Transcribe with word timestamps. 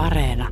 Areena. 0.00 0.48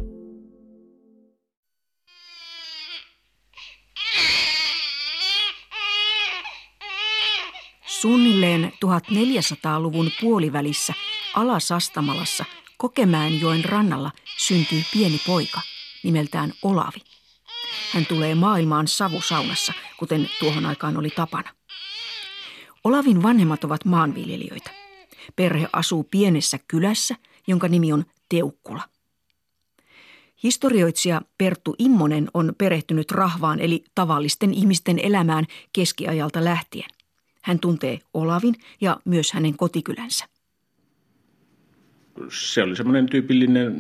Suunnilleen 7.87 8.73
1400-luvun 8.85 10.11
puolivälissä 10.21 10.93
Alasastamalassa 11.35 12.45
Kokemäenjoen 12.77 13.65
rannalla 13.65 14.11
syntyy 14.37 14.83
pieni 14.93 15.21
poika 15.27 15.61
nimeltään 16.03 16.53
Olavi. 16.63 16.99
Hän 17.93 18.07
tulee 18.07 18.35
maailmaan 18.35 18.89
savusaunassa, 18.89 19.73
kuten 19.99 20.31
tuohon 20.41 20.67
aikaan 20.67 20.97
oli 20.97 21.11
tapana. 21.11 21.51
Olavin 22.85 23.23
vanhemmat 23.23 23.65
ovat 23.65 23.85
maanviljelijöitä. 23.85 24.71
Perhe 25.37 25.69
asuu 25.73 26.05
pienessä 26.05 26.59
kylässä, 26.69 27.15
jonka 27.47 27.69
nimi 27.69 27.93
on 27.93 28.05
Teukkula. 28.29 28.98
Historioitsija 30.43 31.23
Perttu 31.39 31.75
Immonen 31.79 32.29
on 32.35 32.53
perehtynyt 32.59 33.11
rahvaan 33.11 33.61
eli 33.61 33.85
tavallisten 33.95 34.55
ihmisten 34.55 34.99
elämään 34.99 35.45
keskiajalta 35.73 36.45
lähtien. 36.45 36.91
Hän 37.43 37.59
tuntee 37.59 37.99
Olavin 38.15 38.55
ja 38.81 38.97
myös 39.05 39.33
hänen 39.33 39.57
kotikylänsä. 39.57 40.25
Se 42.29 42.63
oli 42.63 42.77
semmoinen 42.77 43.07
tyypillinen 43.07 43.75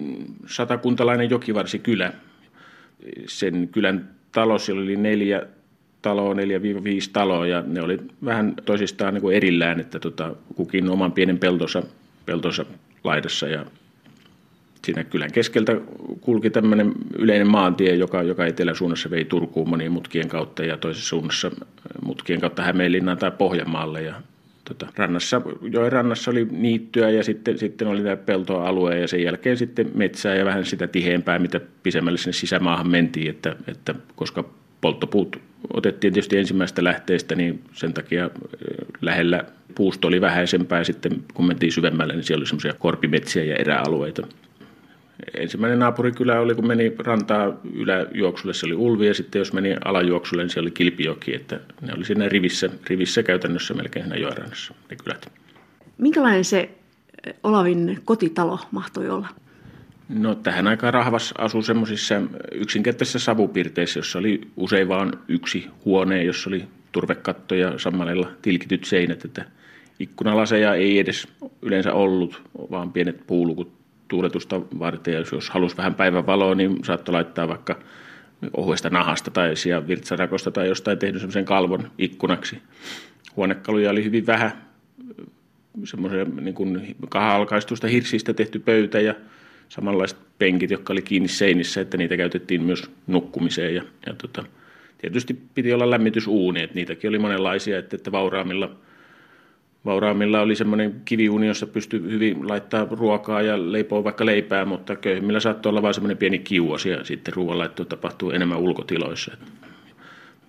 satakuntalainen 0.46 1.30
jokivarsikylä. 1.30 2.12
Sen 3.26 3.68
kylän 3.72 4.10
talossa 4.32 4.72
oli 4.72 4.96
neljä 4.96 5.46
taloa, 6.02 6.34
neljä 6.34 6.62
viisi 6.62 7.10
taloa 7.12 7.46
ja 7.46 7.62
ne 7.66 7.82
oli 7.82 7.98
vähän 8.24 8.54
toisistaan 8.64 9.14
niin 9.14 9.22
kuin 9.22 9.36
erillään, 9.36 9.80
että 9.80 9.98
tota, 9.98 10.34
kukin 10.54 10.88
oman 10.88 11.12
pienen 11.12 11.38
peltonsa, 11.38 11.82
peltonsa 12.26 12.64
laidassa 13.04 13.48
ja 13.48 13.66
siinä 14.84 15.04
kylän 15.04 15.32
keskeltä 15.32 15.80
kulki 16.20 16.50
tämmöinen 16.50 16.92
yleinen 17.18 17.50
maantie, 17.50 17.94
joka, 17.94 18.22
joka 18.22 18.46
eteläsuunnassa 18.46 19.10
vei 19.10 19.24
Turkuun 19.24 19.68
monien 19.68 19.92
mutkien 19.92 20.28
kautta 20.28 20.64
ja 20.64 20.76
toisessa 20.76 21.08
suunnassa 21.08 21.50
mutkien 22.02 22.40
kautta 22.40 22.62
Hämeenlinnaan 22.62 23.18
tai 23.18 23.30
Pohjanmaalle. 23.30 24.02
Ja, 24.02 24.14
tota, 24.64 24.86
rannassa, 24.96 25.42
joen 25.70 25.92
rannassa 25.92 26.30
oli 26.30 26.48
niittyä 26.50 27.10
ja 27.10 27.24
sitten, 27.24 27.58
sitten 27.58 27.88
oli 27.88 28.02
tämä 28.02 28.16
peltoalue 28.16 28.98
ja 28.98 29.08
sen 29.08 29.22
jälkeen 29.22 29.56
sitten 29.56 29.90
metsää 29.94 30.34
ja 30.34 30.44
vähän 30.44 30.64
sitä 30.64 30.86
tiheämpää, 30.86 31.38
mitä 31.38 31.60
pisemmälle 31.82 32.18
sinne 32.18 32.32
sisämaahan 32.32 32.88
mentiin, 32.88 33.30
että, 33.30 33.56
että 33.66 33.94
koska 34.16 34.44
polttopuut 34.80 35.36
otettiin 35.72 36.12
tietysti 36.12 36.38
ensimmäistä 36.38 36.84
lähteestä, 36.84 37.34
niin 37.34 37.62
sen 37.72 37.94
takia 37.94 38.30
lähellä 39.00 39.44
puusto 39.74 40.08
oli 40.08 40.20
vähäisempää. 40.20 40.84
Sitten 40.84 41.12
kun 41.34 41.46
mentiin 41.46 41.72
syvemmälle, 41.72 42.14
niin 42.14 42.24
siellä 42.24 42.40
oli 42.40 42.46
semmoisia 42.46 42.74
korpimetsiä 42.78 43.44
ja 43.44 43.56
eräalueita 43.56 44.26
ensimmäinen 45.34 45.78
naapurikylä 45.78 46.40
oli, 46.40 46.54
kun 46.54 46.66
meni 46.66 46.92
rantaa 46.98 47.60
yläjuoksulle, 47.74 48.54
se 48.54 48.66
oli 48.66 48.74
Ulvi, 48.74 49.06
ja 49.06 49.14
sitten 49.14 49.38
jos 49.38 49.52
meni 49.52 49.76
alajuoksulle, 49.84 50.42
niin 50.42 50.50
siellä 50.50 50.66
oli 50.66 50.70
Kilpijoki, 50.70 51.34
että 51.34 51.60
ne 51.80 51.92
oli 51.96 52.04
siinä 52.04 52.28
rivissä, 52.28 52.70
rivissä 52.86 53.22
käytännössä 53.22 53.74
melkein 53.74 54.04
siinä 54.04 54.16
joerannassa, 54.16 54.74
ne 54.90 54.96
kylät. 54.96 55.32
Minkälainen 55.98 56.44
se 56.44 56.70
Olavin 57.42 57.98
kotitalo 58.04 58.58
mahtoi 58.70 59.10
olla? 59.10 59.28
No 60.08 60.34
tähän 60.34 60.66
aikaan 60.66 60.94
rahvas 60.94 61.34
asui 61.38 61.62
semmoisissa 61.62 62.14
yksinkertaisissa 62.52 63.18
savupirteissä, 63.18 63.98
jossa 63.98 64.18
oli 64.18 64.40
usein 64.56 64.88
vain 64.88 65.12
yksi 65.28 65.66
huone, 65.84 66.24
jossa 66.24 66.50
oli 66.50 66.64
turvekatto 66.92 67.54
ja 67.54 67.78
sammalella 67.78 68.30
tilkityt 68.42 68.84
seinät, 68.84 69.24
että 69.24 69.44
ikkunalaseja 70.00 70.74
ei 70.74 70.98
edes 70.98 71.28
yleensä 71.62 71.92
ollut, 71.92 72.42
vaan 72.70 72.92
pienet 72.92 73.26
puulukut 73.26 73.77
tuuletusta 74.08 74.60
varten. 74.78 75.14
Ja 75.14 75.24
jos 75.32 75.50
halusi 75.50 75.76
vähän 75.76 75.94
päivän 75.94 76.26
valoa, 76.26 76.54
niin 76.54 76.84
saattoi 76.84 77.12
laittaa 77.12 77.48
vaikka 77.48 77.78
ohuesta 78.56 78.90
nahasta 78.90 79.30
tai 79.30 79.54
virtsarakosta 79.88 80.50
tai 80.50 80.68
jostain 80.68 80.98
tehnyt 80.98 81.20
semmoisen 81.20 81.44
kalvon 81.44 81.90
ikkunaksi. 81.98 82.58
Huonekaluja 83.36 83.90
oli 83.90 84.04
hyvin 84.04 84.26
vähän, 84.26 84.52
semmoisen 85.84 86.36
niin 86.36 86.54
kuin 86.54 86.96
kaha-alkaistusta 87.08 87.86
hirsistä 87.86 88.34
tehty 88.34 88.58
pöytä 88.58 89.00
ja 89.00 89.14
samanlaiset 89.68 90.18
penkit, 90.38 90.70
jotka 90.70 90.92
oli 90.92 91.02
kiinni 91.02 91.28
seinissä, 91.28 91.80
että 91.80 91.96
niitä 91.96 92.16
käytettiin 92.16 92.62
myös 92.62 92.90
nukkumiseen. 93.06 93.74
Ja, 93.74 93.82
ja 94.06 94.14
tota, 94.14 94.44
tietysti 94.98 95.38
piti 95.54 95.72
olla 95.72 95.90
lämmitysuuni, 95.90 96.62
että 96.62 96.74
niitäkin 96.74 97.08
oli 97.08 97.18
monenlaisia, 97.18 97.78
että, 97.78 97.96
että 97.96 98.12
vauraammilla– 98.12 98.70
Vauraammilla 99.84 100.40
oli 100.40 100.56
semmoinen 100.56 101.02
kiviuni, 101.04 101.46
jossa 101.46 101.66
pystyi 101.66 102.00
hyvin 102.00 102.48
laittaa 102.48 102.86
ruokaa 102.90 103.42
ja 103.42 103.72
leipoa 103.72 104.04
vaikka 104.04 104.26
leipää, 104.26 104.64
mutta 104.64 104.96
köyhimmillä 104.96 105.40
saattoi 105.40 105.70
olla 105.70 105.82
vain 105.82 105.94
semmoinen 105.94 106.16
pieni 106.16 106.38
kiuas 106.38 106.86
ja 106.86 107.04
sitten 107.04 107.34
ruoanlaitto 107.34 107.84
tapahtuu 107.84 108.30
enemmän 108.30 108.58
ulkotiloissa. 108.58 109.36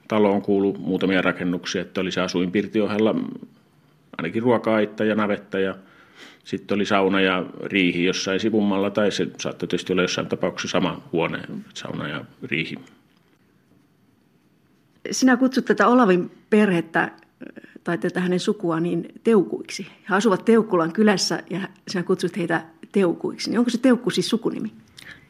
Taloon 0.08 0.42
kuului 0.42 0.74
muutamia 0.78 1.22
rakennuksia, 1.22 1.82
että 1.82 2.02
oli 2.02 2.12
se 2.12 2.22
asuinpirti 2.22 2.82
ohella 2.82 3.16
ainakin 4.18 4.44
ruoka-aitta 4.44 5.04
ja 5.04 5.16
navetta 5.16 5.60
ja 5.60 5.76
sitten 6.44 6.76
oli 6.76 6.86
sauna 6.86 7.22
ja 7.22 7.46
riihi 7.64 8.06
jossain 8.06 8.40
sivummalla, 8.40 8.90
tai 8.90 9.12
se 9.12 9.28
saattoi 9.38 9.68
tietysti 9.68 9.94
olla 9.94 10.02
jossain 10.02 10.28
tapauksessa 10.28 10.80
sama 10.80 11.02
huone, 11.12 11.40
sauna 11.74 12.08
ja 12.08 12.26
riihi. 12.44 12.76
Sinä 15.12 15.38
kutsut 15.38 15.66
tätä 15.66 15.88
Olavin 15.88 16.32
perhettä 16.50 17.12
tai 17.84 17.98
tätä 17.98 18.20
hänen 18.20 18.40
sukua 18.40 18.80
niin 18.80 19.08
teukuiksi. 19.24 19.88
He 20.10 20.16
asuvat 20.16 20.46
Teukkulan 20.46 20.94
kylässä 20.94 21.44
ja 21.50 21.60
sinä 21.88 22.04
kutsut 22.04 22.38
heitä 22.38 22.62
teukuiksi. 22.92 23.50
Niin 23.50 23.60
onko 23.60 23.70
se 23.70 23.78
teukku 23.78 24.10
siis 24.10 24.30
sukunimi? 24.30 24.72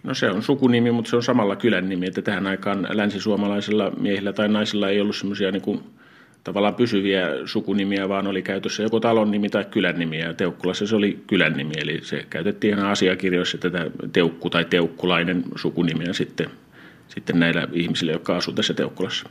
No 0.03 0.13
se 0.13 0.31
on 0.31 0.43
sukunimi, 0.43 0.91
mutta 0.91 1.09
se 1.09 1.15
on 1.15 1.23
samalla 1.23 1.55
kylän 1.55 1.89
nimi, 1.89 2.07
että 2.07 2.21
tähän 2.21 2.47
aikaan 2.47 2.87
länsisuomalaisilla 2.89 3.91
miehillä 3.91 4.33
tai 4.33 4.47
naisilla 4.47 4.89
ei 4.89 5.01
ollut 5.01 5.15
semmoisia 5.15 5.51
niin 5.51 5.83
tavallaan 6.43 6.75
pysyviä 6.75 7.27
sukunimiä, 7.45 8.09
vaan 8.09 8.27
oli 8.27 8.41
käytössä 8.41 8.83
joko 8.83 8.99
talon 8.99 9.31
nimi 9.31 9.49
tai 9.49 9.65
kylän 9.65 9.99
nimi, 9.99 10.19
ja 10.19 10.33
Teukkulassa 10.33 10.87
se 10.87 10.95
oli 10.95 11.23
kylän 11.27 11.53
nimi, 11.53 11.73
eli 11.81 11.99
se 12.03 12.25
käytettiin 12.29 12.77
ihan 12.77 12.91
asiakirjoissa 12.91 13.57
tätä 13.57 13.91
Teukku 14.13 14.49
tai 14.49 14.65
Teukkulainen 14.65 15.43
sukunimiä 15.55 16.13
sitten, 16.13 16.49
sitten 17.07 17.39
näillä 17.39 17.67
ihmisillä, 17.73 18.11
jotka 18.11 18.37
asuvat 18.37 18.55
tässä 18.55 18.73
Teukkulassa 18.73 19.29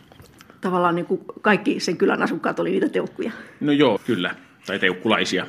tavallaan 0.60 0.94
niin 0.94 1.06
kuin 1.06 1.20
kaikki 1.40 1.80
sen 1.80 1.96
kylän 1.96 2.22
asukkaat 2.22 2.58
oli 2.60 2.70
niitä 2.70 2.88
teukkuja. 2.88 3.32
No 3.60 3.72
joo, 3.72 4.00
kyllä. 4.06 4.34
Tai 4.66 4.78
teukkulaisia. 4.78 5.46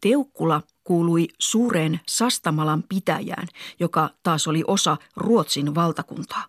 Teukkula 0.00 0.62
kuului 0.84 1.28
suureen 1.38 2.00
Sastamalan 2.08 2.84
pitäjään, 2.88 3.46
joka 3.80 4.10
taas 4.22 4.48
oli 4.48 4.64
osa 4.66 4.96
Ruotsin 5.16 5.74
valtakuntaa. 5.74 6.44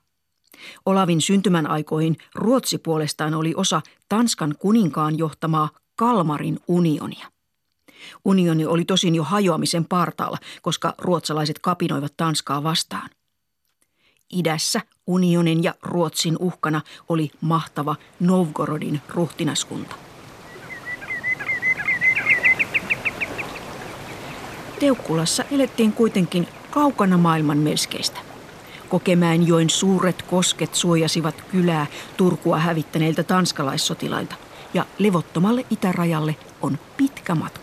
Olavin 0.85 1.22
syntymän 1.22 1.67
aikoihin 1.67 2.17
Ruotsi 2.35 2.78
puolestaan 2.78 3.33
oli 3.33 3.53
osa 3.56 3.81
Tanskan 4.09 4.56
kuninkaan 4.59 5.18
johtamaa 5.18 5.69
Kalmarin 5.95 6.59
unionia. 6.68 7.28
Unioni 8.25 8.66
oli 8.66 8.85
tosin 8.85 9.16
jo 9.16 9.23
hajoamisen 9.23 9.85
partaalla, 9.85 10.38
koska 10.62 10.95
ruotsalaiset 10.97 11.59
kapinoivat 11.59 12.13
Tanskaa 12.18 12.63
vastaan. 12.63 13.09
Idässä 14.31 14.81
unionin 15.08 15.64
ja 15.64 15.74
Ruotsin 15.81 16.38
uhkana 16.40 16.81
oli 17.09 17.31
mahtava 17.42 17.96
Novgorodin 18.19 19.02
ruhtinaskunta. 19.09 19.96
Teukkulassa 24.80 25.44
elettiin 25.52 25.94
kuitenkin 25.94 26.47
kaukana 26.72 27.18
maailman 27.18 27.58
melskeistä. 27.58 28.19
Kokemäenjoen 28.90 29.69
suuret 29.69 30.22
kosket 30.22 30.75
suojasivat 30.75 31.36
kylää 31.52 31.86
Turkua 32.18 32.58
hävittäneiltä 32.58 33.24
tanskalaissotilailta 33.24 34.36
ja 34.74 34.86
levottomalle 35.00 35.66
itärajalle 35.69 36.36
on 36.62 36.80
pitkä 36.98 37.36
matka. 37.36 37.60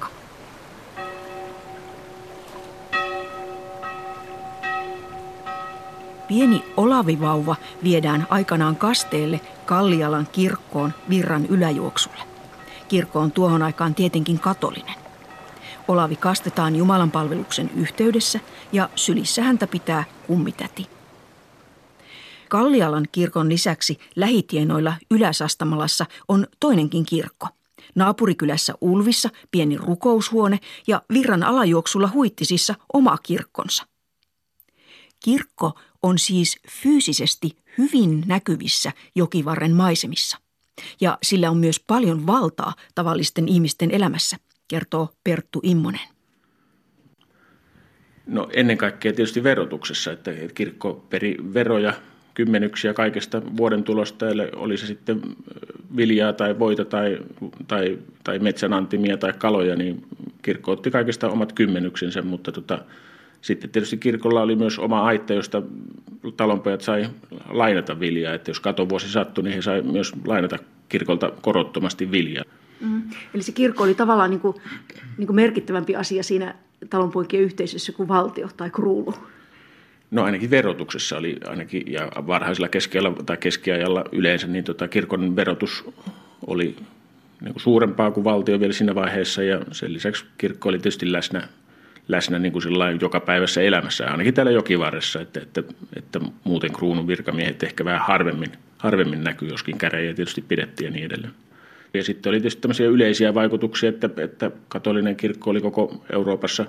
Pieni 6.28 6.64
olavivauva 6.76 7.56
viedään 7.82 8.26
aikanaan 8.30 8.76
kasteelle 8.76 9.40
Kallialan 9.66 10.28
kirkkoon 10.32 10.92
virran 11.08 11.46
yläjuoksulle. 11.46 12.22
Kirkko 12.88 13.20
on 13.20 13.32
tuohon 13.32 13.62
aikaan 13.62 13.94
tietenkin 13.94 14.38
katolinen. 14.38 14.94
Olavi 15.88 16.16
kastetaan 16.16 16.76
Jumalan 16.76 17.10
palveluksen 17.10 17.70
yhteydessä 17.76 18.40
ja 18.72 18.88
sylissä 18.94 19.42
häntä 19.42 19.66
pitää 19.66 20.04
kummitäti. 20.26 20.86
Kallialan 22.48 23.06
kirkon 23.12 23.48
lisäksi 23.48 23.98
lähitienoilla 24.16 24.94
Yläsastamalassa 25.10 26.06
on 26.28 26.46
toinenkin 26.60 27.04
kirkko. 27.04 27.48
Naapurikylässä 27.94 28.74
Ulvissa 28.80 29.30
pieni 29.50 29.76
rukoushuone 29.76 30.58
ja 30.86 31.02
virran 31.12 31.42
alajuoksulla 31.42 32.10
Huittisissa 32.14 32.74
oma 32.92 33.18
kirkkonsa. 33.22 33.86
Kirkko 35.24 35.78
on 36.02 36.18
siis 36.18 36.56
fyysisesti 36.82 37.56
hyvin 37.78 38.24
näkyvissä 38.26 38.92
jokivarren 39.14 39.72
maisemissa. 39.72 40.38
Ja 41.00 41.18
sillä 41.22 41.50
on 41.50 41.56
myös 41.56 41.80
paljon 41.86 42.26
valtaa 42.26 42.74
tavallisten 42.94 43.48
ihmisten 43.48 43.90
elämässä, 43.90 44.36
kertoo 44.68 45.08
Perttu 45.24 45.60
Immonen. 45.62 46.08
No 48.26 48.48
ennen 48.52 48.78
kaikkea 48.78 49.12
tietysti 49.12 49.42
verotuksessa, 49.42 50.12
että 50.12 50.30
kirkko 50.54 51.06
peri 51.10 51.36
veroja, 51.54 51.92
kymmenyksiä 52.34 52.94
kaikesta 52.94 53.42
vuoden 53.56 53.84
tulosta, 53.84 54.26
oli 54.56 54.76
se 54.76 54.86
sitten 54.86 55.20
viljaa 55.96 56.32
tai 56.32 56.58
voita 56.58 56.84
tai, 56.84 57.18
tai, 57.68 57.98
tai 58.24 58.38
metsänantimia 58.38 59.16
tai 59.16 59.32
kaloja, 59.38 59.76
niin 59.76 60.06
kirkko 60.42 60.72
otti 60.72 60.90
kaikesta 60.90 61.28
omat 61.28 61.52
kymmenyksensä, 61.52 62.22
mutta 62.22 62.52
tota, 62.52 62.84
sitten 63.40 63.70
tietysti 63.70 63.96
kirkolla 63.96 64.42
oli 64.42 64.56
myös 64.56 64.78
oma 64.78 65.02
aitta, 65.02 65.34
josta 65.34 65.62
talonpojat 66.36 66.80
sai 66.80 67.08
lainata 67.48 68.00
viljaa, 68.00 68.34
että 68.34 68.50
jos 68.50 68.60
katovuosi 68.60 69.12
sattui, 69.12 69.44
niin 69.44 69.54
he 69.54 69.62
sai 69.62 69.82
myös 69.82 70.12
lainata 70.26 70.58
kirkolta 70.88 71.32
korottomasti 71.40 72.10
viljaa. 72.10 72.44
Mm. 72.80 73.02
Eli 73.34 73.42
se 73.42 73.52
kirkko 73.52 73.84
oli 73.84 73.94
tavallaan 73.94 74.30
niin 74.30 74.40
kuin, 74.40 74.56
niin 75.18 75.26
kuin 75.26 75.36
merkittävämpi 75.36 75.96
asia 75.96 76.22
siinä 76.22 76.54
talonpoikien 76.90 77.42
yhteisössä 77.42 77.92
kuin 77.92 78.08
valtio 78.08 78.48
tai 78.56 78.70
kruunu. 78.70 79.14
No 80.10 80.22
ainakin 80.24 80.50
verotuksessa 80.50 81.16
oli 81.16 81.36
ainakin, 81.46 81.92
ja 81.92 82.12
varhaisella 82.26 82.68
keskellä 82.68 83.12
tai 83.26 83.36
keskiajalla 83.36 84.04
yleensä, 84.12 84.46
niin 84.46 84.64
tota, 84.64 84.88
kirkon 84.88 85.36
verotus 85.36 85.84
oli 86.46 86.76
niin 87.40 87.52
kuin 87.52 87.62
suurempaa 87.62 88.10
kuin 88.10 88.24
valtio 88.24 88.60
vielä 88.60 88.72
siinä 88.72 88.94
vaiheessa, 88.94 89.42
ja 89.42 89.60
sen 89.72 89.92
lisäksi 89.92 90.24
kirkko 90.38 90.68
oli 90.68 90.78
tietysti 90.78 91.12
läsnä, 91.12 91.48
läsnä 92.08 92.38
niin 92.38 92.52
kuin 92.52 92.64
joka 93.00 93.20
päivässä 93.20 93.62
elämässä, 93.62 94.10
ainakin 94.10 94.34
täällä 94.34 94.52
jokivarressa, 94.52 95.20
että, 95.20 95.40
että, 95.40 95.62
että 95.96 96.20
muuten 96.44 96.72
kruunun 96.72 97.06
virkamiehet 97.06 97.62
ehkä 97.62 97.84
vähän 97.84 98.00
harvemmin, 98.00 98.52
harvemmin 98.78 99.24
näkyy, 99.24 99.48
joskin 99.48 99.78
käräjiä 99.78 100.14
tietysti 100.14 100.44
pidettiin 100.48 100.86
ja 100.86 100.90
niin 100.92 101.06
edelleen. 101.06 101.32
Ja 101.94 102.04
sitten 102.04 102.30
oli 102.30 102.40
tietysti 102.40 102.60
tämmöisiä 102.60 102.86
yleisiä 102.86 103.34
vaikutuksia, 103.34 103.88
että, 103.88 104.10
että 104.16 104.50
katolinen 104.68 105.16
kirkko 105.16 105.50
oli 105.50 105.60
koko 105.60 106.04
Euroopassa, 106.12 106.66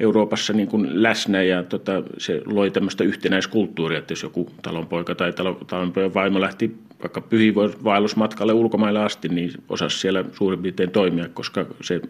Euroopassa 0.00 0.52
niin 0.52 0.68
kuin 0.68 1.02
läsnä 1.02 1.42
ja 1.42 1.62
tota, 1.62 2.02
se 2.18 2.42
loi 2.44 2.70
tämmöistä 2.70 3.04
yhtenäiskulttuuria, 3.04 3.98
että 3.98 4.12
jos 4.12 4.22
joku 4.22 4.50
talonpoika 4.62 5.14
tai 5.14 5.32
talonpojan 5.66 6.14
vaimo 6.14 6.40
lähti 6.40 6.76
vaikka 7.02 7.20
pyhiinvaellusmatkalle 7.20 8.52
ulkomaille 8.52 9.04
asti, 9.04 9.28
niin 9.28 9.50
osasi 9.68 9.98
siellä 9.98 10.24
suurin 10.32 10.62
piirtein 10.62 10.90
toimia, 10.90 11.28
koska 11.28 11.66
se 11.82 12.00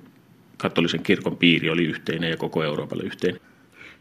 katolisen 0.56 1.02
kirkon 1.02 1.36
piiri 1.36 1.70
oli 1.70 1.84
yhteinen 1.84 2.30
ja 2.30 2.36
koko 2.36 2.64
Euroopalle 2.64 3.02
yhteinen. 3.02 3.40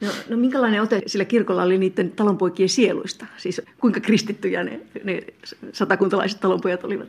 No, 0.02 0.08
no 0.30 0.38
minkälainen 0.38 0.82
ote 0.82 1.02
sillä 1.08 1.26
kirkolla 1.26 1.64
oli 1.64 1.78
niiden 1.78 2.12
talonpoikien 2.12 2.70
sieluista? 2.70 3.26
Siis 3.38 3.62
kuinka 3.78 4.00
kristittyjä 4.00 4.64
ne, 4.64 4.80
ne 5.04 5.24
satakuntalaiset 5.72 6.40
talonpojat 6.40 6.84
olivat? 6.84 7.08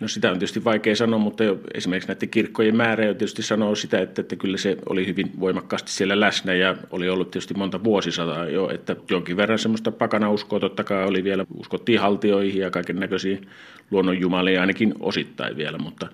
No 0.00 0.08
sitä 0.08 0.30
on 0.30 0.38
tietysti 0.38 0.64
vaikea 0.64 0.96
sanoa, 0.96 1.18
mutta 1.18 1.44
jo 1.44 1.60
esimerkiksi 1.74 2.08
näiden 2.08 2.28
kirkkojen 2.28 2.76
määrä 2.76 3.04
jo 3.04 3.14
tietysti 3.14 3.42
sanoo 3.42 3.74
sitä, 3.74 4.00
että, 4.00 4.20
että 4.20 4.36
kyllä 4.36 4.56
se 4.56 4.76
oli 4.88 5.06
hyvin 5.06 5.30
voimakkaasti 5.40 5.92
siellä 5.92 6.20
läsnä 6.20 6.54
ja 6.54 6.76
oli 6.90 7.08
ollut 7.08 7.30
tietysti 7.30 7.54
monta 7.54 7.84
vuosisataa 7.84 8.48
jo, 8.48 8.70
että 8.70 8.96
jonkin 9.10 9.36
verran 9.36 9.58
semmoista 9.58 9.92
pakanauskoa 9.92 10.60
totta 10.60 10.84
kai 10.84 11.04
oli 11.04 11.24
vielä, 11.24 11.46
uskottiin 11.54 12.00
haltioihin 12.00 12.60
ja 12.60 12.70
kaiken 12.70 12.96
näköisiin 12.96 13.48
luonnonjumalia 13.90 14.60
ainakin 14.60 14.94
osittain 15.00 15.56
vielä, 15.56 15.78
mutta, 15.78 16.08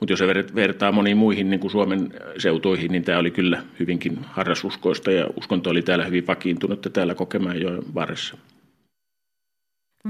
mutta 0.00 0.12
jos 0.12 0.20
vertaa 0.54 0.92
moniin 0.92 1.16
muihin 1.16 1.50
niin 1.50 1.60
kuin 1.60 1.70
Suomen 1.70 2.14
seutuihin, 2.38 2.92
niin 2.92 3.04
tämä 3.04 3.18
oli 3.18 3.30
kyllä 3.30 3.62
hyvinkin 3.80 4.18
harrasuskoista 4.24 5.10
ja 5.10 5.26
uskonto 5.36 5.70
oli 5.70 5.82
täällä 5.82 6.04
hyvin 6.04 6.26
vakiintunut 6.26 6.86
täällä 6.92 7.14
kokemaan 7.14 7.60
jo 7.60 7.70
varressa. 7.94 8.36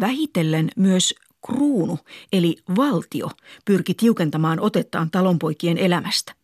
Vähitellen 0.01 0.71
myös 0.77 1.15
kruunu 1.47 1.99
eli 2.33 2.57
valtio 2.77 3.31
pyrki 3.65 3.95
tiukentamaan 3.95 4.61
otettaan 4.61 5.11
talonpoikien 5.11 5.79
elämästä. 5.79 6.35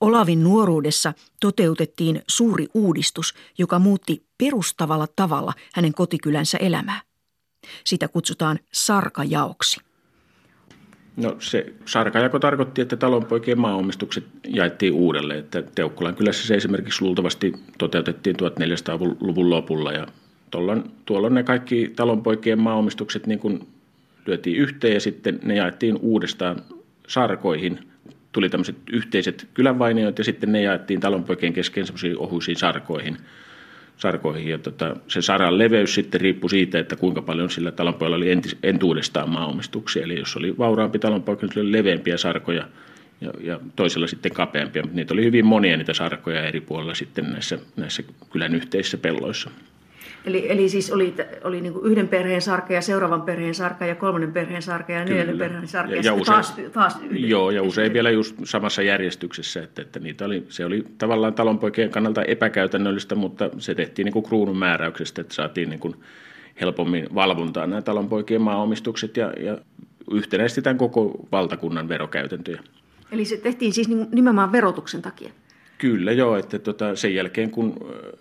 Olavin 0.00 0.44
nuoruudessa 0.44 1.14
toteutettiin 1.40 2.22
suuri 2.28 2.66
uudistus, 2.74 3.34
joka 3.58 3.78
muutti 3.78 4.26
perustavalla 4.38 5.06
tavalla 5.16 5.52
hänen 5.74 5.94
kotikylänsä 5.94 6.58
elämää. 6.58 7.00
Sitä 7.84 8.08
kutsutaan 8.08 8.58
sarkajaoksi. 8.72 9.87
No 11.18 11.36
se 11.38 11.72
sarkajako 11.84 12.38
tarkoitti, 12.38 12.80
että 12.80 12.96
talonpoikien 12.96 13.60
maaomistukset 13.60 14.24
jaettiin 14.48 14.92
uudelleen. 14.92 15.38
Että 15.40 15.62
Teukkulan 15.74 16.14
kylässä 16.14 16.46
se 16.46 16.54
esimerkiksi 16.54 17.02
luultavasti 17.02 17.52
toteutettiin 17.78 18.36
1400-luvun 18.36 19.50
lopulla 19.50 19.92
ja 19.92 20.06
tuolla 21.06 21.30
ne 21.30 21.42
kaikki 21.42 21.92
talonpoikien 21.96 22.58
maaomistukset 22.58 23.26
niin 23.26 23.38
kuin 23.38 23.68
lyötiin 24.26 24.56
yhteen 24.56 24.94
ja 24.94 25.00
sitten 25.00 25.40
ne 25.42 25.54
jaettiin 25.54 25.98
uudestaan 26.00 26.62
sarkoihin. 27.08 27.78
Tuli 28.32 28.48
tämmöiset 28.48 28.76
yhteiset 28.92 29.48
kylänvainioit 29.54 30.18
ja 30.18 30.24
sitten 30.24 30.52
ne 30.52 30.62
jaettiin 30.62 31.00
talonpoikien 31.00 31.52
kesken 31.52 31.86
semmoisiin 31.86 32.18
ohuisiin 32.18 32.56
sarkoihin. 32.56 33.16
Sarkoihin. 33.98 34.48
Ja 34.48 34.58
tota, 34.58 34.96
se 35.08 35.22
saran 35.22 35.58
leveys 35.58 35.94
sitten 35.94 36.20
riippui 36.20 36.50
siitä, 36.50 36.78
että 36.78 36.96
kuinka 36.96 37.22
paljon 37.22 37.50
sillä 37.50 37.72
talonpojalla 37.72 38.16
oli 38.16 38.30
entis, 38.30 38.56
entuudestaan 38.62 39.30
maaomistuksia. 39.30 40.04
Eli 40.04 40.18
jos 40.18 40.36
oli 40.36 40.58
vauraampi 40.58 40.98
talonpoika, 40.98 41.46
niin 41.46 41.58
oli 41.58 41.72
leveämpiä 41.72 42.16
sarkoja 42.16 42.68
ja, 43.20 43.30
ja 43.40 43.60
toisella 43.76 44.06
sitten 44.06 44.32
kapeampia. 44.32 44.82
Mutta 44.82 44.96
niitä 44.96 45.14
oli 45.14 45.24
hyvin 45.24 45.46
monia 45.46 45.76
niitä 45.76 45.94
sarkoja 45.94 46.44
eri 46.44 46.60
puolilla 46.60 46.94
sitten 46.94 47.32
näissä, 47.32 47.58
näissä 47.76 48.02
kylän 48.30 48.54
yhteisissä 48.54 48.98
pelloissa. 48.98 49.50
Eli, 50.24 50.50
eli 50.50 50.68
siis 50.68 50.92
oli, 50.92 51.14
oli 51.44 51.60
niin 51.60 51.74
yhden 51.82 52.08
perheen 52.08 52.42
sarka 52.42 52.72
ja 52.72 52.82
seuraavan 52.82 53.22
perheen 53.22 53.54
sarka 53.54 53.86
ja 53.86 53.94
kolmannen 53.94 54.32
perheen 54.32 54.62
sarka 54.62 54.92
ja 54.92 55.04
neljännen 55.04 55.38
perheen 55.38 55.68
sarka 55.68 55.92
ja, 55.92 55.96
ja, 55.96 56.02
ja 56.04 56.14
usein, 56.14 56.34
taas, 56.34 56.54
taas 56.72 56.98
yhden, 57.02 57.28
Joo, 57.28 57.50
ja 57.50 57.62
usein 57.62 57.92
vielä 57.92 58.10
just 58.10 58.36
samassa 58.44 58.82
järjestyksessä, 58.82 59.62
että, 59.62 59.82
että 59.82 60.00
niitä 60.00 60.24
oli, 60.24 60.44
se 60.48 60.64
oli 60.64 60.84
tavallaan 60.98 61.34
talonpoikien 61.34 61.90
kannalta 61.90 62.22
epäkäytännöllistä, 62.22 63.14
mutta 63.14 63.50
se 63.58 63.74
tehtiin 63.74 64.04
niin 64.04 64.12
kuin 64.12 64.24
kruunun 64.24 64.58
määräyksestä, 64.58 65.20
että 65.20 65.34
saatiin 65.34 65.70
niin 65.70 65.80
kuin 65.80 65.94
helpommin 66.60 67.06
valvontaa 67.14 67.66
nämä 67.66 67.82
talonpoikien 67.82 68.42
maaomistukset 68.42 69.16
ja, 69.16 69.32
ja 69.40 69.58
yhtenäistetään 70.10 70.78
koko 70.78 71.26
valtakunnan 71.32 71.88
verokäytäntöjä. 71.88 72.60
Eli 73.12 73.24
se 73.24 73.36
tehtiin 73.36 73.72
siis 73.72 73.88
nimenomaan 73.88 74.52
verotuksen 74.52 75.02
takia? 75.02 75.30
Kyllä 75.78 76.12
joo, 76.12 76.36
että 76.36 76.58
tota, 76.58 76.96
sen 76.96 77.14
jälkeen 77.14 77.50
kun 77.50 77.74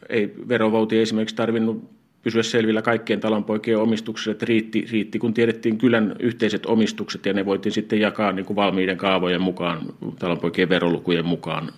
ei 0.10 0.34
verovouti 0.48 1.00
esimerkiksi 1.00 1.36
tarvinnut 1.36 1.98
pysyä 2.24 2.44
selvillä 2.44 2.82
kaikkien 2.82 3.20
talonpoikien 3.20 3.78
omistuksessa, 3.78 4.32
että 4.32 4.46
riitti, 4.46 4.88
riitti, 4.92 5.20
kun 5.20 5.34
tiedettiin 5.34 5.78
kylän 5.78 6.16
yhteiset 6.20 6.66
omistukset 6.66 7.26
ja 7.26 7.34
ne 7.34 7.46
voitiin 7.46 7.74
sitten 7.74 8.00
jakaa 8.00 8.32
niin 8.32 8.46
kuin 8.46 8.56
valmiiden 8.56 8.98
kaavojen 8.98 9.42
mukaan, 9.42 9.82
talonpoikien 10.20 10.70
verolukujen 10.70 11.26
mukaan 11.26 11.72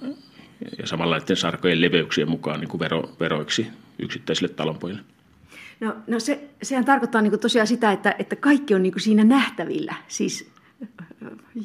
ja 0.78 0.88
samalla 0.88 1.18
näiden 1.18 1.36
sarkojen 1.36 1.82
leveyksien 1.82 2.30
mukaan 2.30 2.60
niin 2.60 2.70
kuin 2.70 2.80
vero, 2.80 3.10
veroiksi 3.20 3.68
yksittäisille 4.00 4.54
talonpojille. 4.54 5.02
No, 5.80 5.96
no 6.08 6.20
se, 6.20 6.50
sehän 6.62 6.86
tarkoittaa 6.86 7.22
niin 7.22 7.32
kuin 7.32 7.40
tosiaan 7.40 7.68
sitä, 7.68 7.92
että, 7.92 8.16
että 8.20 8.36
kaikki 8.36 8.76
on 8.76 8.84
niin 8.84 8.94
kuin 8.94 9.02
siinä 9.02 9.24
nähtävillä, 9.24 9.96
siis 10.08 10.52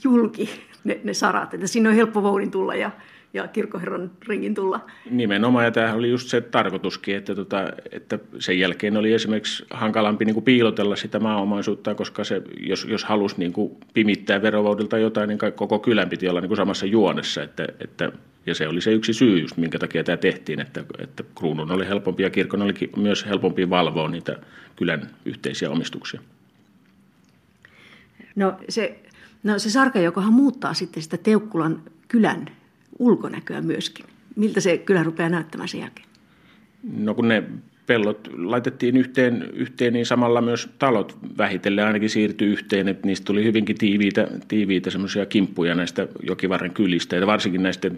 julki 0.04 0.50
ne, 0.84 1.00
ne 1.04 1.14
sarat, 1.14 1.54
että 1.54 1.66
siinä 1.66 1.88
on 1.88 1.94
helppo 1.94 2.22
voudin 2.22 2.50
tulla 2.50 2.74
ja 2.74 2.90
ja 3.34 3.48
kirkkoherran 3.48 4.10
ringin 4.28 4.54
tulla. 4.54 4.80
Nimenomaan, 5.10 5.64
ja 5.64 5.70
tämähän 5.70 5.96
oli 5.96 6.10
just 6.10 6.28
se 6.28 6.40
tarkoituskin, 6.40 7.16
että, 7.16 7.34
tota, 7.34 7.72
että 7.92 8.18
sen 8.38 8.58
jälkeen 8.58 8.96
oli 8.96 9.12
esimerkiksi 9.12 9.66
hankalampi 9.70 10.24
niin 10.24 10.34
kuin 10.34 10.44
piilotella 10.44 10.96
sitä 10.96 11.20
maaomaisuutta, 11.20 11.94
koska 11.94 12.24
se, 12.24 12.42
jos, 12.60 12.84
jos 12.84 13.04
halusi 13.04 13.34
niin 13.38 13.52
kuin 13.52 13.76
pimittää 13.94 14.42
verovaudilta 14.42 14.98
jotain, 14.98 15.28
niin 15.28 15.38
koko 15.54 15.78
kylän 15.78 16.08
piti 16.08 16.28
olla 16.28 16.40
niin 16.40 16.48
kuin 16.48 16.56
samassa 16.56 16.86
juonessa, 16.86 17.42
että, 17.42 17.66
että 17.80 18.12
ja 18.46 18.54
se 18.54 18.68
oli 18.68 18.80
se 18.80 18.92
yksi 18.92 19.12
syy, 19.12 19.38
just 19.38 19.56
minkä 19.56 19.78
takia 19.78 20.04
tämä 20.04 20.16
tehtiin, 20.16 20.60
että, 20.60 20.84
että 20.98 21.24
kruunun 21.38 21.70
oli 21.70 21.88
helpompi 21.88 22.22
ja 22.22 22.30
kirkon 22.30 22.62
oli 22.62 22.74
myös 22.96 23.26
helpompi 23.26 23.70
valvoa 23.70 24.08
niitä 24.08 24.36
kylän 24.76 25.10
yhteisiä 25.24 25.70
omistuksia. 25.70 26.20
No 28.36 28.56
se, 28.68 28.98
no 29.42 29.58
se 29.58 29.70
sarka, 29.70 29.98
jokohan 29.98 30.32
muuttaa 30.32 30.74
sitten 30.74 31.02
sitä 31.02 31.16
Teukkulan 31.16 31.82
kylän 32.08 32.46
ulkonäköä 32.98 33.60
myöskin. 33.60 34.06
Miltä 34.36 34.60
se 34.60 34.78
kyllä 34.78 35.02
rupeaa 35.02 35.28
näyttämään 35.28 35.68
sen 35.68 35.80
jälkeen? 35.80 36.08
No 36.82 37.14
kun 37.14 37.28
ne 37.28 37.42
pellot 37.86 38.28
laitettiin 38.36 38.96
yhteen, 38.96 39.50
yhteen 39.52 39.92
niin 39.92 40.06
samalla 40.06 40.40
myös 40.40 40.68
talot 40.78 41.16
vähitellen 41.38 41.86
ainakin 41.86 42.10
siirtyi 42.10 42.48
yhteen, 42.48 42.88
että 42.88 43.06
niistä 43.06 43.24
tuli 43.24 43.44
hyvinkin 43.44 43.78
tiiviitä, 43.78 44.28
tiiviitä 44.48 44.90
semmoisia 44.90 45.26
kimppuja 45.26 45.74
näistä 45.74 46.08
jokivarren 46.22 46.70
kylistä, 46.70 47.16
ja 47.16 47.26
varsinkin 47.26 47.62
näistä 47.62 47.90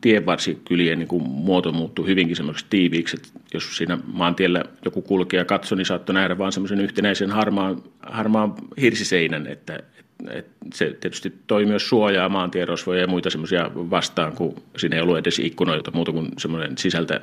tienvarsikylien 0.00 0.98
niin 0.98 1.08
kuin 1.08 1.22
muoto 1.22 1.72
muuttui 1.72 2.06
hyvinkin 2.06 2.36
semmoiseksi 2.36 2.66
tiiviiksi, 2.70 3.16
että 3.16 3.40
jos 3.54 3.76
siinä 3.76 3.98
maantiellä 4.06 4.64
joku 4.84 5.02
kulkija 5.02 5.44
katsoi, 5.44 5.78
niin 5.78 5.86
saattoi 5.86 6.14
nähdä 6.14 6.38
vaan 6.38 6.52
semmoisen 6.52 6.80
yhtenäisen 6.80 7.30
harmaan, 7.30 7.82
harmaan 8.02 8.54
hirsiseinän, 8.80 9.46
että, 9.46 9.78
et 10.30 10.46
se 10.74 10.96
tietysti 11.00 11.34
toi 11.46 11.66
myös 11.66 11.88
suojaa 11.88 12.28
maantierosvoja 12.28 13.00
ja 13.00 13.06
muita 13.06 13.30
semmoisia 13.30 13.70
vastaan, 13.74 14.32
kun 14.32 14.62
siinä 14.76 14.96
ei 14.96 15.02
ollut 15.02 15.18
edes 15.18 15.38
ikkunoita 15.38 15.90
muuta 15.90 16.12
kuin 16.12 16.28
semmoinen 16.38 16.78
sisältä 16.78 17.20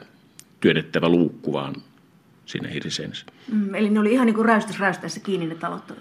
työnnettävä 0.60 1.10
luukku 1.10 1.54
vaan 1.54 1.76
siinä 2.46 2.70
hirsiseinässä. 2.70 3.26
Mm, 3.52 3.76
eli 3.76 3.90
ne 3.90 4.00
oli 4.00 4.14
ihan 4.14 4.26
niin 4.26 4.36
kuin 4.36 4.46
räystys 4.46 4.80
räystäessä 4.80 5.20
kiinni 5.20 5.48
ne 5.48 5.56
talot? 5.56 5.94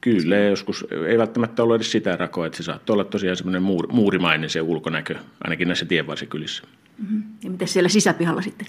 Kyllä, 0.00 0.36
joskus 0.36 0.86
ei 1.08 1.18
välttämättä 1.18 1.62
ollut 1.62 1.76
edes 1.76 1.92
sitä 1.92 2.16
rakoa, 2.16 2.46
että 2.46 2.56
se 2.56 2.62
saattoi 2.62 2.94
olla 2.94 3.04
tosiaan 3.04 3.36
semmoinen 3.36 3.62
muur, 3.62 3.92
muurimainen 3.92 4.50
se 4.50 4.60
ulkonäkö, 4.60 5.14
ainakin 5.44 5.68
näissä 5.68 5.86
tienvarsikylissä. 5.86 6.62
Mm-hmm. 6.98 7.22
Ja 7.44 7.50
miten 7.50 7.68
siellä 7.68 7.88
sisäpihalla 7.88 8.42
sitten? 8.42 8.66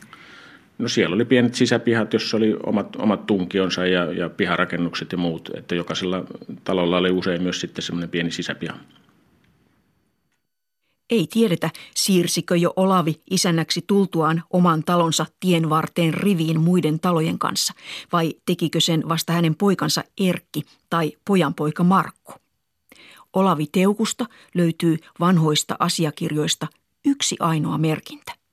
No 0.78 0.88
siellä 0.88 1.16
oli 1.16 1.26
pienet 1.26 1.56
sisäpihat, 1.56 2.14
jossa 2.14 2.38
oli 2.38 2.56
omat, 2.66 2.96
omat 2.96 3.26
tunkionsa 3.26 3.86
ja, 3.86 4.12
ja 4.12 4.30
piharakennukset 4.30 5.12
ja 5.12 5.18
muut. 5.18 5.50
Että 5.58 5.76
jokaisella 5.76 6.24
talolla 6.64 6.98
oli 6.98 7.12
usein 7.12 7.44
myös 7.44 7.62
sitten 7.62 7.84
semmoinen 7.84 8.10
pieni 8.10 8.32
sisäpiha. 8.32 8.78
Ei 11.10 11.28
tiedetä, 11.34 11.70
siirsikö 11.96 12.56
jo 12.56 12.74
Olavi 12.76 13.22
isännäksi 13.32 13.84
tultuaan 13.88 14.44
oman 14.50 14.84
talonsa 14.84 15.26
tien 15.40 15.70
varteen 15.70 16.14
riviin 16.14 16.60
muiden 16.60 17.00
talojen 17.00 17.40
kanssa, 17.40 17.74
vai 18.12 18.34
tekikö 18.46 18.80
sen 18.80 19.10
vasta 19.10 19.34
hänen 19.34 19.56
poikansa 19.56 20.04
Erkki 20.20 20.62
tai 20.90 21.12
pojanpoika 21.26 21.84
Markku. 21.84 22.34
Olavi 23.34 23.66
Teukusta 23.72 24.26
löytyy 24.54 24.98
vanhoista 25.20 25.76
asiakirjoista 25.80 26.68
yksi 27.06 27.36
ainoa 27.40 27.78
merkintä. 27.78 28.45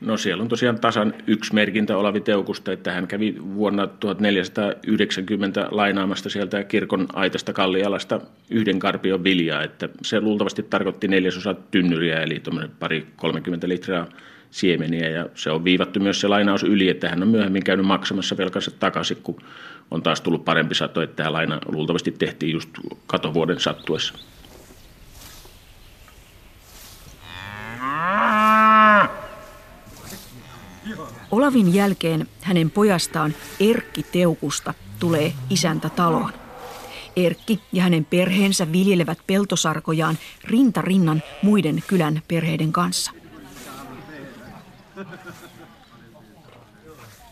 No 0.00 0.16
siellä 0.16 0.42
on 0.42 0.48
tosiaan 0.48 0.80
tasan 0.80 1.14
yksi 1.26 1.54
merkintä 1.54 1.96
Olavi 1.96 2.20
Teukusta, 2.20 2.72
että 2.72 2.92
hän 2.92 3.06
kävi 3.06 3.36
vuonna 3.54 3.86
1490 3.86 5.68
lainaamasta 5.70 6.30
sieltä 6.30 6.64
kirkon 6.64 7.06
aitasta 7.12 7.52
Kallialasta 7.52 8.20
yhden 8.50 8.78
karpion 8.78 9.24
viljaa, 9.24 9.62
että 9.62 9.88
se 10.02 10.20
luultavasti 10.20 10.62
tarkoitti 10.62 11.08
neljäsosa 11.08 11.54
tynnyriä, 11.54 12.22
eli 12.22 12.42
pari 12.78 13.06
30 13.16 13.68
litraa 13.68 14.06
siemeniä, 14.50 15.08
ja 15.08 15.26
se 15.34 15.50
on 15.50 15.64
viivattu 15.64 16.00
myös 16.00 16.20
se 16.20 16.28
lainaus 16.28 16.62
yli, 16.62 16.88
että 16.88 17.08
hän 17.08 17.22
on 17.22 17.28
myöhemmin 17.28 17.64
käynyt 17.64 17.86
maksamassa 17.86 18.36
velkansa 18.36 18.70
takaisin, 18.70 19.18
kun 19.22 19.40
on 19.90 20.02
taas 20.02 20.20
tullut 20.20 20.44
parempi 20.44 20.74
sato, 20.74 21.02
että 21.02 21.16
tämä 21.16 21.32
laina 21.32 21.58
luultavasti 21.66 22.12
tehtiin 22.12 22.52
just 22.52 22.70
katovuoden 23.06 23.60
sattuessa. 23.60 24.14
Olavin 31.30 31.74
jälkeen 31.74 32.26
hänen 32.42 32.70
pojastaan 32.70 33.34
Erkki 33.60 34.02
Teukusta 34.02 34.74
tulee 34.98 35.32
isäntä 35.50 35.88
taloon. 35.88 36.32
Erkki 37.16 37.60
ja 37.72 37.82
hänen 37.82 38.04
perheensä 38.04 38.72
viljelevät 38.72 39.18
peltosarkojaan 39.26 40.18
rinta 40.44 40.82
rinnan 40.82 41.22
muiden 41.42 41.82
kylän 41.86 42.22
perheiden 42.28 42.72
kanssa. 42.72 43.12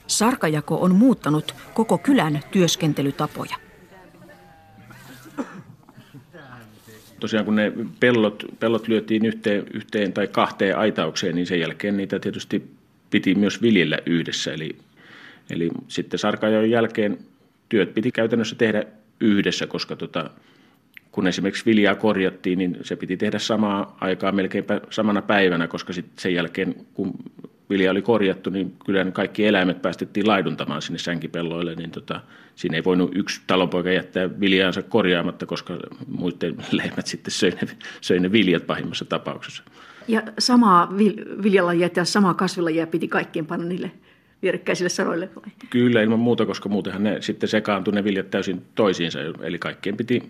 Sarkajako 0.06 0.76
on 0.80 0.94
muuttanut 0.94 1.54
koko 1.74 1.98
kylän 1.98 2.40
työskentelytapoja. 2.50 3.56
Tosiaan 7.20 7.44
kun 7.44 7.56
ne 7.56 7.72
pellot, 8.00 8.44
pellot 8.58 8.88
lyötiin 8.88 9.26
yhteen, 9.26 9.66
yhteen 9.74 10.12
tai 10.12 10.26
kahteen 10.26 10.78
aitaukseen, 10.78 11.34
niin 11.34 11.46
sen 11.46 11.60
jälkeen 11.60 11.96
niitä 11.96 12.18
tietysti 12.18 12.75
piti 13.10 13.34
myös 13.34 13.62
viljellä 13.62 13.98
yhdessä. 14.06 14.52
Eli, 14.52 14.76
eli 15.50 15.70
sitten 15.88 16.18
sarkajon 16.18 16.70
jälkeen 16.70 17.18
työt 17.68 17.94
piti 17.94 18.12
käytännössä 18.12 18.56
tehdä 18.56 18.84
yhdessä, 19.20 19.66
koska 19.66 19.96
tota, 19.96 20.30
kun 21.12 21.26
esimerkiksi 21.26 21.66
viljaa 21.66 21.94
korjattiin, 21.94 22.58
niin 22.58 22.78
se 22.82 22.96
piti 22.96 23.16
tehdä 23.16 23.38
samaa 23.38 23.96
aikaa 24.00 24.32
melkeinpä 24.32 24.80
samana 24.90 25.22
päivänä, 25.22 25.68
koska 25.68 25.92
sitten 25.92 26.18
sen 26.18 26.34
jälkeen, 26.34 26.74
kun 26.94 27.14
vilja 27.70 27.90
oli 27.90 28.02
korjattu, 28.02 28.50
niin 28.50 28.76
kyllä 28.86 29.10
kaikki 29.10 29.46
eläimet 29.46 29.82
päästettiin 29.82 30.28
laiduntamaan 30.28 30.82
sinne 30.82 30.98
sänkipelloille, 30.98 31.74
niin 31.74 31.90
tota, 31.90 32.20
siinä 32.54 32.76
ei 32.76 32.84
voinut 32.84 33.10
yksi 33.14 33.40
talonpoika 33.46 33.90
jättää 33.90 34.40
viljaansa 34.40 34.82
korjaamatta, 34.82 35.46
koska 35.46 35.76
muiden 36.06 36.56
lehmät 36.72 37.06
sitten 37.06 37.30
söi 37.30 37.50
ne, 37.50 37.68
söi 38.00 38.20
ne 38.20 38.32
viljat 38.32 38.66
pahimmassa 38.66 39.04
tapauksessa. 39.04 39.62
Ja 40.08 40.22
samaa 40.38 40.94
viljalajia 41.42 41.88
ja 41.96 42.04
samaa 42.04 42.34
kasvilajia 42.34 42.86
piti 42.86 43.08
kaikkien 43.08 43.46
panna 43.46 43.66
niille 43.66 43.90
vierekkäisille 44.42 44.88
saroille 44.88 45.28
vai? 45.36 45.52
Kyllä, 45.70 46.02
ilman 46.02 46.18
muuta, 46.18 46.46
koska 46.46 46.68
muutenhan 46.68 47.02
ne 47.02 47.22
sitten 47.22 47.48
sekaantui 47.48 47.94
ne 47.94 48.04
viljat 48.04 48.30
täysin 48.30 48.62
toisiinsa. 48.74 49.18
Eli 49.42 49.58
kaikkien 49.58 49.96
piti 49.96 50.22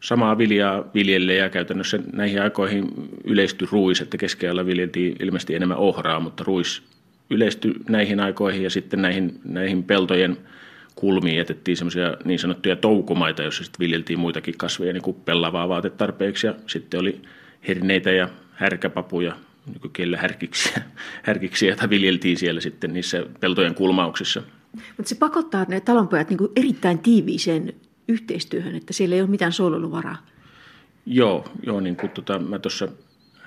samaa 0.00 0.38
viljaa 0.38 0.84
viljelle 0.94 1.34
ja 1.34 1.50
käytännössä 1.50 1.98
näihin 2.12 2.42
aikoihin 2.42 2.92
yleistyi 3.24 3.68
ruis, 3.72 4.00
että 4.00 4.16
keskellä 4.16 4.66
viljeltiin 4.66 5.16
ilmeisesti 5.20 5.54
enemmän 5.54 5.78
ohraa, 5.78 6.20
mutta 6.20 6.44
ruis 6.44 6.82
yleistyi 7.30 7.74
näihin 7.88 8.20
aikoihin 8.20 8.62
ja 8.62 8.70
sitten 8.70 9.02
näihin, 9.02 9.40
näihin 9.44 9.84
peltojen 9.84 10.36
kulmiin 10.94 11.36
jätettiin 11.36 11.76
semmoisia 11.76 12.16
niin 12.24 12.38
sanottuja 12.38 12.76
toukomaita, 12.76 13.42
joissa 13.42 13.64
sitten 13.64 13.78
viljeltiin 13.78 14.18
muitakin 14.18 14.58
kasveja, 14.58 14.92
niin 14.92 15.02
kuin 15.02 15.16
pellavaa 15.24 15.68
vaatetarpeeksi 15.68 16.46
ja 16.46 16.54
sitten 16.66 17.00
oli 17.00 17.22
herneitä 17.68 18.10
ja 18.10 18.28
härkäpapuja, 18.54 19.36
nykykielellä 19.74 20.18
härkiksiä, 20.18 20.82
härkiksiä, 21.22 21.68
joita 21.68 21.90
viljeltiin 21.90 22.36
siellä 22.36 22.60
sitten 22.60 22.92
niissä 22.92 23.26
peltojen 23.40 23.74
kulmauksissa. 23.74 24.42
Mutta 24.96 25.08
se 25.08 25.14
pakottaa 25.14 25.66
ne 25.68 25.80
talonpojat 25.80 26.30
niin 26.30 26.38
erittäin 26.56 26.98
tiiviiseen 26.98 27.72
yhteistyöhön, 28.08 28.74
että 28.74 28.92
siellä 28.92 29.14
ei 29.14 29.20
ole 29.20 29.30
mitään 29.30 29.52
sooloiluvaraa. 29.52 30.16
Joo, 31.06 31.44
joo 31.66 31.80
niin 31.80 31.96
kuin 31.96 32.10
tota, 32.10 32.38
mä 32.38 32.58
tuossa 32.58 32.88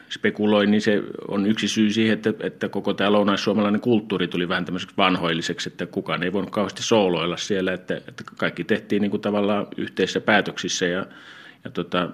spekuloin, 0.10 0.72
niin 0.72 0.82
se 0.82 1.04
on 1.28 1.46
yksi 1.46 1.68
syy 1.68 1.92
siihen, 1.92 2.14
että, 2.14 2.34
että 2.40 2.70
koko 2.70 2.94
tämä 2.94 3.12
lounaissuomalainen 3.12 3.82
kulttuuri 3.82 4.28
tuli 4.28 4.50
vähän 4.50 4.66
tämmöiseksi 4.66 4.98
vanhoilliseksi, 4.98 5.70
että 5.70 5.86
kukaan 5.86 6.24
ei 6.24 6.34
voinut 6.34 6.52
kauheasti 6.52 6.84
sooloilla 6.84 7.38
siellä, 7.38 7.74
että, 7.74 7.96
että 7.96 8.24
kaikki 8.38 8.64
tehtiin 8.64 9.02
niin 9.02 9.12
kuin 9.12 9.22
tavallaan 9.22 9.68
yhteisissä 9.78 10.22
päätöksissä 10.22 10.86
ja, 10.86 11.06
ja 11.64 11.72
tota, 11.72 12.10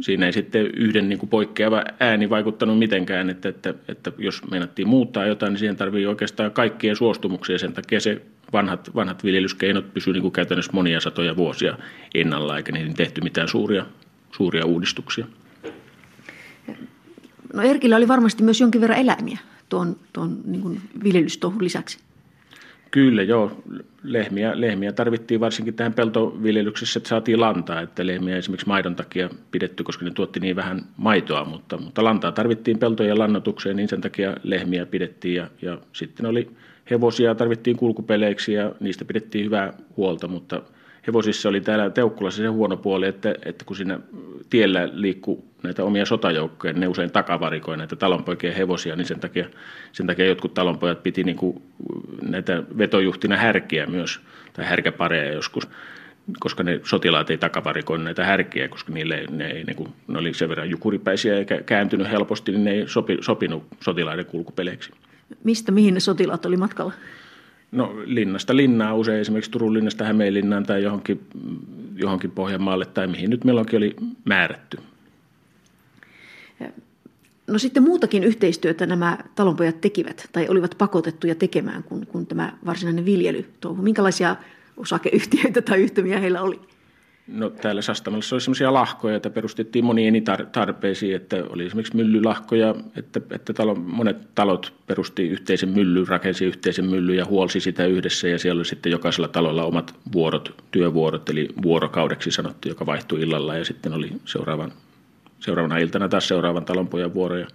siinä 0.00 0.26
ei 0.26 0.32
sitten 0.32 0.66
yhden 0.66 1.08
niin 1.08 1.18
kuin 1.18 1.30
poikkeava 1.30 1.84
ääni 2.00 2.30
vaikuttanut 2.30 2.78
mitenkään, 2.78 3.30
että, 3.30 3.48
että, 3.48 3.74
että 3.88 4.12
jos 4.18 4.50
meinattiin 4.50 4.88
muuttaa 4.88 5.26
jotain, 5.26 5.50
niin 5.50 5.58
siihen 5.58 5.76
tarvii 5.76 6.06
oikeastaan 6.06 6.50
kaikkien 6.50 6.96
suostumuksia. 6.96 7.58
Sen 7.58 7.72
takia 7.72 8.00
se 8.00 8.22
vanhat, 8.52 8.94
vanhat 8.94 9.24
viljelyskeinot 9.24 9.94
pysyivät 9.94 10.14
niin 10.14 10.22
kuin 10.22 10.32
käytännössä 10.32 10.72
monia 10.72 11.00
satoja 11.00 11.36
vuosia 11.36 11.78
ennalla, 12.14 12.56
eikä 12.56 12.72
niihin 12.72 12.94
tehty 12.94 13.20
mitään 13.20 13.48
suuria, 13.48 13.86
suuria 14.32 14.66
uudistuksia. 14.66 15.26
No 17.52 17.62
Erkillä 17.62 17.96
oli 17.96 18.08
varmasti 18.08 18.42
myös 18.42 18.60
jonkin 18.60 18.80
verran 18.80 18.98
eläimiä 18.98 19.38
tuon, 19.68 19.96
tuon 20.12 20.40
niin 20.44 20.80
viljelystohun 21.04 21.64
lisäksi. 21.64 21.98
Kyllä 22.92 23.22
joo, 23.22 23.62
lehmiä, 24.02 24.52
lehmiä 24.60 24.92
tarvittiin 24.92 25.40
varsinkin 25.40 25.74
tähän 25.74 25.94
peltoviljelyksessä, 25.94 26.98
että 26.98 27.08
saatiin 27.08 27.40
lantaa, 27.40 27.80
että 27.80 28.06
lehmiä 28.06 28.36
esimerkiksi 28.36 28.66
maidon 28.66 28.96
takia 28.96 29.30
pidetty, 29.50 29.84
koska 29.84 30.04
ne 30.04 30.10
tuotti 30.10 30.40
niin 30.40 30.56
vähän 30.56 30.82
maitoa, 30.96 31.44
mutta, 31.44 31.78
mutta 31.78 32.04
lantaa 32.04 32.32
tarvittiin 32.32 32.78
peltojen 32.78 33.18
lannotukseen, 33.18 33.76
niin 33.76 33.88
sen 33.88 34.00
takia 34.00 34.36
lehmiä 34.42 34.86
pidettiin 34.86 35.34
ja, 35.34 35.46
ja 35.62 35.78
sitten 35.92 36.26
oli 36.26 36.50
hevosia, 36.90 37.34
tarvittiin 37.34 37.76
kulkupeleiksi 37.76 38.52
ja 38.52 38.72
niistä 38.80 39.04
pidettiin 39.04 39.44
hyvää 39.44 39.72
huolta, 39.96 40.28
mutta 40.28 40.62
hevosissa 41.06 41.48
oli 41.48 41.60
täällä 41.60 41.90
Teukkulassa 41.90 42.42
se 42.42 42.48
huono 42.48 42.76
puoli, 42.76 43.06
että, 43.06 43.34
että 43.44 43.64
kun 43.64 43.76
siinä 43.76 44.00
tiellä 44.50 44.88
liikkuu 44.92 45.51
näitä 45.62 45.84
omia 45.84 46.06
sotajoukkoja, 46.06 46.72
niin 46.72 46.80
ne 46.80 46.88
usein 46.88 47.10
takavarikoi 47.10 47.76
näitä 47.76 47.96
talonpoikien 47.96 48.54
hevosia, 48.54 48.96
niin 48.96 49.06
sen 49.06 49.20
takia, 49.20 49.46
sen 49.92 50.06
takia 50.06 50.26
jotkut 50.26 50.54
talonpojat 50.54 51.02
piti 51.02 51.24
niin 51.24 51.36
kuin 51.36 51.62
näitä 52.22 52.62
vetojuhtina 52.78 53.36
härkiä 53.36 53.86
myös, 53.86 54.20
tai 54.52 54.64
härkäpareja 54.64 55.32
joskus, 55.32 55.68
koska 56.40 56.62
ne 56.62 56.80
sotilaat 56.84 57.30
ei 57.30 57.38
takavarikoinut 57.38 58.04
näitä 58.04 58.24
härkiä, 58.24 58.68
koska 58.68 58.92
niille 58.92 59.24
ne, 59.30 59.46
ei, 59.46 59.64
niin 59.64 59.76
kuin, 59.76 59.88
ne 60.08 60.18
oli 60.18 60.34
sen 60.34 60.48
verran 60.48 60.70
jukuripäisiä 60.70 61.38
ja 61.38 61.44
kääntynyt 61.66 62.10
helposti, 62.10 62.52
niin 62.52 62.64
ne 62.64 62.70
ei 62.70 62.88
sopi, 62.88 63.18
sopinut 63.20 63.66
sotilaiden 63.80 64.26
kulkupeleiksi. 64.26 64.90
Mistä 65.44 65.72
mihin 65.72 65.94
ne 65.94 66.00
sotilaat 66.00 66.46
oli 66.46 66.56
matkalla? 66.56 66.92
No 67.72 67.94
linnasta 68.04 68.56
linnaa 68.56 68.94
usein 68.94 69.20
esimerkiksi 69.20 69.50
Turun 69.50 69.74
linnasta 69.74 70.04
Hämeenlinnaan 70.04 70.66
tai 70.66 70.82
johonkin, 70.82 71.20
johonkin 71.96 72.30
Pohjanmaalle 72.30 72.86
tai 72.86 73.06
mihin 73.06 73.30
nyt 73.30 73.44
milloinkin 73.44 73.76
oli 73.76 73.96
määrätty. 74.24 74.78
No 77.52 77.58
sitten 77.58 77.82
muutakin 77.82 78.24
yhteistyötä 78.24 78.86
nämä 78.86 79.18
talonpojat 79.34 79.80
tekivät 79.80 80.28
tai 80.32 80.48
olivat 80.48 80.74
pakotettuja 80.78 81.34
tekemään 81.34 81.82
kuin, 81.82 82.06
kuin 82.06 82.26
tämä 82.26 82.52
varsinainen 82.66 83.04
viljely. 83.04 83.44
Minkälaisia 83.80 84.36
osakeyhtiöitä 84.76 85.62
tai 85.62 85.82
yhtymiä 85.82 86.18
heillä 86.18 86.42
oli? 86.42 86.60
No 87.26 87.50
täällä 87.50 87.82
Sastamalassa 87.82 88.36
oli 88.36 88.40
sellaisia 88.40 88.72
lahkoja, 88.72 89.14
joita 89.14 89.30
perustettiin 89.30 89.84
moniin 89.84 90.14
tar- 90.14 90.46
tarpeisiin, 90.46 91.16
että 91.16 91.44
oli 91.48 91.66
esimerkiksi 91.66 91.96
myllylahkoja, 91.96 92.74
että, 92.96 93.20
että 93.30 93.52
talo, 93.52 93.74
monet 93.74 94.34
talot 94.34 94.72
perusti 94.86 95.28
yhteisen 95.28 95.68
myllyn, 95.68 96.08
rakensi 96.08 96.44
yhteisen 96.44 96.84
myllyn 96.84 97.16
ja 97.16 97.24
huolsi 97.24 97.60
sitä 97.60 97.86
yhdessä 97.86 98.28
ja 98.28 98.38
siellä 98.38 98.58
oli 98.58 98.64
sitten 98.64 98.92
jokaisella 98.92 99.28
talolla 99.28 99.64
omat 99.64 99.94
vuorot, 100.12 100.54
työvuorot, 100.70 101.30
eli 101.30 101.48
vuorokaudeksi 101.62 102.30
sanottu, 102.30 102.68
joka 102.68 102.86
vaihtui 102.86 103.20
illalla 103.20 103.56
ja 103.56 103.64
sitten 103.64 103.92
oli 103.92 104.12
seuraavan, 104.24 104.72
seuraavana 105.42 105.78
iltana 105.78 106.08
taas 106.08 106.28
seuraavan 106.28 106.64
talonpojan 106.64 107.14
vuoro 107.14 107.36
ja 107.36 107.46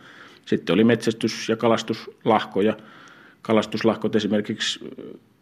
sitten 0.45 0.73
oli 0.73 0.83
metsästys- 0.83 1.49
ja 1.49 1.55
kalastuslahkoja. 1.55 2.77
Kalastuslahkot 3.41 4.15
esimerkiksi 4.15 4.79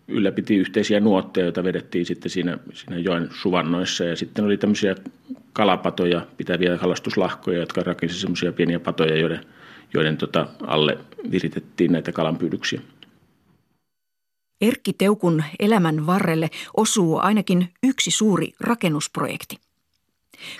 ylläpiti 0.07 0.55
yhteisiä 0.55 0.99
nuotteja, 0.99 1.45
joita 1.45 1.63
vedettiin 1.63 2.05
sitten 2.05 2.29
siinä, 2.29 2.57
siinä 2.73 2.97
joen 2.97 3.29
suvannoissa. 3.31 4.03
Ja 4.03 4.15
sitten 4.15 4.45
oli 4.45 4.57
tämmöisiä 4.57 4.95
kalapatoja, 5.53 6.27
pitäviä 6.37 6.77
kalastuslahkoja, 6.77 7.59
jotka 7.59 7.81
rakensivat 7.81 8.21
semmoisia 8.21 8.51
pieniä 8.51 8.79
patoja, 8.79 9.17
joiden, 9.17 9.45
joiden 9.93 10.17
tota 10.17 10.47
alle 10.61 10.97
viritettiin 11.31 11.91
näitä 11.91 12.11
kalanpyydyksiä. 12.11 12.81
Erkki 14.61 14.93
Teukun 14.93 15.43
elämän 15.59 16.07
varrelle 16.07 16.49
osuu 16.77 17.17
ainakin 17.17 17.69
yksi 17.83 18.11
suuri 18.11 18.53
rakennusprojekti. 18.59 19.64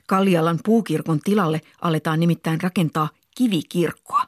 Kallialan 0.08 0.60
puukirkon 0.66 1.20
tilalle 1.20 1.62
aletaan 1.82 2.20
nimittäin 2.20 2.62
rakentaa 2.62 3.10
kivikirkkoa. 3.38 4.22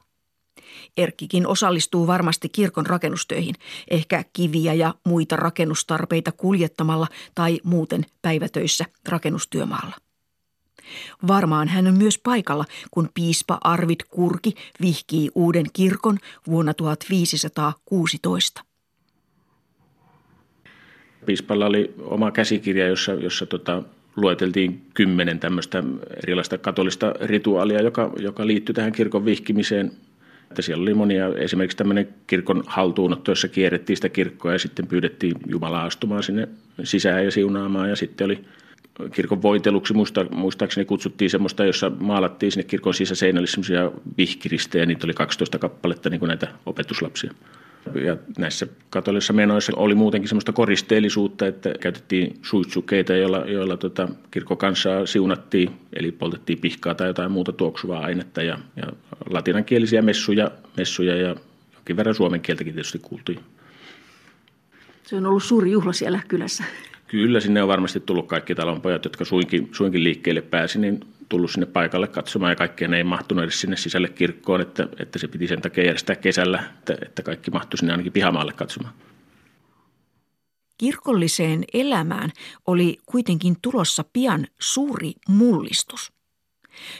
Erkkikin 0.96 1.46
osallistuu 1.46 2.06
varmasti 2.06 2.48
kirkon 2.48 2.86
rakennustöihin, 2.86 3.54
ehkä 3.90 4.24
kiviä 4.32 4.74
ja 4.74 4.94
muita 5.06 5.36
rakennustarpeita 5.36 6.32
kuljettamalla 6.32 7.06
tai 7.34 7.60
muuten 7.64 8.06
päivätöissä 8.22 8.84
rakennustyömaalla. 9.08 9.96
Varmaan 11.26 11.68
hän 11.68 11.86
on 11.86 11.94
myös 11.98 12.18
paikalla, 12.18 12.64
kun 12.90 13.08
piispa 13.14 13.58
Arvid 13.64 14.00
Kurki 14.10 14.54
vihkii 14.80 15.30
uuden 15.34 15.66
kirkon 15.72 16.18
vuonna 16.46 16.74
1516. 16.74 18.64
Piispalla 21.26 21.66
oli 21.66 21.94
oma 21.98 22.30
käsikirja, 22.30 22.88
jossa, 22.88 23.12
jossa 23.12 23.46
tota, 23.46 23.82
lueteltiin 24.20 24.82
kymmenen 24.94 25.40
tämmöistä 25.40 25.84
erilaista 26.22 26.58
katolista 26.58 27.14
rituaalia, 27.20 27.82
joka, 27.82 28.12
joka 28.18 28.46
liittyi 28.46 28.74
tähän 28.74 28.92
kirkon 28.92 29.24
vihkimiseen. 29.24 29.92
Että 30.42 30.62
siellä 30.62 30.82
oli 30.82 30.94
monia, 30.94 31.28
esimerkiksi 31.28 31.76
tämmöinen 31.76 32.08
kirkon 32.26 32.62
haltuunotto, 32.66 33.30
jossa 33.30 33.48
kierrettiin 33.48 33.96
sitä 33.96 34.08
kirkkoa 34.08 34.52
ja 34.52 34.58
sitten 34.58 34.86
pyydettiin 34.86 35.34
Jumalaa 35.46 35.84
astumaan 35.84 36.22
sinne 36.22 36.48
sisään 36.84 37.24
ja 37.24 37.30
siunaamaan. 37.30 37.88
Ja 37.88 37.96
sitten 37.96 38.24
oli 38.24 38.44
kirkon 39.12 39.42
voiteluksi, 39.42 39.94
muista, 39.94 40.26
muistaakseni 40.30 40.84
kutsuttiin 40.84 41.30
semmoista, 41.30 41.64
jossa 41.64 41.92
maalattiin 42.00 42.52
sinne 42.52 42.64
kirkon 42.64 42.94
sisäseinälle 42.94 43.46
semmoisia 43.46 43.90
vihkiristejä, 44.18 44.86
niitä 44.86 45.06
oli 45.06 45.14
12 45.14 45.58
kappaletta 45.58 46.10
niin 46.10 46.18
kuin 46.18 46.28
näitä 46.28 46.48
opetuslapsia. 46.66 47.32
Ja 48.06 48.16
näissä 48.38 48.66
katolisissa 48.90 49.32
menoissa 49.32 49.72
oli 49.76 49.94
muutenkin 49.94 50.28
semmoista 50.28 50.52
koristeellisuutta, 50.52 51.46
että 51.46 51.70
käytettiin 51.80 52.38
suitsukeita, 52.42 53.14
joilla, 53.14 53.38
joilla 53.38 53.76
tota, 53.76 54.08
kirkkokansaa 54.30 55.06
siunattiin, 55.06 55.70
eli 55.92 56.12
poltettiin 56.12 56.58
pihkaa 56.58 56.94
tai 56.94 57.06
jotain 57.06 57.32
muuta 57.32 57.52
tuoksuvaa 57.52 58.04
ainetta 58.04 58.42
ja, 58.42 58.58
ja 58.76 58.92
latinankielisiä 59.30 60.02
messuja, 60.02 60.50
messuja 60.76 61.16
ja 61.16 61.36
jonkin 61.74 61.96
verran 61.96 62.14
suomen 62.14 62.40
kieltäkin 62.40 62.74
tietysti 62.74 62.98
kuultiin. 62.98 63.40
Se 65.04 65.16
on 65.16 65.26
ollut 65.26 65.42
suuri 65.42 65.70
juhla 65.70 65.92
siellä 65.92 66.20
kylässä. 66.28 66.64
Kyllä, 67.06 67.40
sinne 67.40 67.62
on 67.62 67.68
varmasti 67.68 68.00
tullut 68.00 68.26
kaikki 68.26 68.54
talonpojat, 68.54 69.04
jotka 69.04 69.24
suinkin, 69.24 69.68
suinkin 69.72 70.04
liikkeelle 70.04 70.42
pääsi, 70.42 70.78
niin 70.78 71.00
tullut 71.28 71.50
sinne 71.50 71.66
paikalle 71.66 72.08
katsomaan 72.08 72.52
ja 72.52 72.56
kaikkien 72.56 72.94
ei 72.94 73.04
mahtunut 73.04 73.44
edes 73.44 73.60
sinne 73.60 73.76
sisälle 73.76 74.08
kirkkoon, 74.08 74.60
että, 74.60 74.88
että 74.98 75.18
se 75.18 75.28
piti 75.28 75.46
sen 75.46 75.62
takia 75.62 75.84
järjestää 75.84 76.16
kesällä, 76.16 76.62
että, 76.78 76.96
että 77.02 77.22
kaikki 77.22 77.50
mahtui 77.50 77.78
sinne 77.78 77.92
ainakin 77.92 78.12
pihamaalle 78.12 78.52
katsomaan. 78.52 78.94
Kirkolliseen 80.78 81.64
elämään 81.74 82.30
oli 82.66 82.98
kuitenkin 83.06 83.56
tulossa 83.62 84.04
pian 84.12 84.46
suuri 84.60 85.12
mullistus. 85.28 86.12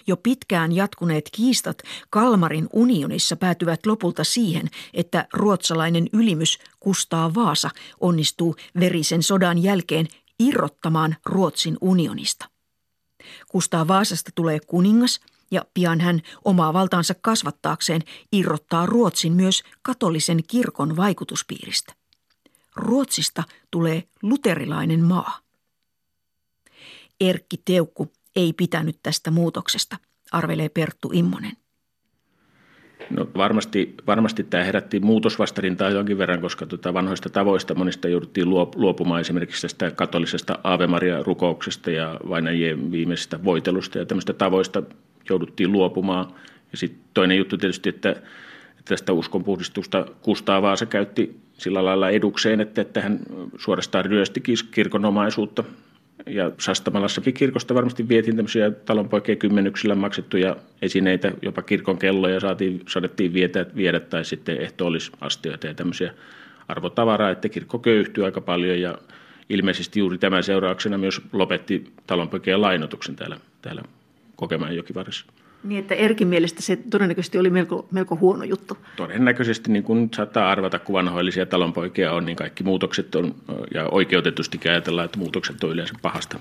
Jo 0.07 0.17
pitkään 0.17 0.73
jatkuneet 0.73 1.29
kiistat 1.33 1.83
Kalmarin 2.11 2.69
unionissa 2.73 3.37
päätyvät 3.37 3.87
lopulta 3.87 4.25
siihen, 4.25 4.67
että 4.95 5.27
ruotsalainen 5.33 6.07
ylimys 6.13 6.59
Kustaa 6.81 7.35
Vaasa 7.35 7.71
onnistuu 8.01 8.57
verisen 8.81 9.23
sodan 9.23 9.63
jälkeen 9.63 10.07
irrottamaan 10.39 11.17
Ruotsin 11.27 11.77
unionista. 11.81 12.58
Kustaa 13.49 13.89
Vaasasta 13.89 14.31
tulee 14.35 14.61
kuningas 14.61 15.21
ja 15.51 15.67
pian 15.75 16.01
hän 16.01 16.23
omaa 16.45 16.73
valtaansa 16.73 17.15
kasvattaakseen 17.21 18.03
irrottaa 18.33 18.87
Ruotsin 18.87 19.33
myös 19.33 19.63
katolisen 19.83 20.41
kirkon 20.49 20.97
vaikutuspiiristä. 20.97 21.95
Ruotsista 22.77 23.45
tulee 23.71 24.09
luterilainen 24.23 25.05
maa. 25.05 25.39
Erkki 27.21 27.63
Teukku 27.65 28.13
ei 28.37 28.53
pitänyt 28.53 28.99
tästä 29.03 29.31
muutoksesta, 29.31 29.97
arvelee 30.33 30.69
Perttu 30.69 31.11
Immonen. 31.13 31.57
No 33.11 33.29
varmasti, 33.37 33.95
varmasti 34.07 34.45
tämä 34.45 34.65
herätti 34.65 35.01
muutosvastarintaa 35.01 35.91
jonkin 35.91 36.19
verran, 36.19 36.41
koska 36.41 36.67
tuota 36.67 36.95
vanhoista 36.95 37.31
tavoista 37.31 37.75
monista 37.75 38.09
jouduttiin 38.09 38.51
luopumaan 38.77 39.21
esimerkiksi 39.21 39.63
tästä 39.63 39.91
katolisesta 39.91 40.59
Ave 40.65 40.87
Maria-rukouksesta 40.87 41.91
ja 41.91 42.21
vainajien 42.29 42.93
viimeisestä 42.93 43.45
voitelusta 43.45 43.99
ja 43.99 44.07
tämmöistä 44.07 44.33
tavoista 44.33 44.83
jouduttiin 45.31 45.73
luopumaan. 45.73 46.27
Ja 46.73 46.79
sitten 46.79 47.01
toinen 47.15 47.39
juttu 47.39 47.59
tietysti, 47.59 47.89
että, 47.89 48.17
tästä 48.85 49.13
uskonpuhdistusta 49.13 50.07
Kustaa 50.23 50.63
Vaasa 50.63 50.87
käytti 50.87 51.41
sillä 51.53 51.85
lailla 51.85 52.11
edukseen, 52.11 52.61
että, 52.61 52.81
että 52.81 53.01
hän 53.01 53.19
suorastaan 53.57 54.05
ryösti 54.05 54.43
kirkon 54.71 55.05
omaisuutta 55.05 55.65
ja 56.29 56.51
Sastamalassakin 56.59 57.35
kirkosta 57.35 57.75
varmasti 57.75 58.09
vietiin 58.09 58.37
tämmöisiä 58.37 58.71
talonpoikien 58.71 59.39
kymmenyksillä 59.39 59.95
maksettuja 59.95 60.57
esineitä, 60.83 61.33
jopa 61.43 61.63
kirkon 61.63 61.99
kelloja 61.99 62.41
saatiin, 62.41 62.83
saadettiin 62.89 63.33
vietä, 63.33 63.67
viedä 63.77 64.01
tai 64.01 64.25
sitten 64.25 64.61
ehtoollisastioita 64.61 65.67
ja 65.67 65.75
tämmöisiä 65.75 66.15
arvotavaraa, 66.69 67.31
että 67.31 67.49
kirkko 67.49 67.79
köyhtyi 67.79 68.25
aika 68.25 68.41
paljon 68.41 68.81
ja 68.81 68.99
ilmeisesti 69.49 70.01
juuri 70.01 70.19
tämän 70.19 70.43
seurauksena 70.43 70.99
myös 70.99 71.21
lopetti 71.33 71.85
talonpoikien 72.07 72.63
lainotuksen 72.63 73.17
täällä, 73.17 73.41
täällä 73.63 73.83
Kokemaan 74.37 74.77
jokivarissa. 74.77 75.27
Niin, 75.65 75.81
että 75.81 75.95
Erkin 75.95 76.29
mielestä 76.29 76.63
se 76.63 76.79
todennäköisesti 76.91 77.39
oli 77.39 77.51
melko, 77.51 77.87
melko 77.91 78.17
huono 78.17 78.45
juttu. 78.45 78.79
Todennäköisesti, 78.97 79.73
niin 79.73 79.83
kuin 79.83 80.11
saattaa 80.17 80.51
arvata, 80.51 80.79
kun 80.79 80.93
vanhoillisia 80.93 81.47
talonpoikia 81.47 82.13
on, 82.13 82.25
niin 82.25 82.37
kaikki 82.37 82.65
muutokset 82.65 83.15
on, 83.15 83.35
ja 83.75 83.89
oikeutetusti 83.89 84.61
ajatellaan, 84.69 85.05
että 85.05 85.19
muutokset 85.19 85.65
on 85.65 85.71
yleensä 85.71 85.95
pahasta. 86.03 86.39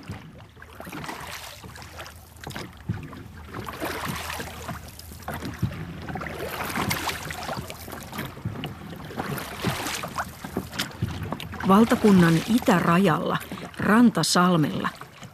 Valtakunnan 11.68 12.34
itärajalla, 12.56 13.38
Rantasalmella, 13.80 14.90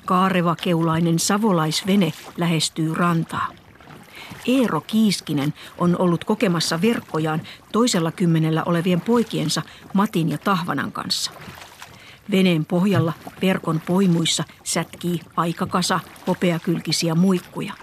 kaareva 0.06 0.56
keulainen 0.64 1.20
savolaisvene 1.20 2.14
lähestyy 2.38 2.94
rantaa. 2.94 3.63
Eero 4.48 4.82
Kiiskinen 4.82 5.54
on 5.78 5.98
ollut 6.00 6.24
kokemassa 6.24 6.82
verkkojaan 6.82 7.42
toisella 7.72 8.12
kymmenellä 8.12 8.64
olevien 8.64 9.02
poikiensa 9.02 9.62
Matin 9.94 10.30
ja 10.30 10.38
Tahvanan 10.38 10.92
kanssa. 10.92 11.32
Veneen 12.32 12.66
pohjalla 12.66 13.14
verkon 13.42 13.82
poimuissa 13.86 14.44
sätkii 14.64 15.20
aikakasa 15.36 16.00
hopeakylkisiä 16.28 17.16
muikkuja. 17.16 17.74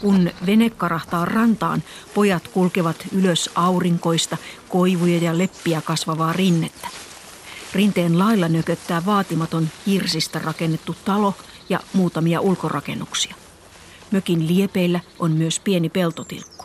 Kun 0.00 0.30
vene 0.46 0.70
karahtaa 0.70 1.24
rantaan, 1.24 1.82
pojat 2.14 2.48
kulkevat 2.48 2.96
ylös 3.12 3.50
aurinkoista, 3.54 4.36
koivuja 4.68 5.18
ja 5.18 5.38
leppiä 5.38 5.82
kasvavaa 5.82 6.32
rinnettä. 6.32 6.88
Rinteen 7.74 8.18
lailla 8.18 8.48
nököttää 8.48 9.02
vaatimaton 9.06 9.68
hirsistä 9.86 10.38
rakennettu 10.38 10.96
talo 11.04 11.34
ja 11.68 11.80
muutamia 11.92 12.40
ulkorakennuksia. 12.40 13.34
Mökin 14.10 14.48
liepeillä 14.48 15.00
on 15.18 15.30
myös 15.30 15.60
pieni 15.60 15.88
peltotilkku. 15.88 16.64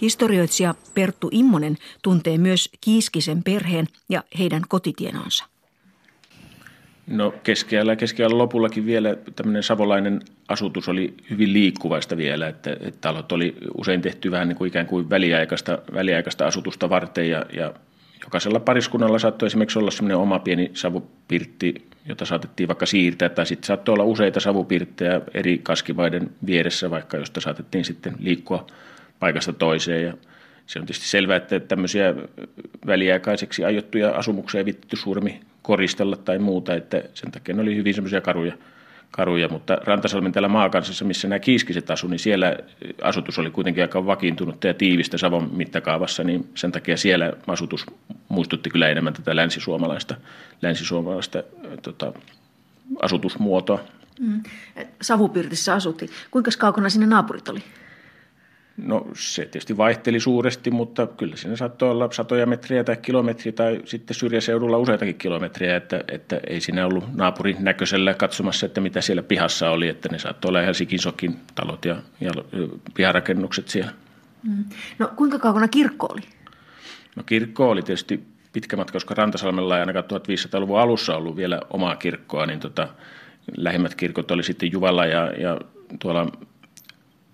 Historioitsija 0.00 0.74
Perttu 0.94 1.28
Immonen 1.32 1.76
tuntee 2.02 2.38
myös 2.38 2.70
Kiiskisen 2.80 3.42
perheen 3.42 3.86
ja 4.08 4.22
heidän 4.38 4.62
kotitienonsa. 4.68 5.44
No 7.06 7.34
keskiajalla 7.42 7.92
ja 8.18 8.38
lopullakin 8.38 8.86
vielä 8.86 9.16
tämmöinen 9.36 9.62
savolainen 9.62 10.20
asutus 10.48 10.88
oli 10.88 11.14
hyvin 11.30 11.52
liikkuvaista 11.52 12.16
vielä, 12.16 12.48
että, 12.48 12.72
että 12.72 13.00
talot 13.00 13.32
oli 13.32 13.54
usein 13.78 14.02
tehty 14.02 14.30
vähän 14.30 14.48
niin 14.48 14.56
kuin 14.56 14.68
ikään 14.68 14.86
kuin 14.86 15.10
väliaikaista, 15.10 15.78
väliaikaista 15.94 16.46
asutusta 16.46 16.90
varten 16.90 17.30
ja, 17.30 17.46
ja 17.52 17.74
jokaisella 18.28 18.60
pariskunnalla 18.60 19.18
saattoi 19.18 19.46
esimerkiksi 19.46 19.78
olla 19.78 19.90
semmoinen 19.90 20.16
oma 20.16 20.38
pieni 20.38 20.70
savupirtti, 20.74 21.74
jota 22.06 22.24
saatettiin 22.24 22.68
vaikka 22.68 22.86
siirtää, 22.86 23.28
tai 23.28 23.46
sitten 23.46 23.66
saattoi 23.66 23.92
olla 23.92 24.04
useita 24.04 24.40
savupirttejä 24.40 25.20
eri 25.34 25.60
kaskimaiden 25.62 26.30
vieressä, 26.46 26.90
vaikka 26.90 27.16
josta 27.16 27.40
saatettiin 27.40 27.84
sitten 27.84 28.14
liikkua 28.18 28.66
paikasta 29.20 29.52
toiseen. 29.52 30.04
Ja 30.04 30.12
se 30.66 30.78
on 30.78 30.86
tietysti 30.86 31.08
selvää, 31.08 31.36
että 31.36 31.60
tämmöisiä 31.60 32.14
väliaikaiseksi 32.86 33.64
aiottuja 33.64 34.10
asumuksia 34.10 34.58
ei 34.58 34.64
vittu 34.64 34.96
suuremmin 34.96 35.40
koristella 35.62 36.16
tai 36.16 36.38
muuta, 36.38 36.74
että 36.74 37.02
sen 37.14 37.32
takia 37.32 37.54
ne 37.54 37.62
oli 37.62 37.76
hyvin 37.76 37.94
semmoisia 37.94 38.20
karuja, 38.20 38.52
karuja, 39.10 39.48
mutta 39.48 39.78
Rantasalmen 39.84 40.32
täällä 40.32 40.48
maakansassa, 40.48 41.04
missä 41.04 41.28
nämä 41.28 41.38
kiiskiset 41.38 41.90
asuivat, 41.90 42.10
niin 42.10 42.18
siellä 42.18 42.56
asutus 43.02 43.38
oli 43.38 43.50
kuitenkin 43.50 43.84
aika 43.84 44.06
vakiintunutta 44.06 44.66
ja 44.66 44.74
tiivistä 44.74 45.18
Savon 45.18 45.50
mittakaavassa, 45.52 46.24
niin 46.24 46.48
sen 46.54 46.72
takia 46.72 46.96
siellä 46.96 47.32
asutus 47.46 47.86
muistutti 48.28 48.70
kyllä 48.70 48.88
enemmän 48.88 49.12
tätä 49.12 49.36
länsisuomalaista, 49.36 50.14
länsisuomalaista 50.62 51.42
tota, 51.82 52.12
asutusmuotoa. 53.02 53.80
Mm. 54.20 54.42
Savupirtissä 55.02 55.74
asuttiin. 55.74 56.10
Kuinka 56.30 56.50
kaukana 56.58 56.88
sinne 56.88 57.06
naapurit 57.06 57.48
oli? 57.48 57.62
No 58.78 59.06
se 59.14 59.42
tietysti 59.42 59.76
vaihteli 59.76 60.20
suuresti, 60.20 60.70
mutta 60.70 61.06
kyllä 61.06 61.36
siinä 61.36 61.56
saattoi 61.56 61.90
olla 61.90 62.12
satoja 62.12 62.46
metriä 62.46 62.84
tai 62.84 62.96
kilometriä 62.96 63.52
tai 63.52 63.80
sitten 63.84 64.14
syrjäseudulla 64.14 64.78
useitakin 64.78 65.14
kilometriä, 65.14 65.76
että, 65.76 66.04
että 66.08 66.40
ei 66.46 66.60
siinä 66.60 66.86
ollut 66.86 67.14
naapurin 67.14 67.56
näköisellä 67.60 68.14
katsomassa, 68.14 68.66
että 68.66 68.80
mitä 68.80 69.00
siellä 69.00 69.22
pihassa 69.22 69.70
oli, 69.70 69.88
että 69.88 70.08
ne 70.12 70.18
saattoi 70.18 70.48
olla 70.48 70.60
Helsingin 70.60 70.98
sokin 70.98 71.36
talot 71.54 71.84
ja, 71.84 71.96
ja 72.20 72.30
piharakennukset 72.94 73.68
siellä. 73.68 73.92
Mm. 74.42 74.64
No 74.98 75.10
kuinka 75.16 75.38
kaukana 75.38 75.68
kirkko 75.68 76.06
oli? 76.10 76.22
No 77.16 77.22
kirkko 77.22 77.70
oli 77.70 77.82
tietysti 77.82 78.26
pitkä 78.52 78.76
matka, 78.76 78.92
koska 78.92 79.14
Rantasalmella 79.14 79.76
ei 79.76 79.80
ainakaan 79.80 80.04
1500-luvun 80.04 80.80
alussa 80.80 81.16
ollut 81.16 81.36
vielä 81.36 81.60
omaa 81.70 81.96
kirkkoa, 81.96 82.46
niin 82.46 82.60
tota, 82.60 82.88
lähimmät 83.56 83.94
kirkot 83.94 84.30
oli 84.30 84.42
sitten 84.42 84.72
Juvalla 84.72 85.06
ja, 85.06 85.32
ja 85.32 85.58
tuolla 85.98 86.26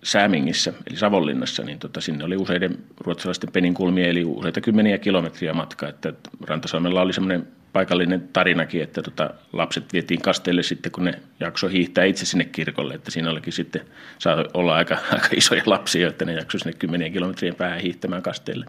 Säämingissä, 0.04 0.72
eli 0.86 0.96
Savonlinnassa, 0.96 1.62
niin 1.62 1.78
tota, 1.78 2.00
sinne 2.00 2.24
oli 2.24 2.36
useiden 2.36 2.78
ruotsalaisten 3.00 3.52
peninkulmia, 3.52 4.08
eli 4.08 4.24
useita 4.24 4.60
kymmeniä 4.60 4.98
kilometriä 4.98 5.52
matkaa. 5.52 5.88
Että 5.88 6.12
Rantasalmella 6.46 7.02
oli 7.02 7.12
semmoinen 7.12 7.48
paikallinen 7.72 8.28
tarinakin, 8.32 8.82
että 8.82 9.02
tota, 9.02 9.30
lapset 9.52 9.92
vietiin 9.92 10.22
kasteelle 10.22 10.62
sitten, 10.62 10.92
kun 10.92 11.04
ne 11.04 11.20
jakso 11.40 11.68
hiihtää 11.68 12.04
itse 12.04 12.26
sinne 12.26 12.44
kirkolle, 12.44 12.94
että 12.94 13.10
siinä 13.10 13.30
olikin 13.30 13.52
sitten, 13.52 13.82
saa 14.18 14.44
olla 14.54 14.74
aika, 14.74 14.98
aika 15.12 15.28
isoja 15.36 15.62
lapsia, 15.66 16.08
että 16.08 16.24
ne 16.24 16.32
jakso 16.32 16.58
sinne 16.58 16.72
kymmenien 16.78 17.12
kilometrien 17.12 17.54
päähän 17.54 17.80
hiihtämään 17.80 18.22
kasteelle. 18.22 18.66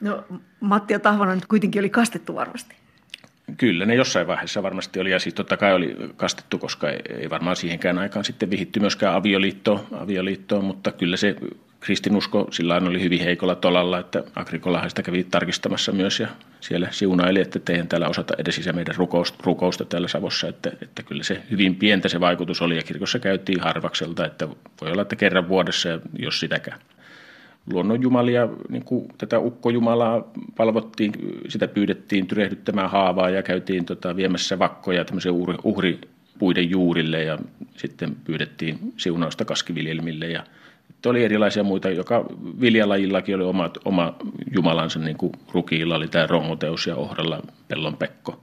No 0.00 0.24
Matti 0.60 0.92
ja 0.92 0.98
Tahvanen 0.98 1.40
kuitenkin 1.48 1.82
oli 1.82 1.90
kastettu 1.90 2.34
varmasti. 2.34 2.74
Kyllä 3.56 3.86
ne 3.86 3.94
jossain 3.94 4.26
vaiheessa 4.26 4.62
varmasti 4.62 5.00
oli 5.00 5.10
ja 5.10 5.18
siis 5.18 5.34
totta 5.34 5.56
kai 5.56 5.74
oli 5.74 5.96
kastettu, 6.16 6.58
koska 6.58 6.90
ei 6.90 7.30
varmaan 7.30 7.56
siihenkään 7.56 7.98
aikaan 7.98 8.24
sitten 8.24 8.50
vihitty 8.50 8.80
myöskään 8.80 9.14
avioliittoon, 9.14 9.86
avioliittoon 9.92 10.64
mutta 10.64 10.92
kyllä 10.92 11.16
se 11.16 11.36
kristinusko 11.80 12.48
sillä 12.50 12.76
oli 12.76 13.02
hyvin 13.02 13.20
heikolla 13.20 13.54
tolalla, 13.54 13.98
että 13.98 14.24
Agrikolahan 14.36 14.90
sitä 14.90 15.02
kävi 15.02 15.24
tarkistamassa 15.24 15.92
myös 15.92 16.20
ja 16.20 16.28
siellä 16.60 16.88
siunaili, 16.90 17.40
että 17.40 17.58
teidän 17.58 17.88
täällä 17.88 18.08
osata 18.08 18.34
edes 18.38 18.58
isä 18.58 18.72
meidän 18.72 18.94
rukousta, 18.96 19.38
rukousta 19.44 19.84
täällä 19.84 20.08
Savossa, 20.08 20.48
että, 20.48 20.72
että 20.82 21.02
kyllä 21.02 21.22
se 21.22 21.42
hyvin 21.50 21.74
pientä 21.74 22.08
se 22.08 22.20
vaikutus 22.20 22.62
oli 22.62 22.76
ja 22.76 22.82
kirkossa 22.82 23.18
käytiin 23.18 23.60
harvakselta, 23.60 24.26
että 24.26 24.48
voi 24.80 24.92
olla, 24.92 25.02
että 25.02 25.16
kerran 25.16 25.48
vuodessa, 25.48 25.88
jos 26.18 26.40
sitäkään 26.40 26.80
luonnonjumalia, 27.72 28.48
niin 28.68 28.84
kuin 28.84 29.08
tätä 29.18 29.38
ukkojumalaa 29.38 30.24
palvottiin, 30.56 31.12
sitä 31.48 31.68
pyydettiin 31.68 32.26
tyrehdyttämään 32.26 32.90
haavaa 32.90 33.30
ja 33.30 33.42
käytiin 33.42 33.84
tota, 33.84 34.16
viemässä 34.16 34.58
vakkoja 34.58 35.04
tämmöisen 35.04 35.32
uhri, 35.64 35.98
puiden 36.38 36.70
juurille 36.70 37.22
ja 37.22 37.38
sitten 37.76 38.16
pyydettiin 38.24 38.78
siunausta 38.96 39.44
kaskiviljelmille 39.44 40.26
ja 40.26 40.44
oli 41.06 41.24
erilaisia 41.24 41.64
muita, 41.64 41.90
joka 41.90 42.24
viljalajillakin 42.60 43.34
oli 43.34 43.44
oma, 43.44 43.70
oma 43.84 44.16
jumalansa, 44.54 44.98
niin 44.98 45.16
kuin 45.16 45.32
rukiilla 45.52 45.96
oli 45.96 46.08
tämä 46.08 46.26
rongoteus 46.26 46.86
ja 46.86 46.96
ohralla 46.96 47.42
pellon 47.68 47.96
pekko. 47.96 48.40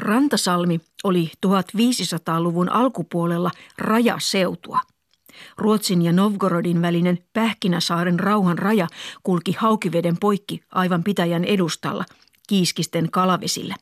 Rantasalmi 0.00 0.80
oli 1.04 1.30
1500-luvun 1.46 2.68
alkupuolella 2.68 3.50
rajaseutua– 3.78 4.80
Ruotsin 5.58 6.02
ja 6.02 6.12
Novgorodin 6.12 6.82
välinen 6.82 7.18
Pähkinäsaaren 7.32 8.20
rauhan 8.20 8.58
raja 8.58 8.86
kulki 9.22 9.52
Haukiveden 9.58 10.16
poikki 10.20 10.60
aivan 10.72 11.04
pitäjän 11.04 11.44
edustalla, 11.44 12.04
Kiiskisten 12.48 13.10
kalavesillä. 13.10 13.74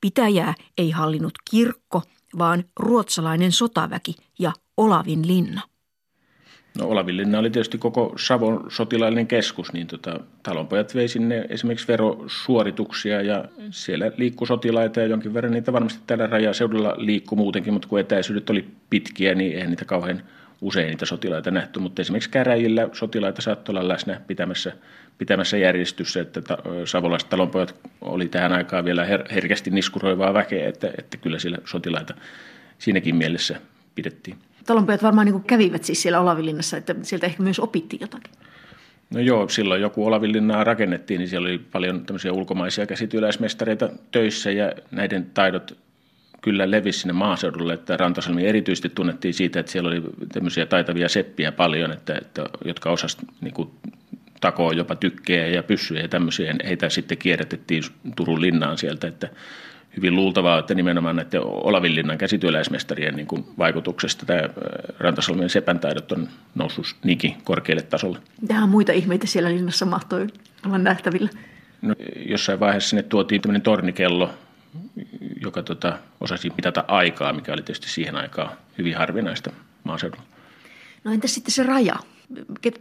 Pitäjää 0.00 0.54
ei 0.78 0.90
hallinnut 0.90 1.34
kirkko, 1.50 2.02
vaan 2.38 2.64
ruotsalainen 2.80 3.52
sotaväki 3.52 4.14
ja 4.38 4.52
Olavin 4.76 5.26
linna. 5.26 5.60
No 6.78 6.86
Olavinlinna 6.88 7.38
oli 7.38 7.50
tietysti 7.50 7.78
koko 7.78 8.14
Savon 8.18 8.66
sotilaallinen 8.68 9.26
keskus, 9.26 9.72
niin 9.72 9.86
tota, 9.86 10.20
talonpojat 10.42 10.94
vei 10.94 11.08
sinne 11.08 11.46
esimerkiksi 11.48 11.88
verosuorituksia 11.88 13.22
ja 13.22 13.44
siellä 13.70 14.12
liikkui 14.16 14.46
sotilaita 14.46 15.00
ja 15.00 15.06
jonkin 15.06 15.34
verran 15.34 15.52
niitä 15.52 15.72
varmasti 15.72 16.00
täällä 16.06 16.26
rajaseudulla 16.26 16.94
liikkui 16.96 17.36
muutenkin, 17.36 17.72
mutta 17.72 17.88
kun 17.88 18.00
etäisyydet 18.00 18.50
oli 18.50 18.64
pitkiä, 18.90 19.34
niin 19.34 19.54
eihän 19.54 19.70
niitä 19.70 19.84
kauhean 19.84 20.22
usein 20.60 20.88
niitä 20.88 21.06
sotilaita 21.06 21.50
nähty, 21.50 21.80
mutta 21.80 22.02
esimerkiksi 22.02 22.30
käräjillä 22.30 22.88
sotilaita 22.92 23.42
saattoi 23.42 23.72
olla 23.72 23.88
läsnä 23.88 24.20
pitämässä, 24.26 24.72
pitämässä 25.18 25.56
järjestyssä, 25.56 26.20
että 26.20 26.42
ta, 26.42 26.58
savolaiset 26.84 27.30
talonpojat 27.30 27.74
oli 28.00 28.28
tähän 28.28 28.52
aikaan 28.52 28.84
vielä 28.84 29.04
her, 29.04 29.24
herkästi 29.34 29.70
niskuroivaa 29.70 30.34
väkeä, 30.34 30.68
että, 30.68 30.90
että 30.98 31.16
kyllä 31.16 31.38
siellä 31.38 31.58
sotilaita 31.64 32.14
siinäkin 32.78 33.16
mielessä 33.16 33.60
pidettiin. 33.94 34.36
Talonpojat 34.66 35.02
varmaan 35.02 35.26
niin 35.26 35.44
kävivät 35.44 35.84
siis 35.84 36.02
siellä 36.02 36.20
Olavinlinnassa, 36.20 36.76
että 36.76 36.94
sieltä 37.02 37.26
ehkä 37.26 37.42
myös 37.42 37.60
opittiin 37.60 38.00
jotakin. 38.00 38.32
No 39.10 39.20
joo, 39.20 39.48
silloin 39.48 39.82
joku 39.82 40.06
Olavinlinnaa 40.06 40.64
rakennettiin, 40.64 41.18
niin 41.18 41.28
siellä 41.28 41.48
oli 41.48 41.58
paljon 41.58 42.06
tämmöisiä 42.06 42.32
ulkomaisia 42.32 42.86
käsityöläismestareita 42.86 43.88
töissä 44.12 44.50
ja 44.50 44.72
näiden 44.90 45.30
taidot 45.34 45.83
kyllä 46.44 46.70
levisi 46.70 46.98
sinne 46.98 47.12
maaseudulle, 47.12 47.74
että 47.74 47.96
Rantasalmi 47.96 48.46
erityisesti 48.46 48.88
tunnettiin 48.88 49.34
siitä, 49.34 49.60
että 49.60 49.72
siellä 49.72 49.88
oli 49.88 50.02
tämmöisiä 50.32 50.66
taitavia 50.66 51.08
seppiä 51.08 51.52
paljon, 51.52 51.92
että, 51.92 52.14
että 52.14 52.44
jotka 52.64 52.90
osasivat 52.90 53.26
niin 53.40 53.70
takoa 54.40 54.72
jopa 54.72 54.94
tykkejä 54.94 55.46
ja 55.46 55.62
pyssyjä 55.62 56.02
ja 56.02 56.08
tämmöisiä. 56.08 56.54
Heitä 56.64 56.88
sitten 56.88 57.18
kierrätettiin 57.18 57.82
Turun 58.16 58.40
linnaan 58.40 58.78
sieltä, 58.78 59.06
että 59.06 59.28
hyvin 59.96 60.16
luultavaa, 60.16 60.58
että 60.58 60.74
nimenomaan 60.74 61.16
näiden 61.16 61.40
Olavinlinnan 61.44 62.18
käsityöläismestarien 62.18 63.16
niin 63.16 63.26
kuin 63.26 63.44
vaikutuksesta 63.58 64.26
tämä 64.26 64.40
Rantasalmien 64.98 65.50
sepän 65.50 65.80
taidot 65.80 66.12
on 66.12 66.28
noussut 66.54 66.86
niinkin 67.04 67.34
korkealle 67.44 67.82
tasolle. 67.82 68.18
Tähän 68.48 68.68
muita 68.68 68.92
ihmeitä 68.92 69.26
siellä 69.26 69.50
linnassa 69.50 69.86
mahtoi 69.86 70.26
olla 70.66 70.78
nähtävillä? 70.78 71.28
No, 71.82 71.94
jossain 72.26 72.60
vaiheessa 72.60 72.88
sinne 72.88 73.02
tuotiin 73.02 73.40
tämmöinen 73.40 73.62
tornikello, 73.62 74.30
joka 75.42 75.62
tota, 75.62 75.98
osasi 76.20 76.52
mitata 76.56 76.84
aikaa, 76.88 77.32
mikä 77.32 77.52
oli 77.52 77.62
tietysti 77.62 77.88
siihen 77.88 78.16
aikaan 78.16 78.50
hyvin 78.78 78.96
harvinaista 78.96 79.50
maaseudulla. 79.84 80.24
No 81.04 81.12
entäs 81.12 81.34
sitten 81.34 81.52
se 81.52 81.62
raja? 81.62 81.94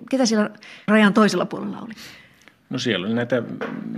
Ketä 0.09 0.25
siellä 0.25 0.49
rajan 0.87 1.13
toisella 1.13 1.45
puolella 1.45 1.79
oli? 1.79 1.93
No 2.69 2.79
siellä 2.79 3.07
oli 3.07 3.13
näitä 3.13 3.43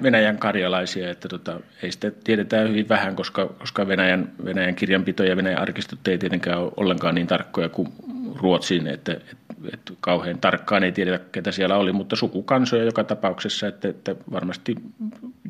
Venäjän 0.03 0.37
karjalaisia, 0.37 1.11
että 1.11 1.27
tota, 1.27 1.59
ei 1.83 1.91
sitä 1.91 2.11
tiedetään 2.23 2.69
hyvin 2.69 2.89
vähän, 2.89 3.15
koska, 3.15 3.45
koska 3.45 3.87
Venäjän, 3.87 4.31
Venäjän 4.45 4.75
kirjanpito 4.75 5.23
ja 5.23 5.37
Venäjän 5.37 5.61
arkistot 5.61 6.07
ei 6.07 6.17
tietenkään 6.17 6.59
ole 6.59 6.71
ollenkaan 6.77 7.15
niin 7.15 7.27
tarkkoja 7.27 7.69
kuin 7.69 7.93
Ruotsin, 8.35 8.87
että, 8.87 9.11
että, 9.13 9.35
että 9.73 9.93
kauhean 10.01 10.39
tarkkaan 10.39 10.83
ei 10.83 10.91
tiedetä, 10.91 11.25
ketä 11.31 11.51
siellä 11.51 11.77
oli, 11.77 11.91
mutta 11.91 12.15
sukukansoja 12.15 12.83
joka 12.83 13.03
tapauksessa, 13.03 13.67
että, 13.67 13.87
että 13.87 14.15
varmasti 14.31 14.75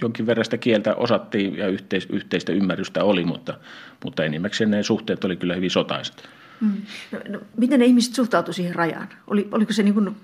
jonkin 0.01 0.25
verran 0.25 0.45
sitä 0.45 0.57
kieltä 0.57 0.95
osattiin 0.95 1.57
ja 1.57 1.67
yhteis, 1.67 2.07
yhteistä 2.09 2.51
ymmärrystä 2.51 3.03
oli, 3.03 3.25
mutta, 3.25 3.57
mutta 4.03 4.23
enimmäkseen 4.23 4.71
ne 4.71 4.83
suhteet 4.83 5.23
oli 5.23 5.35
kyllä 5.35 5.55
hyvin 5.55 5.71
sotaiset. 5.71 6.29
Mm. 6.61 6.81
No, 7.11 7.19
no, 7.29 7.39
miten 7.57 7.79
ne 7.79 7.85
ihmiset 7.85 8.15
suhtautuivat 8.15 8.55
siihen 8.55 8.75
rajaan? 8.75 9.09
Oli, 9.27 9.47
oliko 9.51 9.73
se 9.73 9.83
niin 9.83 9.93
kuin 9.93 10.15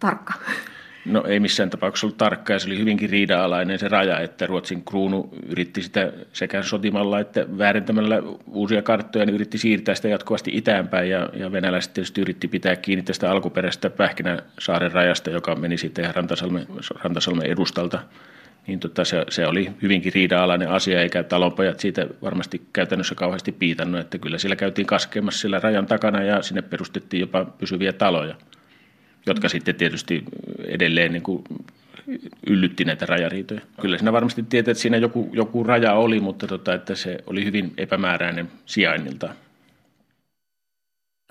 tarkka? 0.00 0.34
No 1.06 1.24
ei 1.26 1.40
missään 1.40 1.70
tapauksessa 1.70 2.06
ollut 2.06 2.16
tarkka 2.16 2.52
ja 2.52 2.58
se 2.58 2.68
oli 2.68 2.78
hyvinkin 2.78 3.10
riida-alainen 3.10 3.78
se 3.78 3.88
raja, 3.88 4.20
että 4.20 4.46
Ruotsin 4.46 4.84
kruunu 4.84 5.28
yritti 5.48 5.82
sitä 5.82 6.12
sekä 6.32 6.62
sotimalla 6.62 7.20
että 7.20 7.46
väärentämällä 7.58 8.22
uusia 8.46 8.82
karttoja, 8.82 9.26
niin 9.26 9.34
yritti 9.34 9.58
siirtää 9.58 9.94
sitä 9.94 10.08
jatkuvasti 10.08 10.50
itäänpäin 10.54 11.10
ja, 11.10 11.30
ja 11.34 11.52
venäläiset 11.52 11.94
tietysti 11.94 12.20
yritti 12.20 12.48
pitää 12.48 12.76
kiinni 12.76 13.02
tästä 13.02 13.30
alkuperäisestä 13.30 13.90
Pähkinäsaaren 13.90 14.92
rajasta, 14.92 15.30
joka 15.30 15.54
meni 15.54 15.78
sitten 15.78 16.14
Rantasalmen, 16.14 16.66
Rantasalmen 17.02 17.46
edustalta. 17.46 17.98
Niin 18.66 18.80
tota, 18.80 19.04
se, 19.04 19.24
se, 19.28 19.46
oli 19.46 19.70
hyvinkin 19.82 20.12
riida-alainen 20.12 20.68
asia, 20.68 21.00
eikä 21.00 21.22
talonpojat 21.22 21.80
siitä 21.80 22.06
varmasti 22.22 22.62
käytännössä 22.72 23.14
kauheasti 23.14 23.52
piitannut, 23.52 24.00
että 24.00 24.18
kyllä 24.18 24.38
siellä 24.38 24.56
käytiin 24.56 24.86
kaskemassa 24.86 25.40
sillä 25.40 25.60
rajan 25.60 25.86
takana 25.86 26.22
ja 26.22 26.42
sinne 26.42 26.62
perustettiin 26.62 27.20
jopa 27.20 27.44
pysyviä 27.44 27.92
taloja 27.92 28.34
jotka 29.26 29.48
sitten 29.48 29.74
tietysti 29.74 30.24
edelleen 30.58 31.12
niin 31.12 31.22
kuin 31.22 31.44
yllytti 32.46 32.84
näitä 32.84 33.06
rajariitoja. 33.06 33.60
Kyllä 33.80 33.98
siinä 33.98 34.12
varmasti 34.12 34.42
tietää, 34.42 34.72
että 34.72 34.82
siinä 34.82 34.96
joku, 34.96 35.30
joku 35.32 35.64
raja 35.64 35.92
oli, 35.94 36.20
mutta 36.20 36.46
tota, 36.46 36.74
että 36.74 36.94
se 36.94 37.18
oli 37.26 37.44
hyvin 37.44 37.72
epämääräinen 37.76 38.50
sijainnilta. 38.66 39.34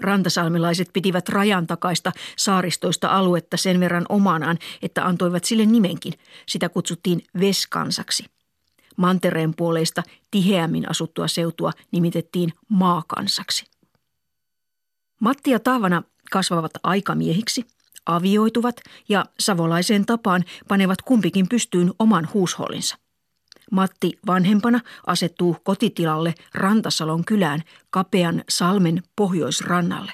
Rantasalmilaiset 0.01 0.89
pitivät 0.93 1.29
rajan 1.29 1.67
takaista 1.67 2.11
saaristoista 2.35 3.07
aluetta 3.07 3.57
sen 3.57 3.79
verran 3.79 4.05
omanaan, 4.09 4.57
että 4.81 5.05
antoivat 5.05 5.43
sille 5.43 5.65
nimenkin. 5.65 6.13
Sitä 6.45 6.69
kutsuttiin 6.69 7.21
Veskansaksi. 7.39 8.25
Mantereen 8.97 9.53
puoleista 9.55 10.03
tiheämmin 10.31 10.89
asuttua 10.89 11.27
seutua 11.27 11.71
nimitettiin 11.91 12.53
maakansaksi. 12.69 13.65
Matti 15.19 15.51
ja 15.51 15.59
Taavana 15.59 16.03
kasvavat 16.31 16.71
aikamiehiksi, 16.83 17.65
avioituvat 18.05 18.75
ja 19.09 19.25
savolaiseen 19.39 20.05
tapaan 20.05 20.43
panevat 20.67 21.01
kumpikin 21.01 21.49
pystyyn 21.49 21.93
oman 21.99 22.27
huushollinsa. 22.33 22.97
Matti 23.71 24.19
vanhempana 24.27 24.79
asettuu 25.07 25.57
kotitilalle 25.63 26.35
Rantasalon 26.53 27.25
kylään 27.25 27.63
kapean 27.89 28.43
salmen 28.49 29.03
pohjoisrannalle. 29.15 30.13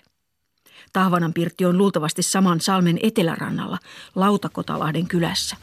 Tahvanan 0.93 1.33
pirtti 1.33 1.65
on 1.65 1.77
luultavasti 1.77 2.23
saman 2.23 2.61
salmen 2.61 2.99
etelärannalla 3.03 3.77
Lautakotalahden 4.15 5.07
kylässä. 5.07 5.55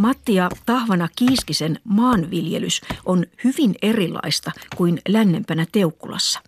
Matti 0.00 0.34
ja 0.34 0.48
Tahvana 0.66 1.08
Kiiskisen 1.16 1.78
maanviljelys 1.84 2.80
on 3.06 3.24
hyvin 3.44 3.74
erilaista 3.82 4.52
kuin 4.76 5.00
lännempänä 5.08 5.66
Teukkulassa. 5.72 6.40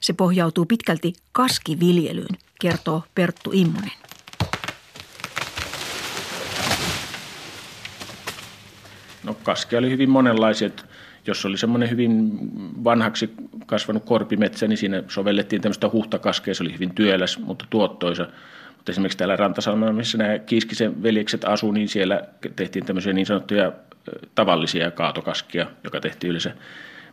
Se 0.00 0.12
pohjautuu 0.12 0.64
pitkälti 0.64 1.12
kaskiviljelyyn, 1.32 2.36
kertoo 2.60 3.02
Perttu 3.14 3.50
Immonen. 3.52 3.90
No 9.24 9.34
kaski 9.42 9.76
oli 9.76 9.90
hyvin 9.90 10.10
monenlaisia. 10.10 10.70
Jos 11.26 11.44
oli 11.44 11.58
semmoinen 11.58 11.90
hyvin 11.90 12.38
vanhaksi 12.84 13.30
kasvanut 13.66 14.04
korpimetsä, 14.04 14.68
niin 14.68 14.78
siinä 14.78 15.02
sovellettiin 15.08 15.62
tämmöistä 15.62 15.90
huhtakaskea. 15.92 16.54
Se 16.54 16.62
oli 16.62 16.72
hyvin 16.72 16.94
työläs, 16.94 17.38
mutta 17.38 17.64
tuottoisa. 17.70 18.26
Mutta 18.82 18.92
esimerkiksi 18.92 19.18
täällä 19.18 19.36
Rantasalmella, 19.36 19.92
missä 19.92 20.18
nämä 20.18 20.38
Kiiskisen 20.38 21.02
veljekset 21.02 21.44
asuu, 21.44 21.72
niin 21.72 21.88
siellä 21.88 22.22
tehtiin 22.56 22.86
tämmöisiä 22.86 23.12
niin 23.12 23.26
sanottuja 23.26 23.72
tavallisia 24.34 24.90
kaatokaskia, 24.90 25.66
joka 25.84 26.00
tehtiin 26.00 26.28
yleensä 26.28 26.54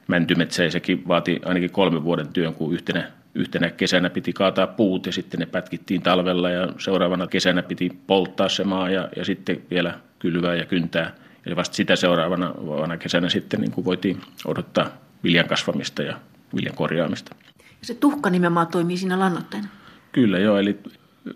mäntymetsä 0.08 0.64
ja 0.64 0.72
sekin 0.72 1.08
vaati 1.08 1.42
ainakin 1.46 1.72
kolmen 1.72 2.04
vuoden 2.04 2.28
työn, 2.28 2.54
kun 2.54 2.74
yhtenä, 2.74 3.12
yhtenä 3.36 3.70
kesänä 3.70 4.10
piti 4.10 4.34
kaataa 4.34 4.68
puut 4.68 5.06
ja 5.06 5.12
sitten 5.12 5.40
ne 5.40 5.46
pätkittiin 5.46 6.02
talvella 6.02 6.50
ja 6.50 6.68
seuraavana 6.78 7.28
kesänä 7.28 7.64
piti 7.64 7.90
polttaa 8.08 8.50
se 8.50 8.64
maa 8.64 8.90
ja, 8.90 9.10
ja 9.16 9.26
sitten 9.26 9.62
vielä 9.72 10.00
kylvää 10.20 10.56
ja 10.56 10.66
kyntää. 10.66 11.14
Ja 11.46 11.56
vasta 11.56 11.76
sitä 11.76 11.96
seuraavana 11.96 12.54
vuonna 12.66 12.98
kesänä 12.98 13.30
sitten 13.30 13.62
niin 13.62 13.72
kuin 13.72 13.86
voitiin 13.86 14.22
odottaa 14.46 14.90
viljan 15.24 15.48
kasvamista 15.48 16.04
ja 16.04 16.20
viljan 16.56 16.76
korjaamista. 16.76 17.36
Se 17.82 17.94
tuhka 17.94 18.30
nimenomaan 18.30 18.68
toimii 18.68 18.98
siinä 18.98 19.20
lannoitteena? 19.20 19.68
Kyllä 20.12 20.40
joo, 20.40 20.58
eli 20.58 20.80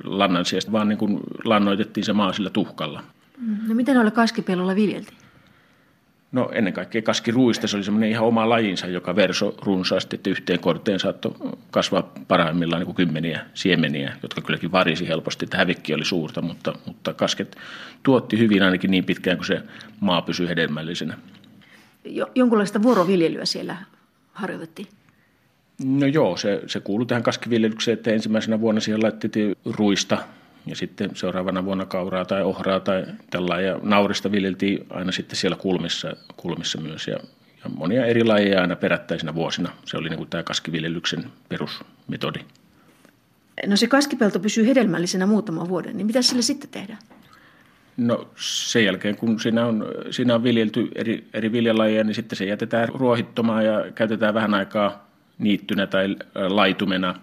lannan 0.03 0.45
sijasta 0.45 0.71
vaan 0.71 0.89
niin 0.89 0.97
kuin 0.97 1.19
lannoitettiin 1.43 2.03
se 2.03 2.13
maa 2.13 2.33
sillä 2.33 2.49
tuhkalla. 2.49 3.03
Mm. 3.37 3.57
No 3.67 3.75
miten 3.75 3.95
noilla 3.95 4.11
kaskipellolla 4.11 4.75
viljeltiin? 4.75 5.17
No 6.31 6.49
ennen 6.53 6.73
kaikkea 6.73 7.01
kaskiruista 7.01 7.67
se 7.67 7.75
oli 7.75 7.83
semmoinen 7.83 8.09
ihan 8.09 8.25
oma 8.25 8.49
lajinsa, 8.49 8.87
joka 8.87 9.15
verso 9.15 9.55
runsaasti, 9.61 10.15
että 10.15 10.29
yhteen 10.29 10.59
korteen 10.59 10.99
saattoi 10.99 11.35
kasvaa 11.71 12.11
parhaimmillaan 12.27 12.79
niin 12.79 12.85
kuin 12.85 12.95
kymmeniä 12.95 13.45
siemeniä, 13.53 14.13
jotka 14.23 14.41
kylläkin 14.41 14.71
varisi 14.71 15.07
helposti, 15.07 15.45
että 15.45 15.57
hävikki 15.57 15.93
oli 15.93 16.05
suurta, 16.05 16.41
mutta, 16.41 16.73
mutta 16.85 17.13
kasket 17.13 17.57
tuotti 18.03 18.39
hyvin 18.39 18.63
ainakin 18.63 18.91
niin 18.91 19.03
pitkään, 19.03 19.37
kuin 19.37 19.47
se 19.47 19.61
maa 19.99 20.21
pysyi 20.21 20.47
hedelmällisenä. 20.47 21.17
Jo, 22.05 22.31
jonkunlaista 22.35 22.81
vuoroviljelyä 22.81 23.45
siellä 23.45 23.75
harjoitettiin? 24.33 24.87
No 25.79 26.05
joo, 26.05 26.37
se, 26.37 26.61
se 26.67 26.79
kuului 26.79 27.05
tähän 27.05 27.23
kaskiviljelykseen, 27.23 27.97
että 27.97 28.11
ensimmäisenä 28.11 28.61
vuonna 28.61 28.81
siihen 28.81 29.03
laitettiin 29.03 29.55
ruista 29.65 30.17
ja 30.65 30.75
sitten 30.75 31.15
seuraavana 31.15 31.65
vuonna 31.65 31.85
kauraa 31.85 32.25
tai 32.25 32.43
ohraa 32.43 32.79
tai 32.79 33.05
tällä 33.29 33.61
ja 33.61 33.79
naurista 33.83 34.31
viljeltiin 34.31 34.85
aina 34.89 35.11
sitten 35.11 35.35
siellä 35.35 35.57
kulmissa, 35.57 36.15
kulmissa 36.37 36.81
myös 36.81 37.07
ja, 37.07 37.17
ja 37.63 37.69
monia 37.77 38.05
eri 38.05 38.23
lajeja 38.23 38.61
aina 38.61 38.75
perättäisinä 38.75 39.35
vuosina. 39.35 39.71
Se 39.85 39.97
oli 39.97 40.09
niin 40.09 40.17
kuin 40.17 40.29
tämä 40.29 40.43
kaskiviljelyksen 40.43 41.25
perusmetodi. 41.49 42.39
No 43.67 43.75
se 43.75 43.87
kaskipelto 43.87 44.39
pysyy 44.39 44.67
hedelmällisenä 44.67 45.25
muutaman 45.25 45.69
vuoden, 45.69 45.97
niin 45.97 46.07
mitä 46.07 46.21
sille 46.21 46.41
sitten 46.41 46.69
tehdään? 46.69 46.99
No 47.97 48.27
sen 48.35 48.85
jälkeen, 48.85 49.15
kun 49.15 49.39
siinä 49.39 49.65
on, 49.65 49.85
siinä 50.11 50.35
on 50.35 50.43
viljelty 50.43 50.91
eri, 50.95 51.27
eri 51.33 51.51
viljalajeja, 51.51 52.03
niin 52.03 52.15
sitten 52.15 52.37
se 52.37 52.45
jätetään 52.45 52.89
ruohittomaan 52.89 53.65
ja 53.65 53.91
käytetään 53.95 54.33
vähän 54.33 54.53
aikaa 54.53 55.02
niittynä 55.37 55.87
tai 55.87 56.15
laitumena. 56.35 57.15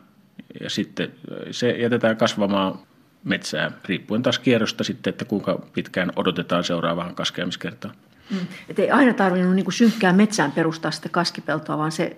Ja 0.61 0.71
sitten 0.71 1.13
se 1.51 1.71
jätetään 1.71 2.17
kasvamaan 2.17 2.79
metsää, 3.25 3.73
riippuen 3.85 4.23
taas 4.23 4.39
kierrosta 4.39 4.85
sitten, 4.85 5.11
että 5.11 5.25
kuinka 5.25 5.67
pitkään 5.75 6.13
odotetaan 6.17 6.65
seuraavaan 6.65 7.15
kaskeamiskertaan. 7.15 7.95
Mm. 8.31 8.47
Että 8.69 8.83
ei 8.83 8.91
aina 8.91 9.15
tarvinnut 9.15 9.55
niin 9.55 9.73
synkkää 9.73 10.13
metsään 10.13 10.53
perustaa 10.53 10.91
sitä 10.91 11.09
kaskipeltoa, 11.09 11.79
vaan 11.79 11.93
se, 11.93 12.17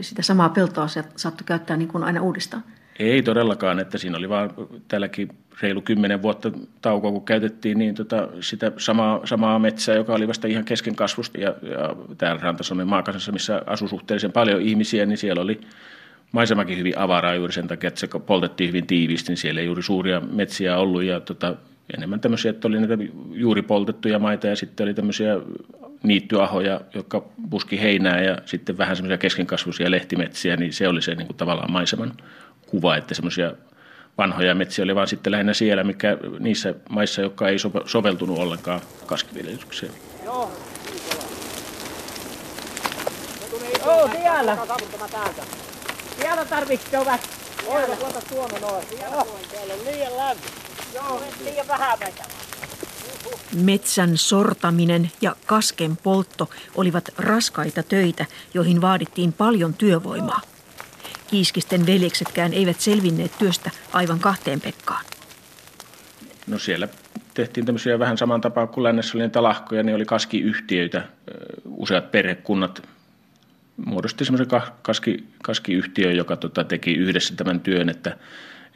sitä 0.00 0.22
samaa 0.22 0.48
peltoa 0.48 0.88
se 0.88 1.04
saattoi 1.16 1.44
käyttää 1.46 1.76
niin 1.76 1.88
kuin 1.88 2.04
aina 2.04 2.22
uudestaan. 2.22 2.64
Ei 2.98 3.22
todellakaan, 3.22 3.80
että 3.80 3.98
siinä 3.98 4.18
oli 4.18 4.28
vaan 4.28 4.50
tälläkin 4.88 5.28
reilu 5.62 5.80
kymmenen 5.80 6.22
vuotta 6.22 6.50
taukoa, 6.82 7.12
kun 7.12 7.24
käytettiin 7.24 7.78
niin 7.78 7.94
tota, 7.94 8.28
sitä 8.40 8.72
samaa, 8.76 9.26
samaa 9.26 9.58
metsää, 9.58 9.94
joka 9.94 10.14
oli 10.14 10.28
vasta 10.28 10.48
ihan 10.48 10.64
kesken 10.64 10.96
kasvusta. 10.96 11.40
Ja, 11.40 11.54
ja 11.62 11.96
täällä 12.18 12.40
Rantasalmen 12.42 12.88
maakasassa, 12.88 13.32
missä 13.32 13.62
asui 13.66 13.88
suhteellisen 13.88 14.32
paljon 14.32 14.60
ihmisiä, 14.60 15.06
niin 15.06 15.18
siellä 15.18 15.42
oli 15.42 15.60
maisemakin 16.32 16.78
hyvin 16.78 16.98
avaraa 16.98 17.34
juuri 17.34 17.52
sen 17.52 17.68
takia, 17.68 17.88
että 17.88 18.00
se 18.00 18.08
poltettiin 18.26 18.68
hyvin 18.68 18.86
tiiviisti, 18.86 19.28
niin 19.28 19.36
siellä 19.36 19.60
ei 19.60 19.66
juuri 19.66 19.82
suuria 19.82 20.20
metsiä 20.20 20.76
ollut 20.76 21.02
ja 21.02 21.20
tota, 21.20 21.56
enemmän 21.96 22.20
tämmöisiä, 22.20 22.50
että 22.50 22.68
oli 22.68 22.78
näitä 22.78 22.98
juuri 23.32 23.62
poltettuja 23.62 24.18
maita 24.18 24.46
ja 24.46 24.56
sitten 24.56 24.84
oli 24.84 24.94
tämmöisiä 24.94 25.40
niittyahoja, 26.02 26.80
jotka 26.94 27.24
puski 27.50 27.80
heinää 27.80 28.22
ja 28.22 28.38
sitten 28.44 28.78
vähän 28.78 28.96
semmoisia 28.96 29.18
keskenkasvuisia 29.18 29.90
lehtimetsiä, 29.90 30.56
niin 30.56 30.72
se 30.72 30.88
oli 30.88 31.02
se 31.02 31.14
niin 31.14 31.26
kuin 31.26 31.36
tavallaan 31.36 31.72
maiseman 31.72 32.12
kuva, 32.66 32.96
että 32.96 33.14
semmoisia 33.14 33.52
vanhoja 34.18 34.54
metsiä 34.54 34.84
oli 34.84 34.94
vaan 34.94 35.06
sitten 35.06 35.30
lähinnä 35.30 35.54
siellä, 35.54 35.84
mikä 35.84 36.16
niissä 36.38 36.74
maissa, 36.88 37.20
jotka 37.20 37.48
ei 37.48 37.56
soveltunut 37.84 38.38
ollenkaan 38.38 38.80
kaskiviljelykseen. 39.06 39.92
Joo, 40.24 40.52
Joo, 43.86 44.08
siellä. 44.12 44.58
Siellä 46.20 46.44
tarvitsee. 46.44 47.04
Siellä, 47.60 47.96
tuota 47.96 48.20
Suomen 48.28 48.62
noin. 48.62 48.86
Siellä 48.88 49.24
täällä 49.52 49.74
on 49.74 49.84
liian 49.84 50.16
lämmin. 50.16 50.44
Joo, 50.94 51.22
liian 51.44 51.68
vähän 51.68 51.98
meitä. 51.98 52.24
Metsän 53.54 54.16
sortaminen 54.16 55.10
ja 55.20 55.36
kasken 55.46 55.96
poltto 55.96 56.50
olivat 56.74 57.08
raskaita 57.18 57.82
töitä, 57.82 58.26
joihin 58.54 58.80
vaadittiin 58.80 59.32
paljon 59.32 59.74
työvoimaa. 59.74 60.40
Kiiskisten 61.34 61.86
veljeksetkään 61.86 62.52
eivät 62.52 62.80
selvinneet 62.80 63.38
työstä 63.38 63.70
aivan 63.92 64.18
kahteen 64.18 64.60
Pekkaan. 64.60 65.04
No 66.46 66.58
siellä 66.58 66.88
tehtiin 67.34 67.66
tämmöisiä 67.66 67.98
vähän 67.98 68.18
saman 68.18 68.40
tapaan 68.40 68.68
kuin 68.68 68.84
lännessä 68.84 69.18
oli 69.18 69.24
niitä 69.24 69.42
lahkoja, 69.42 69.82
ne 69.82 69.94
oli 69.94 70.04
kaskiyhtiöitä. 70.04 71.04
Useat 71.64 72.10
perhekunnat 72.10 72.88
muodosti 73.76 74.24
semmoisen 74.24 74.60
kaski, 74.82 75.24
kaskiyhtiö, 75.42 76.12
joka 76.12 76.36
tota, 76.36 76.64
teki 76.64 76.92
yhdessä 76.92 77.36
tämän 77.36 77.60
työn, 77.60 77.88
että, 77.88 78.16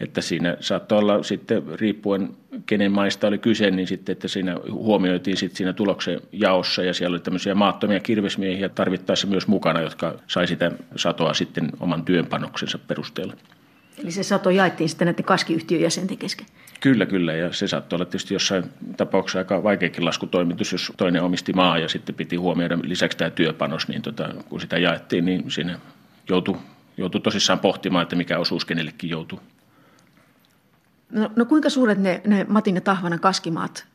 että 0.00 0.20
siinä 0.20 0.56
saattoi 0.61 0.98
olla 0.98 1.22
sitten 1.22 1.62
riippuen 1.74 2.28
kenen 2.66 2.92
maista 2.92 3.26
oli 3.26 3.38
kyse, 3.38 3.70
niin 3.70 3.87
sitten, 3.87 4.12
että 4.12 4.28
siinä 4.28 4.56
huomioitiin 4.70 5.37
sitten 5.37 5.56
siinä 5.56 5.72
tuloksen 5.72 6.20
jaossa 6.32 6.82
ja 6.82 6.94
siellä 6.94 7.14
oli 7.14 7.20
tämmöisiä 7.20 7.54
maattomia 7.54 8.00
kirvesmiehiä 8.00 8.68
tarvittaessa 8.68 9.26
myös 9.26 9.46
mukana, 9.46 9.80
jotka 9.80 10.14
sai 10.26 10.46
sitä 10.46 10.72
satoa 10.96 11.34
sitten 11.34 11.70
oman 11.80 12.04
työnpanoksensa 12.04 12.78
perusteella. 12.78 13.34
Eli 13.98 14.11
se 14.11 14.22
sato 14.22 14.50
jaettiin 14.50 14.88
sitten 14.88 15.06
näiden 15.06 15.24
kaskiyhtiön 15.24 15.80
jäsenten 15.80 16.18
kesken? 16.18 16.46
Kyllä, 16.80 17.06
kyllä. 17.06 17.34
Ja 17.34 17.52
se 17.52 17.68
saattoi 17.68 17.96
olla 17.96 18.04
tietysti 18.04 18.34
jossain 18.34 18.64
tapauksessa 18.96 19.38
aika 19.38 19.62
vaikeakin 19.62 20.04
laskutoimitus, 20.04 20.72
jos 20.72 20.92
toinen 20.96 21.22
omisti 21.22 21.52
maa 21.52 21.78
ja 21.78 21.88
sitten 21.88 22.14
piti 22.14 22.37
huomioida 22.37 22.78
lisäksi 22.82 23.18
tämä 23.18 23.30
työpanos, 23.30 23.88
niin 23.88 24.02
tota, 24.02 24.28
kun 24.48 24.61
sitä 24.61 24.78
jaettiin, 24.78 25.24
niin 25.24 25.50
siinä 25.50 25.78
joutui, 26.28 26.56
joutui 26.96 27.20
tosissaan 27.20 27.58
pohtimaan, 27.58 28.02
että 28.02 28.16
mikä 28.16 28.38
osuus 28.38 28.64
kenellekin 28.64 29.11
joutuu. 29.11 29.40
No, 31.12 31.31
no 31.37 31.44
kuinka 31.44 31.71
suuret 31.71 31.99
ne, 31.99 32.21
ne 32.27 32.47
Matin 32.49 32.75
ja 32.75 32.81
Tahvanan 32.81 33.21
kaskimaat 33.21 33.87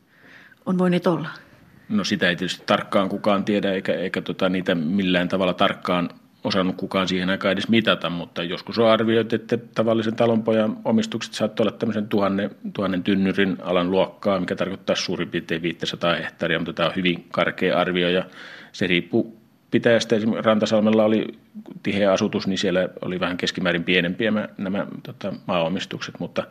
on 0.66 0.78
voineet 0.78 1.06
olla? 1.06 1.28
No 1.88 2.04
sitä 2.04 2.28
ei 2.28 2.36
tietysti 2.36 2.62
tarkkaan 2.66 3.08
kukaan 3.08 3.44
tiedä, 3.44 3.72
eikä, 3.72 3.92
eikä 3.92 4.22
tota, 4.22 4.48
niitä 4.48 4.74
millään 4.74 5.28
tavalla 5.28 5.54
tarkkaan 5.54 6.10
osannut 6.44 6.76
kukaan 6.76 7.08
siihen 7.08 7.30
aikaan 7.30 7.52
edes 7.52 7.68
mitata, 7.68 8.10
mutta 8.10 8.42
joskus 8.42 8.78
on 8.78 8.90
arvioitu, 8.90 9.36
että 9.36 9.56
tavallisen 9.56 10.16
talonpojan 10.16 10.76
omistukset 10.84 11.34
saattoi 11.34 11.64
olla 11.66 11.76
tämmöisen 11.76 12.08
tuhannen, 12.08 12.50
tuhannen 12.72 13.02
tynnyrin 13.02 13.56
alan 13.62 13.90
luokkaa, 13.90 14.40
mikä 14.40 14.56
tarkoittaa 14.56 14.96
suurin 14.96 15.28
piirtein 15.28 15.62
500 15.62 16.14
hehtaaria, 16.14 16.58
mutta 16.58 16.72
tämä 16.72 16.88
on 16.88 16.96
hyvin 16.96 17.26
karkea 17.30 17.78
arvio 17.78 18.08
ja 18.08 18.24
se 18.72 18.86
riippuu 18.86 19.43
pitäjästä, 19.74 20.16
esimerkiksi 20.16 20.46
Rantasalmella 20.46 21.04
oli 21.04 21.26
tiheä 21.82 22.12
asutus, 22.12 22.46
niin 22.46 22.58
siellä 22.58 22.88
oli 23.02 23.20
vähän 23.20 23.36
keskimäärin 23.36 23.84
pienempiä 23.84 24.32
nämä 24.58 24.86
tota, 25.02 25.32
maaomistukset, 25.46 26.14
mutta 26.18 26.46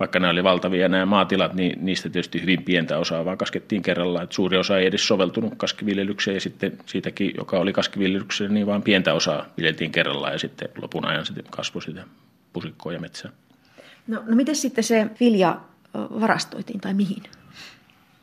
vaikka 0.00 0.20
nämä 0.20 0.30
oli 0.30 0.44
valtavia 0.44 0.88
nämä 0.88 1.06
maatilat, 1.06 1.54
niin 1.54 1.84
niistä 1.84 2.08
tietysti 2.08 2.42
hyvin 2.42 2.62
pientä 2.62 2.98
osaa 2.98 3.24
vaan 3.24 3.38
kaskettiin 3.38 3.82
kerralla. 3.82 4.22
Että 4.22 4.34
suuri 4.34 4.56
osa 4.58 4.78
ei 4.78 4.86
edes 4.86 5.06
soveltunut 5.06 5.54
kaskiviljelykseen 5.56 6.34
ja 6.34 6.40
sitten 6.40 6.78
siitäkin, 6.86 7.32
joka 7.36 7.58
oli 7.58 7.72
kaskiviljelykseen, 7.72 8.54
niin 8.54 8.66
vaan 8.66 8.82
pientä 8.82 9.14
osaa 9.14 9.46
viljeltiin 9.56 9.92
kerrallaan 9.92 10.32
ja 10.32 10.38
sitten 10.38 10.68
lopun 10.82 11.06
ajan 11.06 11.26
sitten 11.26 11.44
kasvoi 11.50 11.82
sitä 11.82 12.04
pusikkoa 12.52 12.92
ja 12.92 13.00
metsää. 13.00 13.30
No, 14.06 14.22
no 14.26 14.36
miten 14.36 14.56
sitten 14.56 14.84
se 14.84 15.06
vilja 15.20 15.60
varastoitiin 15.94 16.80
tai 16.80 16.94
mihin? 16.94 17.22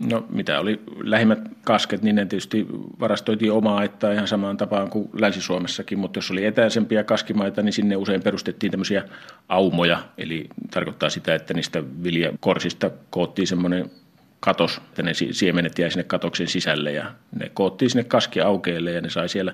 No 0.10 0.26
mitä 0.30 0.60
oli 0.60 0.82
lähimmät 1.04 1.40
kasket, 1.64 2.02
niin 2.02 2.16
ne 2.16 2.26
tietysti 2.26 2.68
varastoitiin 3.00 3.52
omaa 3.52 3.84
että 3.84 4.14
ihan 4.14 4.28
samaan 4.28 4.58
tapaan 4.58 4.90
kuin 4.90 5.10
Länsi-Suomessakin, 5.14 6.00
mutta 6.00 6.18
jos 6.18 6.32
oli 6.32 6.46
etäisempiä 6.46 7.04
kaskimaita, 7.04 7.62
niin 7.62 7.74
sinne 7.74 7.96
usein 7.96 8.24
perustettiin 8.24 8.72
tämmöisiä 8.72 9.04
aumoja, 9.50 10.04
eli 10.18 10.48
tarkoittaa 10.72 11.10
sitä, 11.10 11.36
että 11.36 11.54
niistä 11.54 11.84
viljakorsista 12.04 12.92
koottiin 13.10 13.48
semmoinen 13.48 13.92
katos, 14.40 14.78
että 14.78 15.04
ne 15.04 15.12
siemenet 15.14 15.80
jäi 15.80 15.92
sinne 15.92 16.04
katoksen 16.04 16.48
sisälle. 16.48 16.92
Ja 16.92 17.12
ne 17.40 17.52
koottiin 17.54 17.90
sinne 17.90 18.04
kaskiaukeelle 18.04 18.92
ja 18.92 19.02
ne 19.02 19.10
sai 19.10 19.30
siellä 19.30 19.54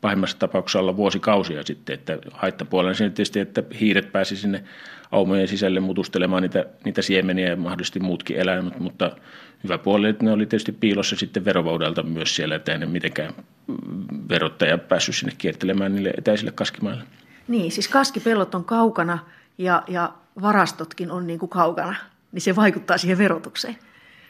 pahimmassa 0.00 0.38
tapauksessa 0.38 0.78
olla 0.78 0.96
vuosikausia 0.96 1.62
sitten, 1.62 1.94
että 1.94 2.18
haittapuolella 2.32 2.94
siinä 2.94 3.10
tietysti, 3.10 3.40
että 3.40 3.62
hiiret 3.80 4.12
pääsi 4.12 4.36
sinne 4.36 4.64
aumojen 5.10 5.48
sisälle 5.48 5.80
mutustelemaan 5.80 6.42
niitä, 6.42 6.64
niitä 6.84 7.02
siemeniä 7.02 7.48
ja 7.48 7.56
mahdollisesti 7.56 8.00
muutkin 8.00 8.36
eläimet, 8.36 8.78
mutta 8.78 9.16
hyvä 9.64 9.78
puoli, 9.78 10.08
että 10.08 10.24
ne 10.24 10.32
oli 10.32 10.46
tietysti 10.46 10.72
piilossa 10.72 11.16
sitten 11.16 11.44
verovaudelta 11.44 12.02
myös 12.02 12.36
siellä, 12.36 12.54
että 12.54 12.72
ei 12.72 12.78
ne 12.78 12.86
mitenkään 12.86 13.34
verottaja 14.28 14.78
päässyt 14.78 15.16
sinne 15.16 15.32
kiertelemään 15.38 15.94
niille 15.94 16.12
etäisille 16.18 16.52
kaskimaille. 16.52 17.02
Niin, 17.48 17.72
siis 17.72 17.88
kaskipellot 17.88 18.54
on 18.54 18.64
kaukana 18.64 19.18
ja, 19.58 19.82
ja 19.88 20.12
varastotkin 20.42 21.10
on 21.10 21.26
niin 21.26 21.38
kuin 21.38 21.50
kaukana, 21.50 21.94
niin 22.32 22.42
se 22.42 22.56
vaikuttaa 22.56 22.98
siihen 22.98 23.18
verotukseen. 23.18 23.76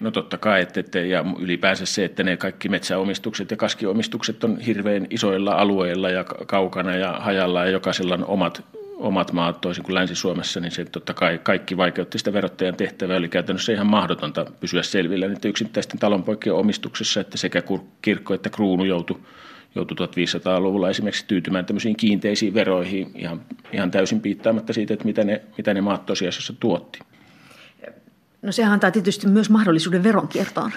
No 0.01 0.11
totta 0.11 0.39
kai, 0.39 0.63
että, 0.63 0.81
että, 0.81 0.99
ja 0.99 1.25
ylipäänsä 1.39 1.87
se, 1.87 2.05
että 2.05 2.23
ne 2.23 2.37
kaikki 2.37 2.69
metsäomistukset 2.69 3.51
ja 3.51 3.57
kaskiomistukset 3.57 4.45
on 4.45 4.59
hirveän 4.59 5.07
isoilla 5.11 5.53
alueilla 5.53 6.11
ja 6.11 6.25
kaukana 6.25 6.97
ja 6.97 7.13
hajalla 7.13 7.65
ja 7.65 7.71
jokaisella 7.71 8.15
on 8.15 8.25
omat 8.25 8.65
omat 9.01 9.33
maat 9.33 9.61
toisin 9.61 9.85
kuin 9.85 9.95
Länsi-Suomessa, 9.95 10.61
niin 10.61 10.73
se 10.73 10.85
totta 10.85 11.15
kai 11.15 11.39
kaikki 11.43 11.77
vaikeutti 11.77 12.19
sitä 12.19 12.33
verottajan 12.33 12.77
tehtävää. 12.77 13.17
Oli 13.17 13.29
käytännössä 13.29 13.73
ihan 13.73 13.87
mahdotonta 13.87 14.47
pysyä 14.61 14.83
selvillä 14.83 15.29
niitä 15.29 15.49
yksittäisten 15.49 15.99
talonpoikien 15.99 16.55
omistuksessa, 16.55 17.21
että 17.21 17.39
sekä 17.39 17.63
kirkko 18.03 18.35
että 18.35 18.51
kruunu 18.51 18.85
joutui 18.85 19.21
joutui 19.75 20.07
1500-luvulla 20.07 20.91
esimerkiksi 20.91 21.25
tyytymään 21.29 21.67
tämmöisiin 21.67 21.97
kiinteisiin 21.97 22.55
veroihin 22.55 23.11
ihan, 23.15 23.41
ihan 23.73 23.91
täysin 23.91 24.21
piittaamatta 24.21 24.73
siitä, 24.73 24.95
että 24.95 25.07
mitä 25.07 25.25
ne, 25.25 25.43
mitä 25.57 25.75
ne 25.75 25.81
maat 25.81 26.07
tosiasiassa 26.07 26.53
tuotti. 26.61 26.99
No 28.43 28.53
sehän 28.53 28.73
antaa 28.73 28.91
tietysti 28.91 29.29
myös 29.29 29.51
mahdollisuuden 29.51 30.03
veronkiertoon. 30.03 30.73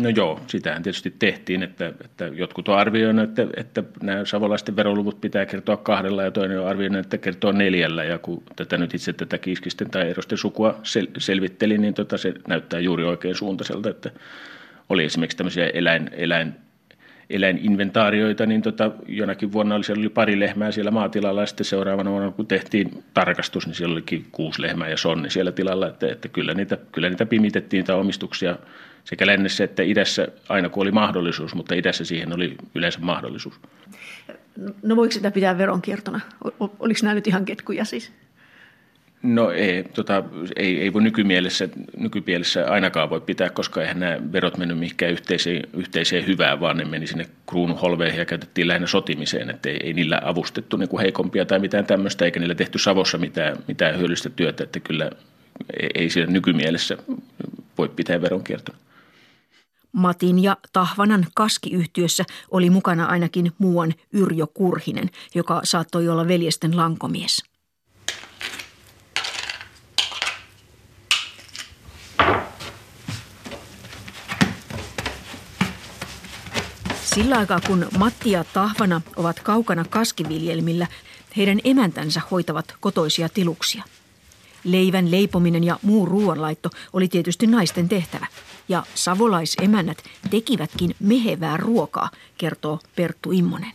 No 0.00 0.08
joo, 0.08 0.40
sitähän 0.46 0.82
tietysti 0.82 1.14
tehtiin, 1.18 1.62
että, 1.62 1.92
että 2.04 2.24
jotkut 2.26 2.68
on 2.68 2.78
arvioinut, 2.78 3.24
että, 3.28 3.46
että 3.56 3.82
nämä 4.02 4.24
savolaisten 4.24 4.76
veroluvut 4.76 5.20
pitää 5.20 5.46
kertoa 5.46 5.76
kahdella 5.76 6.22
ja 6.22 6.30
toinen 6.30 6.60
on 6.60 6.66
arvioinut, 6.66 7.00
että 7.00 7.18
kertoo 7.18 7.52
neljällä. 7.52 8.04
Ja 8.04 8.18
kun 8.18 8.42
tätä 8.56 8.78
nyt 8.78 8.94
itse 8.94 9.12
tätä 9.12 9.38
kiiskisten 9.38 9.90
tai 9.90 10.10
erosten 10.10 10.38
sukua 10.38 10.80
sel, 10.82 11.06
selvitteli, 11.18 11.78
niin 11.78 11.94
tota, 11.94 12.18
se 12.18 12.34
näyttää 12.48 12.80
juuri 12.80 13.04
oikein 13.04 13.34
suuntaiselta, 13.34 13.90
että 13.90 14.10
oli 14.88 15.04
esimerkiksi 15.04 15.36
tämmöisiä 15.36 15.70
eläin, 15.74 16.10
eläin, 16.12 16.54
eläininventaarioita, 17.30 18.46
niin 18.46 18.62
tota, 18.62 18.90
jonakin 19.08 19.52
vuonna 19.52 19.74
oli, 19.74 19.84
siellä 19.84 20.00
oli 20.00 20.08
pari 20.08 20.40
lehmää 20.40 20.72
siellä 20.72 20.90
maatilalla 20.90 21.40
ja 21.40 21.46
sitten 21.46 21.64
seuraavana 21.64 22.10
vuonna, 22.10 22.30
kun 22.30 22.46
tehtiin 22.46 23.04
tarkastus, 23.14 23.66
niin 23.66 23.74
siellä 23.74 23.92
olikin 23.92 24.26
kuusi 24.32 24.62
lehmää 24.62 24.88
ja 24.88 24.96
sonni 24.96 25.30
siellä 25.30 25.52
tilalla, 25.52 25.86
että, 25.86 26.12
että 26.12 26.28
kyllä, 26.28 26.54
niitä, 26.54 26.78
kyllä 26.92 27.08
niitä 27.08 27.26
pimitettiin 27.26 27.84
tai 27.84 27.96
omistuksia 27.96 28.56
sekä 29.04 29.26
lännessä 29.26 29.64
että 29.64 29.82
idässä 29.82 30.28
aina 30.48 30.68
kun 30.68 30.82
oli 30.82 30.90
mahdollisuus, 30.90 31.54
mutta 31.54 31.74
idässä 31.74 32.04
siihen 32.04 32.34
oli 32.34 32.56
yleensä 32.74 32.98
mahdollisuus. 33.02 33.60
No 34.82 34.96
voiko 34.96 35.12
sitä 35.12 35.30
pitää 35.30 35.58
veronkiertona? 35.58 36.20
Oliko 36.60 37.00
nämä 37.02 37.14
nyt 37.14 37.26
ihan 37.26 37.44
ketkuja 37.44 37.84
siis? 37.84 38.12
No 39.22 39.50
ei, 39.50 39.82
tota, 39.82 40.24
ei, 40.56 40.80
ei 40.80 40.92
voi 40.92 41.02
nykymielessä, 41.02 41.68
nykypielessä 41.96 42.66
ainakaan 42.70 43.10
voi 43.10 43.20
pitää, 43.20 43.50
koska 43.50 43.82
eihän 43.82 44.00
nämä 44.00 44.18
verot 44.32 44.56
mennyt 44.56 44.78
mihinkään 44.78 45.12
yhteiseen, 45.12 45.62
yhteiseen 45.76 46.26
hyvään, 46.26 46.60
vaan 46.60 46.76
ne 46.76 46.84
meni 46.84 47.06
sinne 47.06 47.26
kruunuholveihin 47.46 48.18
ja 48.18 48.24
käytettiin 48.24 48.68
lähinnä 48.68 48.86
sotimiseen, 48.86 49.50
että 49.50 49.68
ei, 49.68 49.80
ei 49.82 49.92
niillä 49.92 50.20
avustettu 50.24 50.76
niin 50.76 50.88
kuin 50.88 51.00
heikompia 51.00 51.44
tai 51.44 51.58
mitään 51.58 51.86
tämmöistä, 51.86 52.24
eikä 52.24 52.40
niillä 52.40 52.54
tehty 52.54 52.78
Savossa 52.78 53.18
mitään, 53.18 53.56
mitään 53.68 53.98
hyödyllistä 53.98 54.30
työtä, 54.30 54.64
että 54.64 54.80
kyllä 54.80 55.10
ei, 55.80 55.90
ei 55.94 56.10
siinä 56.10 56.32
nykymielessä 56.32 56.96
voi 57.78 57.88
pitää 57.88 58.22
veronkiertona. 58.22 58.78
Matin 59.94 60.42
ja 60.42 60.56
Tahvanan 60.72 61.26
kaskiyhtiössä 61.34 62.24
oli 62.50 62.70
mukana 62.70 63.06
ainakin 63.06 63.52
muuan 63.58 63.94
Yrjö 64.12 64.46
Kurhinen, 64.46 65.10
joka 65.34 65.60
saattoi 65.64 66.08
olla 66.08 66.28
veljesten 66.28 66.76
lankomies. 66.76 67.42
Sillä 77.02 77.38
aikaa 77.38 77.60
kun 77.66 77.86
Matti 77.98 78.30
ja 78.30 78.44
Tahvana 78.44 79.00
ovat 79.16 79.40
kaukana 79.40 79.84
kaskiviljelmillä, 79.90 80.86
heidän 81.36 81.58
emäntänsä 81.64 82.20
hoitavat 82.30 82.74
kotoisia 82.80 83.28
tiluksia. 83.28 83.84
Leivän 84.64 85.10
leipominen 85.10 85.64
ja 85.64 85.78
muu 85.82 86.06
ruoanlaitto 86.06 86.70
oli 86.92 87.08
tietysti 87.08 87.46
naisten 87.46 87.88
tehtävä. 87.88 88.26
Ja 88.68 88.82
savolaisemännät 88.94 89.98
tekivätkin 90.30 90.94
mehevää 91.00 91.56
ruokaa, 91.56 92.10
kertoo 92.38 92.78
Perttu 92.96 93.32
Immonen. 93.32 93.72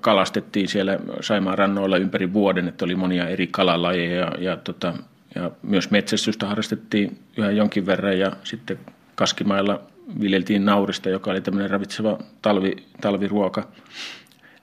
Kalastettiin 0.00 0.68
siellä 0.68 0.98
Saimaan 1.20 1.58
rannoilla 1.58 1.96
ympäri 1.96 2.32
vuoden, 2.32 2.68
että 2.68 2.84
oli 2.84 2.94
monia 2.94 3.28
eri 3.28 3.46
kalalajeja 3.46 4.16
ja, 4.16 4.32
ja, 4.38 4.56
tota, 4.56 4.94
ja 5.34 5.50
myös 5.62 5.90
metsästystä 5.90 6.46
harrastettiin 6.46 7.18
yhä 7.36 7.50
jonkin 7.50 7.86
verran 7.86 8.18
ja 8.18 8.32
sitten 8.44 8.78
Kaskimailla 9.14 9.80
viljeltiin 10.20 10.64
naurista, 10.64 11.08
joka 11.08 11.30
oli 11.30 11.40
tämmöinen 11.40 11.70
ravitseva 11.70 12.18
talvi, 12.42 12.76
talviruoka 13.00 13.68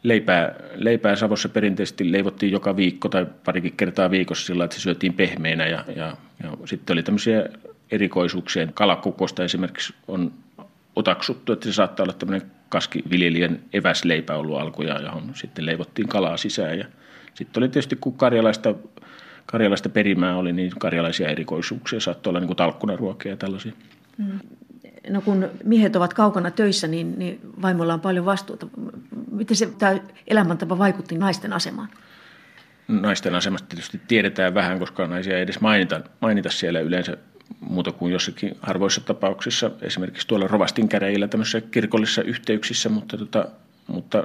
leipää, 0.03 0.55
leipää 0.75 1.15
Savossa 1.15 1.49
perinteisesti 1.49 2.11
leivottiin 2.11 2.51
joka 2.51 2.75
viikko 2.75 3.09
tai 3.09 3.25
parikin 3.45 3.73
kertaa 3.77 4.11
viikossa 4.11 4.45
sillä, 4.45 4.63
että 4.63 4.75
se 4.75 4.81
syötiin 4.81 5.13
pehmeänä 5.13 5.67
ja, 5.67 5.85
ja, 5.95 6.17
ja 6.43 6.57
sitten 6.65 6.93
oli 6.93 7.03
tämmöisiä 7.03 7.45
erikoisuuksia. 7.91 8.67
Kalakukosta 8.73 9.43
esimerkiksi 9.43 9.93
on 10.07 10.31
otaksuttu, 10.95 11.53
että 11.53 11.65
se 11.65 11.73
saattaa 11.73 12.03
olla 12.03 12.13
tämmöinen 12.13 12.51
kaskiviljelijän 12.69 13.59
eväsleipä 13.73 14.35
ollut 14.35 14.59
alkuja, 14.59 15.01
johon 15.01 15.31
sitten 15.33 15.65
leivottiin 15.65 16.07
kalaa 16.07 16.37
sisään. 16.37 16.79
Ja 16.79 16.85
sitten 17.33 17.63
oli 17.63 17.69
tietysti, 17.69 17.95
kun 17.95 18.17
karjalaista, 18.17 18.75
karjalaista 19.45 19.89
perimää 19.89 20.37
oli, 20.37 20.53
niin 20.53 20.71
karjalaisia 20.79 21.29
erikoisuuksia 21.29 21.99
saattoi 21.99 22.31
olla 22.31 22.39
niin 22.39 22.47
kuin 22.47 22.57
talkkunaruokia 22.57 23.31
ja 23.31 23.37
tällaisia. 23.37 23.73
Mm 24.17 24.39
no 25.09 25.21
kun 25.21 25.49
miehet 25.63 25.95
ovat 25.95 26.13
kaukana 26.13 26.51
töissä, 26.51 26.87
niin, 26.87 27.19
niin 27.19 27.39
vaimolla 27.61 27.93
on 27.93 28.01
paljon 28.01 28.25
vastuuta. 28.25 28.67
Miten 29.31 29.57
se 29.57 29.69
tämä 29.77 29.99
elämäntapa 30.27 30.77
vaikutti 30.77 31.17
naisten 31.17 31.53
asemaan? 31.53 31.89
Naisten 32.87 33.35
asemasta 33.35 33.67
tietysti 33.67 34.01
tiedetään 34.07 34.53
vähän, 34.53 34.79
koska 34.79 35.07
naisia 35.07 35.35
ei 35.35 35.41
edes 35.41 35.59
mainita, 35.59 36.01
mainita 36.21 36.49
siellä 36.49 36.79
yleensä 36.79 37.17
muuta 37.59 37.91
kuin 37.91 38.13
jossakin 38.13 38.57
harvoissa 38.61 39.01
tapauksissa, 39.01 39.71
esimerkiksi 39.81 40.27
tuolla 40.27 40.47
Rovastin 40.47 40.89
käreillä 40.89 41.27
tämmöisissä 41.27 41.61
kirkollisissa 41.61 42.21
yhteyksissä, 42.21 42.89
mutta, 42.89 43.17
tota, 43.17 43.47
mutta 43.87 44.23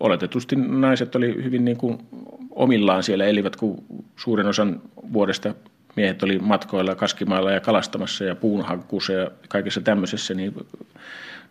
oletetusti 0.00 0.56
naiset 0.56 1.16
oli 1.16 1.44
hyvin 1.44 1.64
niin 1.64 1.76
kuin 1.76 1.98
omillaan 2.50 3.02
siellä 3.02 3.24
elivät, 3.24 3.56
kun 3.56 3.84
suurin 4.16 4.46
osan 4.46 4.82
vuodesta 5.12 5.54
miehet 5.96 6.22
oli 6.22 6.38
matkoilla 6.38 6.94
kaskimailla 6.94 7.52
ja 7.52 7.60
kalastamassa 7.60 8.24
ja 8.24 8.34
puunhankkuussa 8.34 9.12
ja 9.12 9.30
kaikessa 9.48 9.80
tämmöisessä, 9.80 10.34
niin 10.34 10.54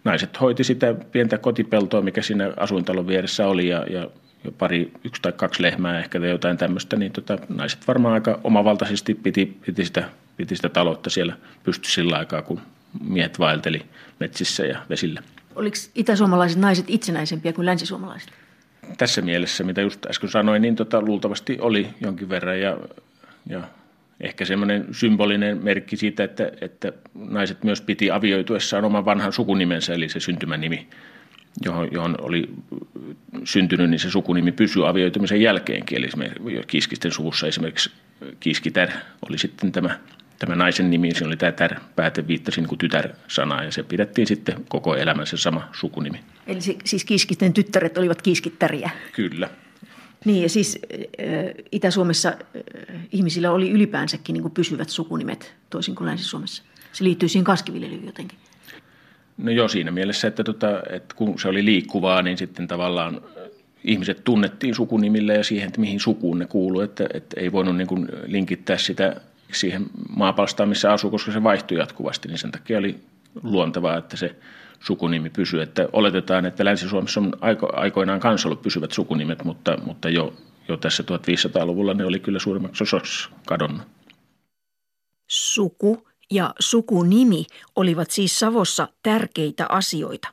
naiset 0.04 0.42
hoiti 0.42 0.64
sitä 0.64 0.96
pientä 1.12 1.38
kotipeltoa, 1.38 2.02
mikä 2.02 2.22
siinä 2.22 2.54
asuintalon 2.58 3.08
vieressä 3.08 3.48
oli 3.48 3.68
ja, 3.68 3.86
ja 3.90 4.10
pari, 4.58 4.92
yksi 5.04 5.22
tai 5.22 5.32
kaksi 5.32 5.64
lehmää 5.64 6.00
ehkä 6.00 6.20
tai 6.20 6.30
jotain 6.30 6.58
tämmöistä, 6.58 6.96
niin 6.96 7.12
tota, 7.12 7.38
naiset 7.50 7.88
varmaan 7.88 8.14
aika 8.14 8.40
omavaltaisesti 8.44 9.14
piti, 9.14 9.58
piti, 9.66 9.86
sitä, 9.86 10.10
piti 10.38 10.56
sitä 10.56 10.70
taloutta 10.70 11.10
siellä 11.10 11.34
pysty 11.64 11.90
sillä 11.90 12.18
aikaa, 12.18 12.42
kun 12.42 12.62
miehet 13.02 13.40
vaelteli 13.40 13.86
metsissä 14.20 14.66
ja 14.66 14.80
vesillä. 14.90 15.24
Oliko 15.56 15.78
itäsuomalaiset 15.96 16.60
naiset 16.60 16.86
itsenäisempiä 16.88 17.54
kuin 17.54 17.66
länsisuomalaiset? 17.66 18.30
Tässä 18.98 19.22
mielessä, 19.22 19.64
mitä 19.64 19.82
just 19.82 20.06
äsken 20.06 20.30
sanoin, 20.30 20.62
niin 20.62 20.76
tota, 20.76 21.02
luultavasti 21.02 21.58
oli 21.62 21.88
jonkin 22.02 22.30
verran 22.30 22.60
ja, 22.60 22.78
ja 23.50 23.62
ehkä 24.22 24.46
semmoinen 24.46 24.88
symbolinen 24.92 25.64
merkki 25.64 25.98
siitä, 25.98 26.24
että, 26.24 26.52
että 26.62 26.94
naiset 27.16 27.64
myös 27.64 27.82
piti 27.82 28.12
avioituessaan 28.12 28.86
oman 28.86 29.06
vanhan 29.06 29.34
sukunimensä, 29.34 29.94
eli 29.94 30.10
se 30.10 30.20
syntymänimi, 30.20 30.88
johon, 31.66 31.88
johon 31.92 32.16
oli 32.22 32.50
syntynyt, 33.44 33.90
niin 33.90 34.00
se 34.00 34.10
sukunimi 34.10 34.52
pysyy 34.52 34.88
avioitumisen 34.88 35.42
jälkeenkin. 35.42 35.98
Eli 35.98 36.08
Kiiskisten 36.68 37.12
suvussa 37.12 37.48
esimerkiksi 37.48 37.92
Kiiskitär 38.40 38.90
oli 39.30 39.38
sitten 39.38 39.72
tämä, 39.72 40.00
tämä 40.40 40.56
naisen 40.56 40.90
nimi, 40.90 41.12
siinä 41.12 41.28
oli 41.28 41.38
tämä 41.38 41.52
tär, 41.52 41.76
pääte 41.96 42.28
viittasi 42.28 42.62
niin 42.62 42.78
tytär-sanaa, 42.78 43.64
ja 43.64 43.72
se 43.72 43.84
pidettiin 43.84 44.28
sitten 44.28 44.66
koko 44.70 44.96
elämänsä 44.96 45.38
sama 45.38 45.70
sukunimi. 45.74 46.20
Eli 46.48 46.62
siis 46.84 47.06
Kiiskisten 47.06 47.54
tyttäret 47.54 47.98
olivat 47.98 48.22
Kiiskittäriä? 48.22 48.90
Kyllä. 49.14 49.50
Niin 50.26 50.44
ja 50.44 50.50
siis 50.50 50.80
Itä-Suomessa 51.72 52.34
ihmisillä 53.12 53.52
oli 53.52 53.72
ylipäänsäkin 53.72 54.34
niin 54.34 54.42
kuin 54.42 54.54
pysyvät 54.54 54.90
sukunimet 54.90 55.54
toisin 55.70 55.96
kuin 55.96 56.08
Länsi-Suomessa. 56.08 56.64
Se 56.92 57.04
liittyy 57.04 57.30
siihen 57.30 57.44
kaskiviljelyyn 57.44 58.06
jotenkin. 58.06 58.40
No 59.38 59.52
joo, 59.52 59.68
siinä 59.68 59.92
mielessä, 59.92 60.28
että, 60.28 60.44
tota, 60.44 60.82
että 60.90 61.16
kun 61.16 61.40
se 61.40 61.48
oli 61.48 61.66
liikkuvaa, 61.66 62.22
niin 62.22 62.38
sitten 62.38 62.68
tavallaan 62.68 63.22
ihmiset 63.84 64.24
tunnettiin 64.24 64.76
sukunimille 64.76 65.34
ja 65.34 65.44
siihen, 65.44 65.68
että 65.68 65.82
mihin 65.82 66.00
sukuun 66.00 66.40
ne 66.40 66.46
kuuluu. 66.46 66.82
Että, 66.82 67.08
että 67.14 67.40
ei 67.40 67.52
voinut 67.52 67.78
niin 67.78 67.88
kuin 67.88 68.08
linkittää 68.26 68.78
sitä 68.78 69.22
siihen 69.52 69.86
maapalstaan, 70.16 70.70
missä 70.70 70.94
asuu, 70.94 71.12
koska 71.12 71.32
se 71.32 71.44
vaihtui 71.44 71.78
jatkuvasti, 71.78 72.28
niin 72.28 72.38
sen 72.38 72.52
takia 72.52 72.78
oli 72.78 73.00
luontevaa, 73.44 73.98
että 73.98 74.18
se 74.18 74.36
sukunimi 74.80 75.30
pysyy. 75.30 75.62
Että 75.62 75.90
oletetaan, 75.94 76.46
että 76.46 76.66
Länsi-Suomessa 76.66 77.20
on 77.20 77.34
aiko, 77.42 77.70
aikoinaan 77.74 78.20
kanssa 78.20 78.48
ollut 78.48 78.62
pysyvät 78.62 78.92
sukunimet, 78.92 79.44
mutta, 79.44 79.78
mutta 79.86 80.10
jo, 80.10 80.34
jo 80.68 80.78
tässä 80.78 81.04
1500-luvulla 81.04 81.94
ne 81.94 82.06
oli 82.06 82.20
kyllä 82.20 82.40
suurimmaksi 82.40 82.84
osaksi 82.84 83.30
kadonnut. 83.46 83.88
Suku 85.28 86.08
ja 86.32 86.54
sukunimi 86.60 87.46
olivat 87.76 88.12
siis 88.12 88.40
Savossa 88.40 88.88
tärkeitä 89.04 89.66
asioita. 89.70 90.28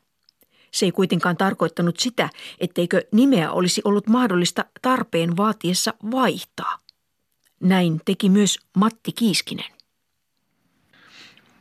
Se 0.73 0.87
ei 0.87 0.93
kuitenkaan 0.93 1.37
tarkoittanut 1.37 1.99
sitä, 1.99 2.29
etteikö 2.61 3.03
nimeä 3.13 3.53
olisi 3.53 3.81
ollut 3.85 4.07
mahdollista 4.07 4.65
tarpeen 4.83 5.37
vaatiessa 5.37 5.95
vaihtaa. 6.11 6.79
Näin 7.61 8.01
teki 8.05 8.29
myös 8.29 8.59
Matti 8.77 9.13
Kiiskinen. 9.13 9.76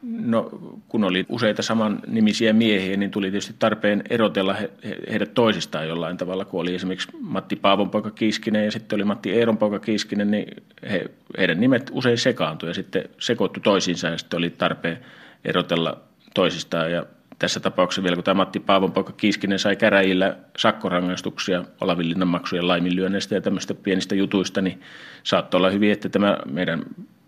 No, 0.08 0.50
kun 0.88 1.04
oli 1.04 1.26
useita 1.30 1.62
saman 1.62 2.00
nimisiä 2.08 2.54
miehiä, 2.54 2.98
niin 2.98 3.12
tuli 3.12 3.32
tietysti 3.32 3.56
tarpeen 3.60 4.04
erotella 4.10 4.54
he, 4.54 4.72
he, 4.84 4.98
heidät 5.12 5.34
toisistaan 5.34 5.88
jollain 5.88 6.18
tavalla. 6.18 6.46
Kun 6.46 6.62
oli 6.62 6.76
esimerkiksi 6.76 7.08
Matti 7.20 7.56
Paavon 7.56 7.90
poika 7.90 8.12
Kiiskinen 8.12 8.66
ja 8.66 8.72
sitten 8.72 8.98
oli 8.98 9.04
Matti 9.04 9.32
Eeron 9.32 9.58
poika 9.58 9.80
Kiiskinen, 9.80 10.32
niin 10.32 10.64
he, 10.92 11.06
heidän 11.38 11.60
nimet 11.60 11.92
usein 11.94 12.18
sekaantui 12.18 12.70
ja 12.70 12.74
sitten 12.74 13.10
sekoittu 13.20 13.60
toisiinsa 13.60 14.08
ja 14.08 14.18
sitten 14.18 14.38
oli 14.38 14.50
tarpeen 14.50 15.00
erotella 15.46 16.02
toisistaan. 16.34 16.92
Ja 16.92 17.06
tässä 17.40 17.60
tapauksessa 17.60 18.04
vielä, 18.04 18.16
kun 18.16 18.24
tämä 18.24 18.38
Matti 18.38 18.60
Paavon 18.60 18.92
poika 18.92 19.14
Kiiskinen 19.14 19.60
sai 19.60 19.76
käräjillä 19.76 20.38
sakkorangaistuksia 20.58 21.66
Olavinlinnan 21.82 22.28
maksujen 22.28 22.68
laiminlyönneistä 22.68 23.36
ja 23.36 23.42
tämmöistä 23.42 23.74
pienistä 23.74 24.16
jutuista, 24.16 24.62
niin 24.62 24.82
saattoi 25.24 25.58
olla 25.58 25.70
hyvin, 25.70 25.92
että 25.92 26.10
tämä 26.10 26.38
meidän 26.52 26.84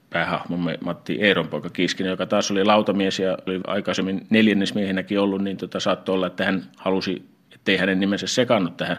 päähahmomme 0.09 0.77
Matti 0.81 1.17
Eeronpoika 1.21 1.69
Kiiskinen, 1.69 2.09
joka 2.09 2.25
taas 2.25 2.51
oli 2.51 2.63
lautamies 2.63 3.19
ja 3.19 3.37
oli 3.47 3.59
aikaisemmin 3.67 4.27
neljännesmiehenäkin 4.29 5.19
ollut, 5.19 5.41
niin 5.41 5.57
tota, 5.57 5.79
saattoi 5.79 6.15
olla, 6.15 6.27
että 6.27 6.45
hän 6.45 6.63
halusi, 6.77 7.25
ettei 7.55 7.77
hänen 7.77 7.99
nimensä 7.99 8.27
sekannut 8.27 8.77
tähän 8.77 8.97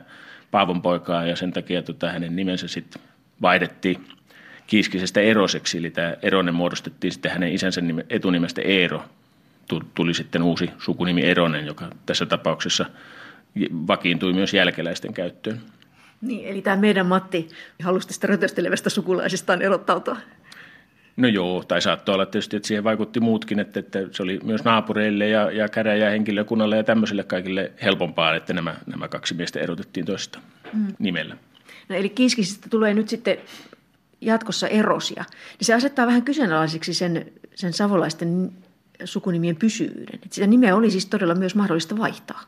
Paavon 0.50 0.82
poikaan 0.82 1.28
ja 1.28 1.36
sen 1.36 1.52
takia 1.52 1.82
tota, 1.82 2.12
hänen 2.12 2.36
nimensä 2.36 2.68
sitten 2.68 3.02
vaihdettiin 3.42 4.04
Kiiskisestä 4.66 5.20
Eroseksi, 5.20 5.78
eli 5.78 5.90
tämä 5.90 6.14
Eronen 6.22 6.54
muodostettiin 6.54 7.12
sitten 7.12 7.32
hänen 7.32 7.52
isänsä 7.52 7.80
nime, 7.80 8.06
etunimestä 8.10 8.62
Eero. 8.62 9.04
Tuli 9.94 10.14
sitten 10.14 10.42
uusi 10.42 10.70
sukunimi 10.78 11.24
Eronen, 11.24 11.66
joka 11.66 11.90
tässä 12.06 12.26
tapauksessa 12.26 12.86
vakiintui 13.86 14.32
myös 14.32 14.54
jälkeläisten 14.54 15.14
käyttöön. 15.14 15.60
Niin, 16.20 16.48
eli 16.48 16.62
tämä 16.62 16.76
meidän 16.76 17.06
Matti 17.06 17.48
halusi 17.82 18.08
tästä 18.08 18.26
rötöstelevästä 18.26 18.90
sukulaisestaan 18.90 19.62
erottautua. 19.62 20.16
No 21.18 21.28
joo, 21.28 21.64
tai 21.68 21.82
saattoi 21.82 22.14
olla 22.14 22.26
tietysti, 22.26 22.56
että 22.56 22.66
siihen 22.66 22.84
vaikutti 22.84 23.20
muutkin, 23.20 23.60
että, 23.60 23.80
että 23.80 23.98
se 24.10 24.22
oli 24.22 24.40
myös 24.44 24.64
naapureille 24.64 25.28
ja, 25.28 25.50
ja 25.50 25.68
käräjähenkilökunnalle 25.68 26.76
ja 26.76 26.84
tämmöisille 26.84 27.24
kaikille 27.24 27.72
helpompaa, 27.82 28.34
että 28.34 28.52
nämä, 28.52 28.76
nämä 28.86 29.08
kaksi 29.08 29.34
miestä 29.34 29.60
erotettiin 29.60 30.06
toista 30.06 30.38
mm. 30.72 30.86
nimellä. 30.98 31.36
No 31.88 31.96
eli 31.96 32.08
Kiskisistä 32.08 32.66
tulee 32.70 32.94
nyt 32.94 33.08
sitten 33.08 33.36
jatkossa 34.20 34.68
erosia. 34.68 35.24
Niin 35.58 35.66
se 35.66 35.74
asettaa 35.74 36.06
vähän 36.06 36.22
kyseenalaiseksi 36.22 36.94
sen, 36.94 37.32
sen 37.54 37.72
savolaisten 37.72 38.52
sukunimien 39.04 39.56
pysyvyyden. 39.56 40.14
Että 40.14 40.34
sitä 40.34 40.46
nimeä 40.46 40.76
oli 40.76 40.90
siis 40.90 41.06
todella 41.06 41.34
myös 41.34 41.54
mahdollista 41.54 41.98
vaihtaa. 41.98 42.40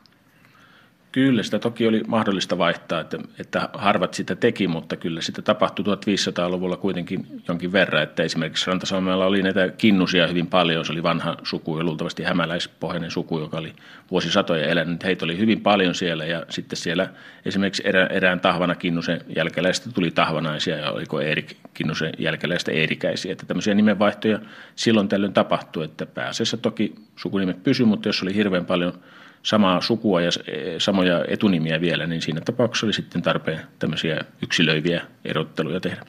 Kyllä, 1.11 1.43
sitä 1.43 1.59
toki 1.59 1.87
oli 1.87 2.03
mahdollista 2.07 2.57
vaihtaa, 2.57 2.99
että, 2.99 3.19
että 3.39 3.69
harvat 3.73 4.13
sitä 4.13 4.35
teki, 4.35 4.67
mutta 4.67 4.95
kyllä 4.95 5.21
sitä 5.21 5.41
tapahtui 5.41 5.85
1500-luvulla 5.85 6.77
kuitenkin 6.77 7.41
jonkin 7.47 7.71
verran, 7.71 8.03
että 8.03 8.23
esimerkiksi 8.23 8.67
Rantasalmella 8.67 9.25
oli 9.25 9.43
näitä 9.43 9.69
kinnusia 9.69 10.27
hyvin 10.27 10.47
paljon, 10.47 10.85
se 10.85 10.91
oli 10.91 11.03
vanha 11.03 11.37
suku 11.43 11.77
ja 11.77 11.83
luultavasti 11.83 12.23
hämäläispohjainen 12.23 13.11
suku, 13.11 13.39
joka 13.39 13.57
oli 13.57 13.73
vuosisatoja 14.11 14.67
elänyt, 14.67 15.03
heitä 15.03 15.25
oli 15.25 15.37
hyvin 15.37 15.61
paljon 15.61 15.95
siellä 15.95 16.25
ja 16.25 16.45
sitten 16.49 16.77
siellä 16.77 17.09
esimerkiksi 17.45 17.83
erään, 17.85 18.11
erään 18.11 18.39
tahvana 18.39 18.75
kinnusen 18.75 19.21
jälkeläistä 19.35 19.89
tuli 19.91 20.11
tahvanaisia 20.11 20.77
ja 20.77 20.91
oliko 20.91 21.21
Eerik 21.21 21.57
kinnusen 21.73 22.13
jälkeläistä 22.17 22.71
eerikäisiä, 22.71 23.31
että 23.31 23.45
tämmöisiä 23.45 23.73
nimenvaihtoja 23.73 24.39
silloin 24.75 25.07
tällöin 25.07 25.33
tapahtui, 25.33 25.85
että 25.85 26.05
pääasiassa 26.05 26.57
toki 26.57 26.95
sukunimet 27.15 27.63
pysyi, 27.63 27.85
mutta 27.85 28.09
jos 28.09 28.23
oli 28.23 28.35
hirveän 28.35 28.65
paljon 28.65 28.93
samaa 29.43 29.81
sukua 29.81 30.21
ja 30.21 30.29
e, 30.47 30.79
samoja 30.79 31.25
etunimiä 31.27 31.81
vielä, 31.81 32.07
niin 32.07 32.21
siinä 32.21 32.41
tapauksessa 32.41 32.85
oli 32.85 32.93
sitten 32.93 33.21
tarpeen 33.21 33.59
tämmöisiä 33.79 34.21
yksilöiviä 34.41 35.07
erotteluja 35.25 35.79
tehdä. 35.79 36.05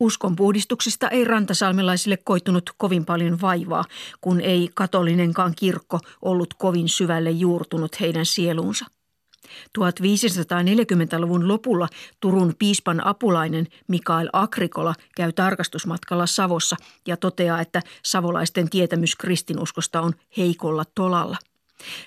Uskonpuhdistuksista 0.00 1.08
ei 1.08 1.24
rantasalmelaisille 1.24 2.16
koitunut 2.16 2.70
kovin 2.76 3.04
paljon 3.04 3.40
vaivaa, 3.40 3.84
kun 4.20 4.40
ei 4.40 4.70
katolinenkaan 4.74 5.52
kirkko 5.56 5.98
ollut 6.22 6.54
kovin 6.54 6.88
syvälle 6.88 7.30
juurtunut 7.30 8.00
heidän 8.00 8.26
sieluunsa. 8.26 8.86
1540-luvun 9.78 11.48
lopulla 11.48 11.88
Turun 12.20 12.54
piispan 12.58 13.06
apulainen 13.06 13.66
Mikael 13.88 14.28
Akrikola 14.32 14.94
käy 15.16 15.32
tarkastusmatkalla 15.32 16.26
Savossa 16.26 16.76
ja 17.06 17.16
toteaa, 17.16 17.60
että 17.60 17.82
savolaisten 18.04 18.70
tietämys 18.70 19.16
kristinuskosta 19.16 20.00
on 20.00 20.12
heikolla 20.36 20.84
tolalla. 20.94 21.36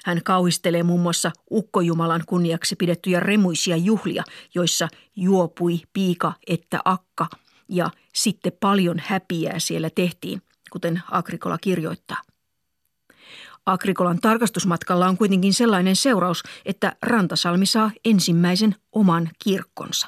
Hän 0.05 0.21
kauhistelee 0.23 0.83
muun 0.83 0.99
muassa 0.99 1.31
ukkojumalan 1.51 2.23
kunniaksi 2.27 2.75
pidettyjä 2.75 3.19
remuisia 3.19 3.77
juhlia, 3.77 4.23
joissa 4.55 4.87
juopui 5.15 5.79
piika 5.93 6.33
että 6.47 6.79
akka 6.85 7.27
ja 7.69 7.89
sitten 8.13 8.51
paljon 8.59 9.01
häpiää 9.05 9.59
siellä 9.59 9.89
tehtiin, 9.89 10.41
kuten 10.71 11.01
Akrikola 11.11 11.57
kirjoittaa. 11.57 12.32
Agrikolan 13.65 14.19
tarkastusmatkalla 14.19 15.07
on 15.07 15.17
kuitenkin 15.17 15.53
sellainen 15.53 15.95
seuraus, 15.95 16.43
että 16.65 16.95
Rantasalmi 17.01 17.65
saa 17.65 17.91
ensimmäisen 18.05 18.75
oman 18.91 19.29
kirkkonsa. 19.43 20.07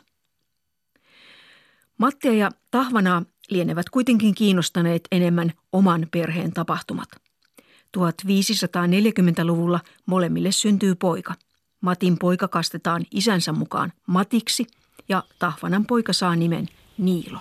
Mattia 1.98 2.34
ja 2.34 2.52
Tahvanaa 2.72 3.24
lienevät 3.50 3.90
kuitenkin 3.90 4.36
kiinnostaneet 4.36 5.08
enemmän 5.12 5.54
oman 5.72 6.08
perheen 6.12 6.54
tapahtumat. 6.54 7.10
1540-luvulla 7.98 9.80
molemmille 10.06 10.52
syntyy 10.52 10.96
poika. 10.96 11.34
Matin 11.82 12.18
poika 12.18 12.48
kastetaan 12.48 13.06
isänsä 13.12 13.52
mukaan 13.52 13.94
Matiksi 14.08 14.68
ja 15.10 15.24
Tahvanan 15.40 15.86
poika 15.86 16.14
saa 16.14 16.36
nimen 16.36 16.68
Niilo. 16.98 17.40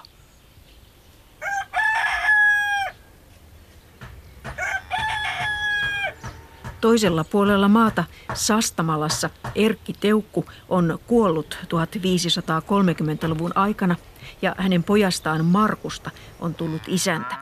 Toisella 6.84 7.24
puolella 7.24 7.68
maata 7.68 8.04
Sastamalassa 8.34 9.30
Erkki 9.54 9.92
Teukku 10.00 10.44
on 10.68 10.98
kuollut 11.06 11.58
1530-luvun 11.62 13.52
aikana 13.54 13.96
ja 14.42 14.54
hänen 14.58 14.84
pojastaan 14.84 15.44
Markusta 15.44 16.10
on 16.40 16.54
tullut 16.54 16.82
isäntä. 16.88 17.34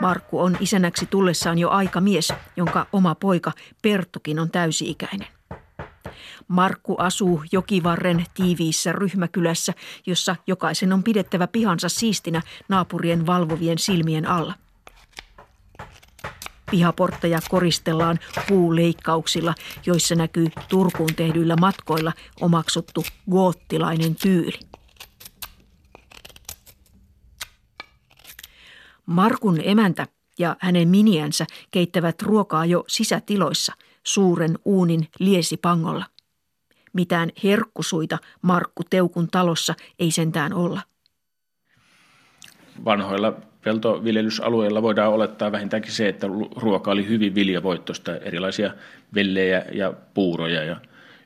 Markku 0.00 0.40
on 0.40 0.56
isänäksi 0.60 1.06
tullessaan 1.06 1.58
jo 1.58 1.70
aikamies, 1.70 2.32
jonka 2.56 2.86
oma 2.92 3.14
poika 3.14 3.52
Perttukin 3.82 4.38
on 4.38 4.50
täysi-ikäinen. 4.50 5.28
Markku 6.48 6.96
asuu 6.96 7.42
jokivarren 7.52 8.26
tiiviissä 8.34 8.92
ryhmäkylässä, 8.92 9.74
jossa 10.06 10.36
jokaisen 10.46 10.92
on 10.92 11.02
pidettävä 11.02 11.46
pihansa 11.46 11.88
siistinä 11.88 12.42
naapurien 12.68 13.26
valvovien 13.26 13.78
silmien 13.78 14.28
alla– 14.28 14.54
Pihaportteja 16.70 17.38
koristellaan 17.50 18.18
puuleikkauksilla, 18.48 19.54
joissa 19.86 20.14
näkyy 20.14 20.48
Turkuun 20.68 21.14
tehdyillä 21.14 21.56
matkoilla 21.56 22.12
omaksuttu 22.40 23.04
goottilainen 23.30 24.14
tyyli. 24.14 24.58
Markun 29.06 29.60
emäntä 29.64 30.06
ja 30.38 30.56
hänen 30.60 30.88
miniänsä 30.88 31.46
keittävät 31.70 32.22
ruokaa 32.22 32.66
jo 32.66 32.84
sisätiloissa 32.88 33.72
suuren 34.04 34.58
uunin 34.64 35.08
liesipangolla. 35.18 36.04
Mitään 36.92 37.30
herkkusuita 37.44 38.18
Markku 38.42 38.82
Teukun 38.90 39.28
talossa 39.30 39.74
ei 39.98 40.10
sentään 40.10 40.52
olla. 40.52 40.80
Vanhoilla 42.84 43.32
peltoviljelysalueilla 43.68 44.82
voidaan 44.82 45.12
olettaa 45.12 45.52
vähintäänkin 45.52 45.92
se, 45.92 46.08
että 46.08 46.26
ruoka 46.56 46.90
oli 46.90 47.08
hyvin 47.08 47.34
viljavoittoista, 47.34 48.16
erilaisia 48.16 48.70
vellejä 49.14 49.64
ja 49.72 49.92
puuroja. 50.14 50.64
Ja 50.64 50.76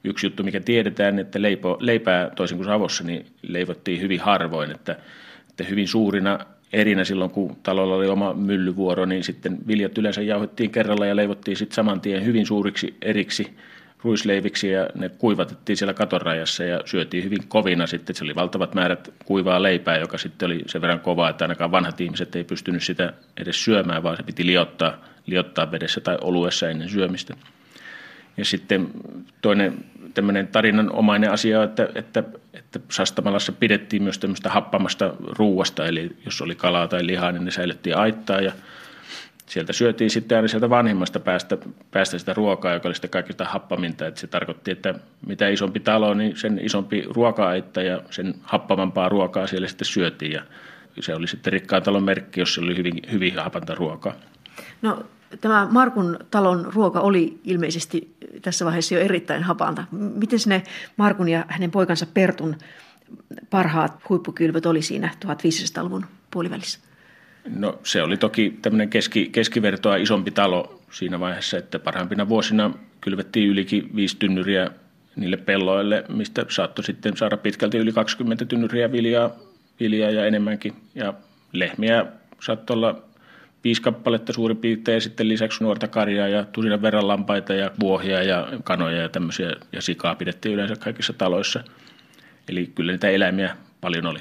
yksi 0.05 0.27
juttu, 0.27 0.43
mikä 0.43 0.61
tiedetään, 0.61 1.19
että 1.19 1.43
leipo, 1.43 1.77
leipää 1.81 2.31
toisin 2.31 2.59
kuin 2.59 2.67
Savossa, 2.67 3.05
niin 3.05 3.27
leivottiin 3.43 4.01
hyvin 4.01 4.21
harvoin, 4.21 4.71
että, 4.71 4.97
että 5.51 5.65
hyvin 5.65 5.89
suurina 5.89 6.39
erinä 6.73 7.05
silloin, 7.05 7.31
kun 7.31 7.57
talolla 7.63 7.95
oli 7.95 8.09
oma 8.09 8.35
myllyvuoro, 8.35 9.05
niin 9.05 9.25
sitten 9.25 9.59
viljat 9.67 9.99
yleensä 9.99 10.23
jauhettiin 10.23 10.71
kerralla 10.71 11.07
ja 11.07 11.17
leivottiin 11.17 11.57
sitten 11.57 11.75
saman 11.75 12.01
tien 12.01 12.25
hyvin 12.25 12.47
suuriksi 12.47 12.97
eriksi 13.03 13.57
ruisleiviksi 14.05 14.71
ja 14.71 14.89
ne 14.95 15.09
kuivatettiin 15.09 15.77
siellä 15.77 15.95
katorajassa 15.95 16.65
ja 16.65 16.81
syötiin 16.85 17.25
hyvin 17.25 17.49
kovina 17.49 17.87
sitten. 17.87 18.17
Se 18.17 18.25
oli 18.25 18.35
valtavat 18.35 18.75
määrät 18.75 19.15
kuivaa 19.25 19.63
leipää, 19.63 19.99
joka 19.99 20.19
sitten 20.19 20.47
oli 20.47 20.61
sen 20.67 20.81
verran 20.81 21.01
kovaa, 21.01 21.31
että 21.31 21.45
ainakaan 21.45 21.71
vanhat 21.71 22.01
ihmiset 22.01 22.37
ei 22.37 22.45
pystynyt 22.45 22.83
sitä 22.83 23.13
edes 23.37 23.65
syömään, 23.65 24.03
vaan 24.03 24.17
se 24.17 24.23
piti 24.23 24.47
liottaa, 24.47 24.95
liottaa 25.27 25.71
vedessä 25.71 26.01
tai 26.01 26.19
oluessa 26.21 26.71
ennen 26.71 26.89
syömistä. 26.89 27.35
Ja 28.37 28.45
sitten 28.45 28.91
toinen 29.43 29.85
tämmöinen 30.15 30.47
tarinanomainen 30.49 31.31
asia, 31.31 31.63
että, 31.63 31.89
että, 31.95 32.25
että 32.53 32.81
Sastamalassa 32.89 33.53
pidettiin 33.53 34.03
myös 34.03 34.19
tämmöistä 34.19 34.51
happamasta 34.51 35.15
ruuasta, 35.39 35.87
eli 35.87 36.17
jos 36.25 36.43
oli 36.43 36.55
kalaa 36.55 36.89
tai 36.89 37.07
lihaa, 37.07 37.33
niin 37.33 37.45
ne 37.45 37.51
säilyttiin 37.51 37.97
aittaa 37.97 38.41
ja 38.41 38.53
sieltä 39.53 39.73
syötiin 39.73 40.11
sitten 40.11 40.37
aina 40.37 40.49
sieltä 40.49 40.71
vanhimmasta 40.71 41.21
päästä, 41.21 41.59
päästä 41.91 42.19
sitä 42.19 42.35
ruokaa, 42.35 42.73
joka 42.73 42.89
oli 42.89 42.95
sitten 42.95 43.11
kaikista 43.11 43.45
happaminta. 43.45 44.07
Että 44.07 44.21
se 44.21 44.27
tarkoitti, 44.27 44.71
että 44.71 44.95
mitä 45.27 45.49
isompi 45.49 45.81
talo, 45.81 46.15
niin 46.15 46.37
sen 46.37 46.61
isompi 46.63 47.05
ruoka-aitta 47.07 47.83
ja 47.83 48.03
sen 48.11 48.35
happamampaa 48.43 49.09
ruokaa 49.09 49.47
siellä 49.47 49.69
sitten 49.69 49.87
syötiin. 49.87 50.33
Ja 50.33 50.43
se 51.01 51.15
oli 51.15 51.29
sitten 51.29 51.53
rikkaan 51.53 51.83
talon 51.83 52.03
merkki, 52.03 52.41
jos 52.41 52.55
se 52.55 52.61
oli 52.61 52.77
hyvin, 52.77 52.95
hyvin 53.13 53.35
hapanta 53.35 53.75
ruokaa. 53.75 54.15
No 54.83 55.05
tämä 55.41 55.69
Markun 55.71 56.19
talon 56.31 56.73
ruoka 56.75 57.01
oli 57.01 57.41
ilmeisesti 57.45 58.15
tässä 58.43 58.65
vaiheessa 58.65 58.95
jo 58.95 59.01
erittäin 59.01 59.43
hapanta. 59.43 59.85
Miten 59.91 60.39
ne 60.47 60.63
Markun 60.97 61.29
ja 61.29 61.45
hänen 61.49 61.71
poikansa 61.71 62.07
Pertun 62.15 62.57
parhaat 63.51 64.09
huippukylvöt 64.09 64.67
oli 64.67 64.83
siinä 64.83 65.11
1500-luvun 65.27 66.07
puolivälissä? 66.31 66.92
No 67.49 67.79
se 67.85 68.03
oli 68.03 68.17
toki 68.17 68.59
tämmöinen 68.63 68.89
keski, 68.89 69.29
keskivertoa 69.33 69.97
isompi 69.97 70.31
talo 70.31 70.83
siinä 70.91 71.21
vaiheessa, 71.21 71.59
että 71.59 71.79
parhaimpina 71.79 72.29
vuosina 72.29 72.71
kylvettiin 73.01 73.49
ylikin 73.49 73.97
viisi 73.97 74.17
tynnyriä 74.17 74.71
niille 75.17 75.37
pelloille, 75.37 76.05
mistä 76.09 76.47
saattoi 76.49 76.85
sitten 76.85 77.17
saada 77.17 77.37
pitkälti 77.37 77.79
yli 77.79 77.93
20 77.93 78.45
tynnyriä 78.45 78.93
viljaa, 78.93 79.31
viljaa 79.81 80.11
ja 80.11 80.27
enemmänkin. 80.27 80.73
Ja 80.95 81.15
lehmiä 81.53 82.07
saattoi 82.41 82.75
olla 82.75 83.03
viisi 83.65 83.83
kappaletta 83.83 84.33
suurin 84.33 84.57
piirtein 84.57 84.95
ja 84.95 85.01
sitten 85.01 85.29
lisäksi 85.29 85.65
nuorta 85.65 85.89
karjaa 85.89 86.29
ja 86.29 86.45
tusinan 86.45 86.83
verran 86.83 87.09
lampaita 87.09 87.55
ja 87.55 87.71
vuohia 87.81 88.23
ja 88.23 88.49
kanoja 88.65 89.03
ja 89.03 89.09
tämmöisiä 89.09 89.53
ja 89.73 89.83
sikaa 89.83 90.15
pidettiin 90.15 90.55
yleensä 90.55 90.77
kaikissa 90.77 91.13
taloissa. 91.13 91.65
Eli 92.49 92.73
kyllä 92.75 92.93
niitä 92.93 93.09
eläimiä 93.09 93.57
paljon 93.81 94.07
oli. 94.07 94.19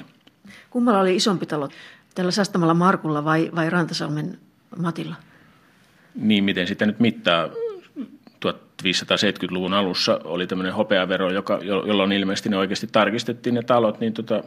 Kummalla 0.70 1.00
oli 1.00 1.16
isompi 1.16 1.46
talo? 1.46 1.68
Tällä 2.14 2.30
Sastamalla 2.30 2.74
Markulla 2.74 3.24
vai, 3.24 3.50
vai 3.54 3.70
Rantasalmen 3.70 4.38
Matilla? 4.76 5.14
Niin, 6.14 6.44
miten 6.44 6.66
sitä 6.66 6.86
nyt 6.86 7.00
mittaa? 7.00 7.48
1570-luvun 8.46 9.74
alussa 9.74 10.20
oli 10.24 10.46
tämmöinen 10.46 10.74
hopeavero, 10.74 11.32
joka, 11.32 11.58
jolloin 11.62 12.12
ilmeisesti 12.12 12.48
ne 12.48 12.56
oikeasti 12.56 12.86
tarkistettiin 12.86 13.54
ne 13.54 13.62
talot, 13.62 14.00
niin 14.00 14.12
tota, 14.12 14.44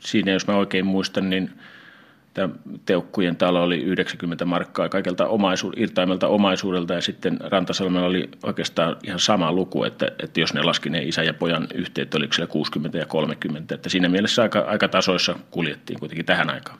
siinä 0.00 0.32
jos 0.32 0.46
mä 0.46 0.56
oikein 0.56 0.86
muistan, 0.86 1.30
niin 1.30 1.50
tämä 2.34 2.54
Teukkujen 2.86 3.36
talo 3.36 3.62
oli 3.62 3.82
90 3.82 4.44
markkaa 4.44 4.88
kaikelta 4.88 5.26
omaisu, 5.26 5.72
irtaimelta 5.76 6.28
omaisuudelta 6.28 6.94
ja 6.94 7.00
sitten 7.00 7.38
Rantasalmella 7.40 8.06
oli 8.06 8.28
oikeastaan 8.42 8.96
ihan 9.04 9.20
sama 9.20 9.52
luku, 9.52 9.84
että, 9.84 10.06
että 10.22 10.40
jos 10.40 10.54
ne 10.54 10.62
laski 10.62 10.90
ne 10.90 11.02
isä 11.02 11.22
ja 11.22 11.34
pojan 11.34 11.66
yhteet, 11.74 12.14
oliko 12.14 12.32
siellä 12.32 12.52
60 12.52 12.98
ja 12.98 13.06
30, 13.06 13.74
että 13.74 13.88
siinä 13.88 14.08
mielessä 14.08 14.42
aika, 14.42 14.58
aika 14.58 14.88
tasoissa 14.88 15.38
kuljettiin 15.50 15.98
kuitenkin 15.98 16.26
tähän 16.26 16.50
aikaan. 16.50 16.78